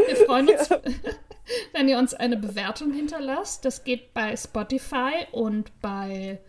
Wir 0.07 0.15
freuen 0.15 0.49
uns. 0.49 0.69
Ja. 0.69 0.79
wenn 1.73 1.87
ihr 1.87 1.97
uns 1.97 2.13
eine 2.13 2.37
Bewertung 2.37 2.91
hinterlasst. 2.91 3.65
Das 3.65 3.83
geht 3.83 4.13
bei 4.13 4.35
Spotify 4.35 5.25
und 5.31 5.71
bei 5.81 6.39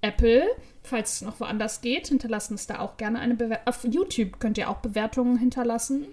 Apple. 0.00 0.44
Falls 0.82 1.14
es 1.14 1.22
noch 1.22 1.40
woanders 1.40 1.80
geht, 1.80 2.08
hinterlassen 2.08 2.54
es 2.54 2.66
da 2.66 2.80
auch 2.80 2.96
gerne 2.96 3.20
eine 3.20 3.34
Bewertung. 3.34 3.66
Auf 3.66 3.84
YouTube 3.84 4.40
könnt 4.40 4.58
ihr 4.58 4.68
auch 4.68 4.78
Bewertungen 4.78 5.36
hinterlassen 5.38 6.06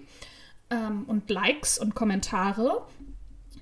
ähm, 0.70 1.04
und 1.06 1.28
Likes 1.28 1.78
und 1.78 1.94
Kommentare. 1.94 2.86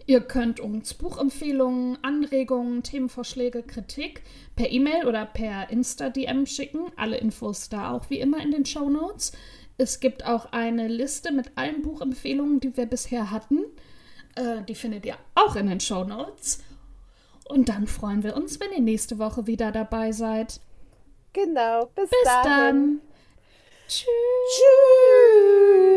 Ihr 0.07 0.21
könnt 0.23 0.59
uns 0.59 0.95
Buchempfehlungen, 0.95 1.99
Anregungen, 2.03 2.83
Themenvorschläge, 2.83 3.63
Kritik 3.63 4.23
per 4.57 4.71
E-Mail 4.71 5.07
oder 5.07 5.27
per 5.27 5.69
Insta-DM 5.69 6.47
schicken. 6.47 6.91
Alle 6.97 7.19
Infos 7.19 7.69
da 7.69 7.93
auch 7.93 8.09
wie 8.09 8.21
immer 8.21 8.43
in 8.43 8.51
den 8.51 8.65
Show 8.65 8.89
Notes. 8.89 9.33
Es 9.77 10.01
gibt 10.01 10.25
auch 10.25 10.53
eine 10.53 10.89
Liste 10.89 11.31
mit 11.31 11.53
allen 11.57 11.83
Buchempfehlungen, 11.83 12.59
die 12.59 12.77
wir 12.77 12.87
bisher 12.87 13.31
hatten. 13.31 13.65
Äh, 14.39 14.63
die 14.63 14.75
findet 14.75 15.05
ihr 15.05 15.17
auch 15.35 15.57
in 15.57 15.67
den 15.67 15.81
Show 15.81 16.05
Notes. 16.05 16.63
Und 17.49 17.69
dann 17.69 17.87
freuen 17.87 18.23
wir 18.23 18.37
uns, 18.37 18.61
wenn 18.61 18.73
ihr 18.73 18.81
nächste 18.81 19.19
Woche 19.19 19.47
wieder 19.47 19.73
dabei 19.73 20.13
seid. 20.13 20.61
Genau, 21.33 21.87
bis, 21.95 22.11
bis 22.11 22.19
dann. 22.25 22.45
dann. 22.45 23.01
Tschüss. 23.89 24.07
Tschüss. 24.55 25.88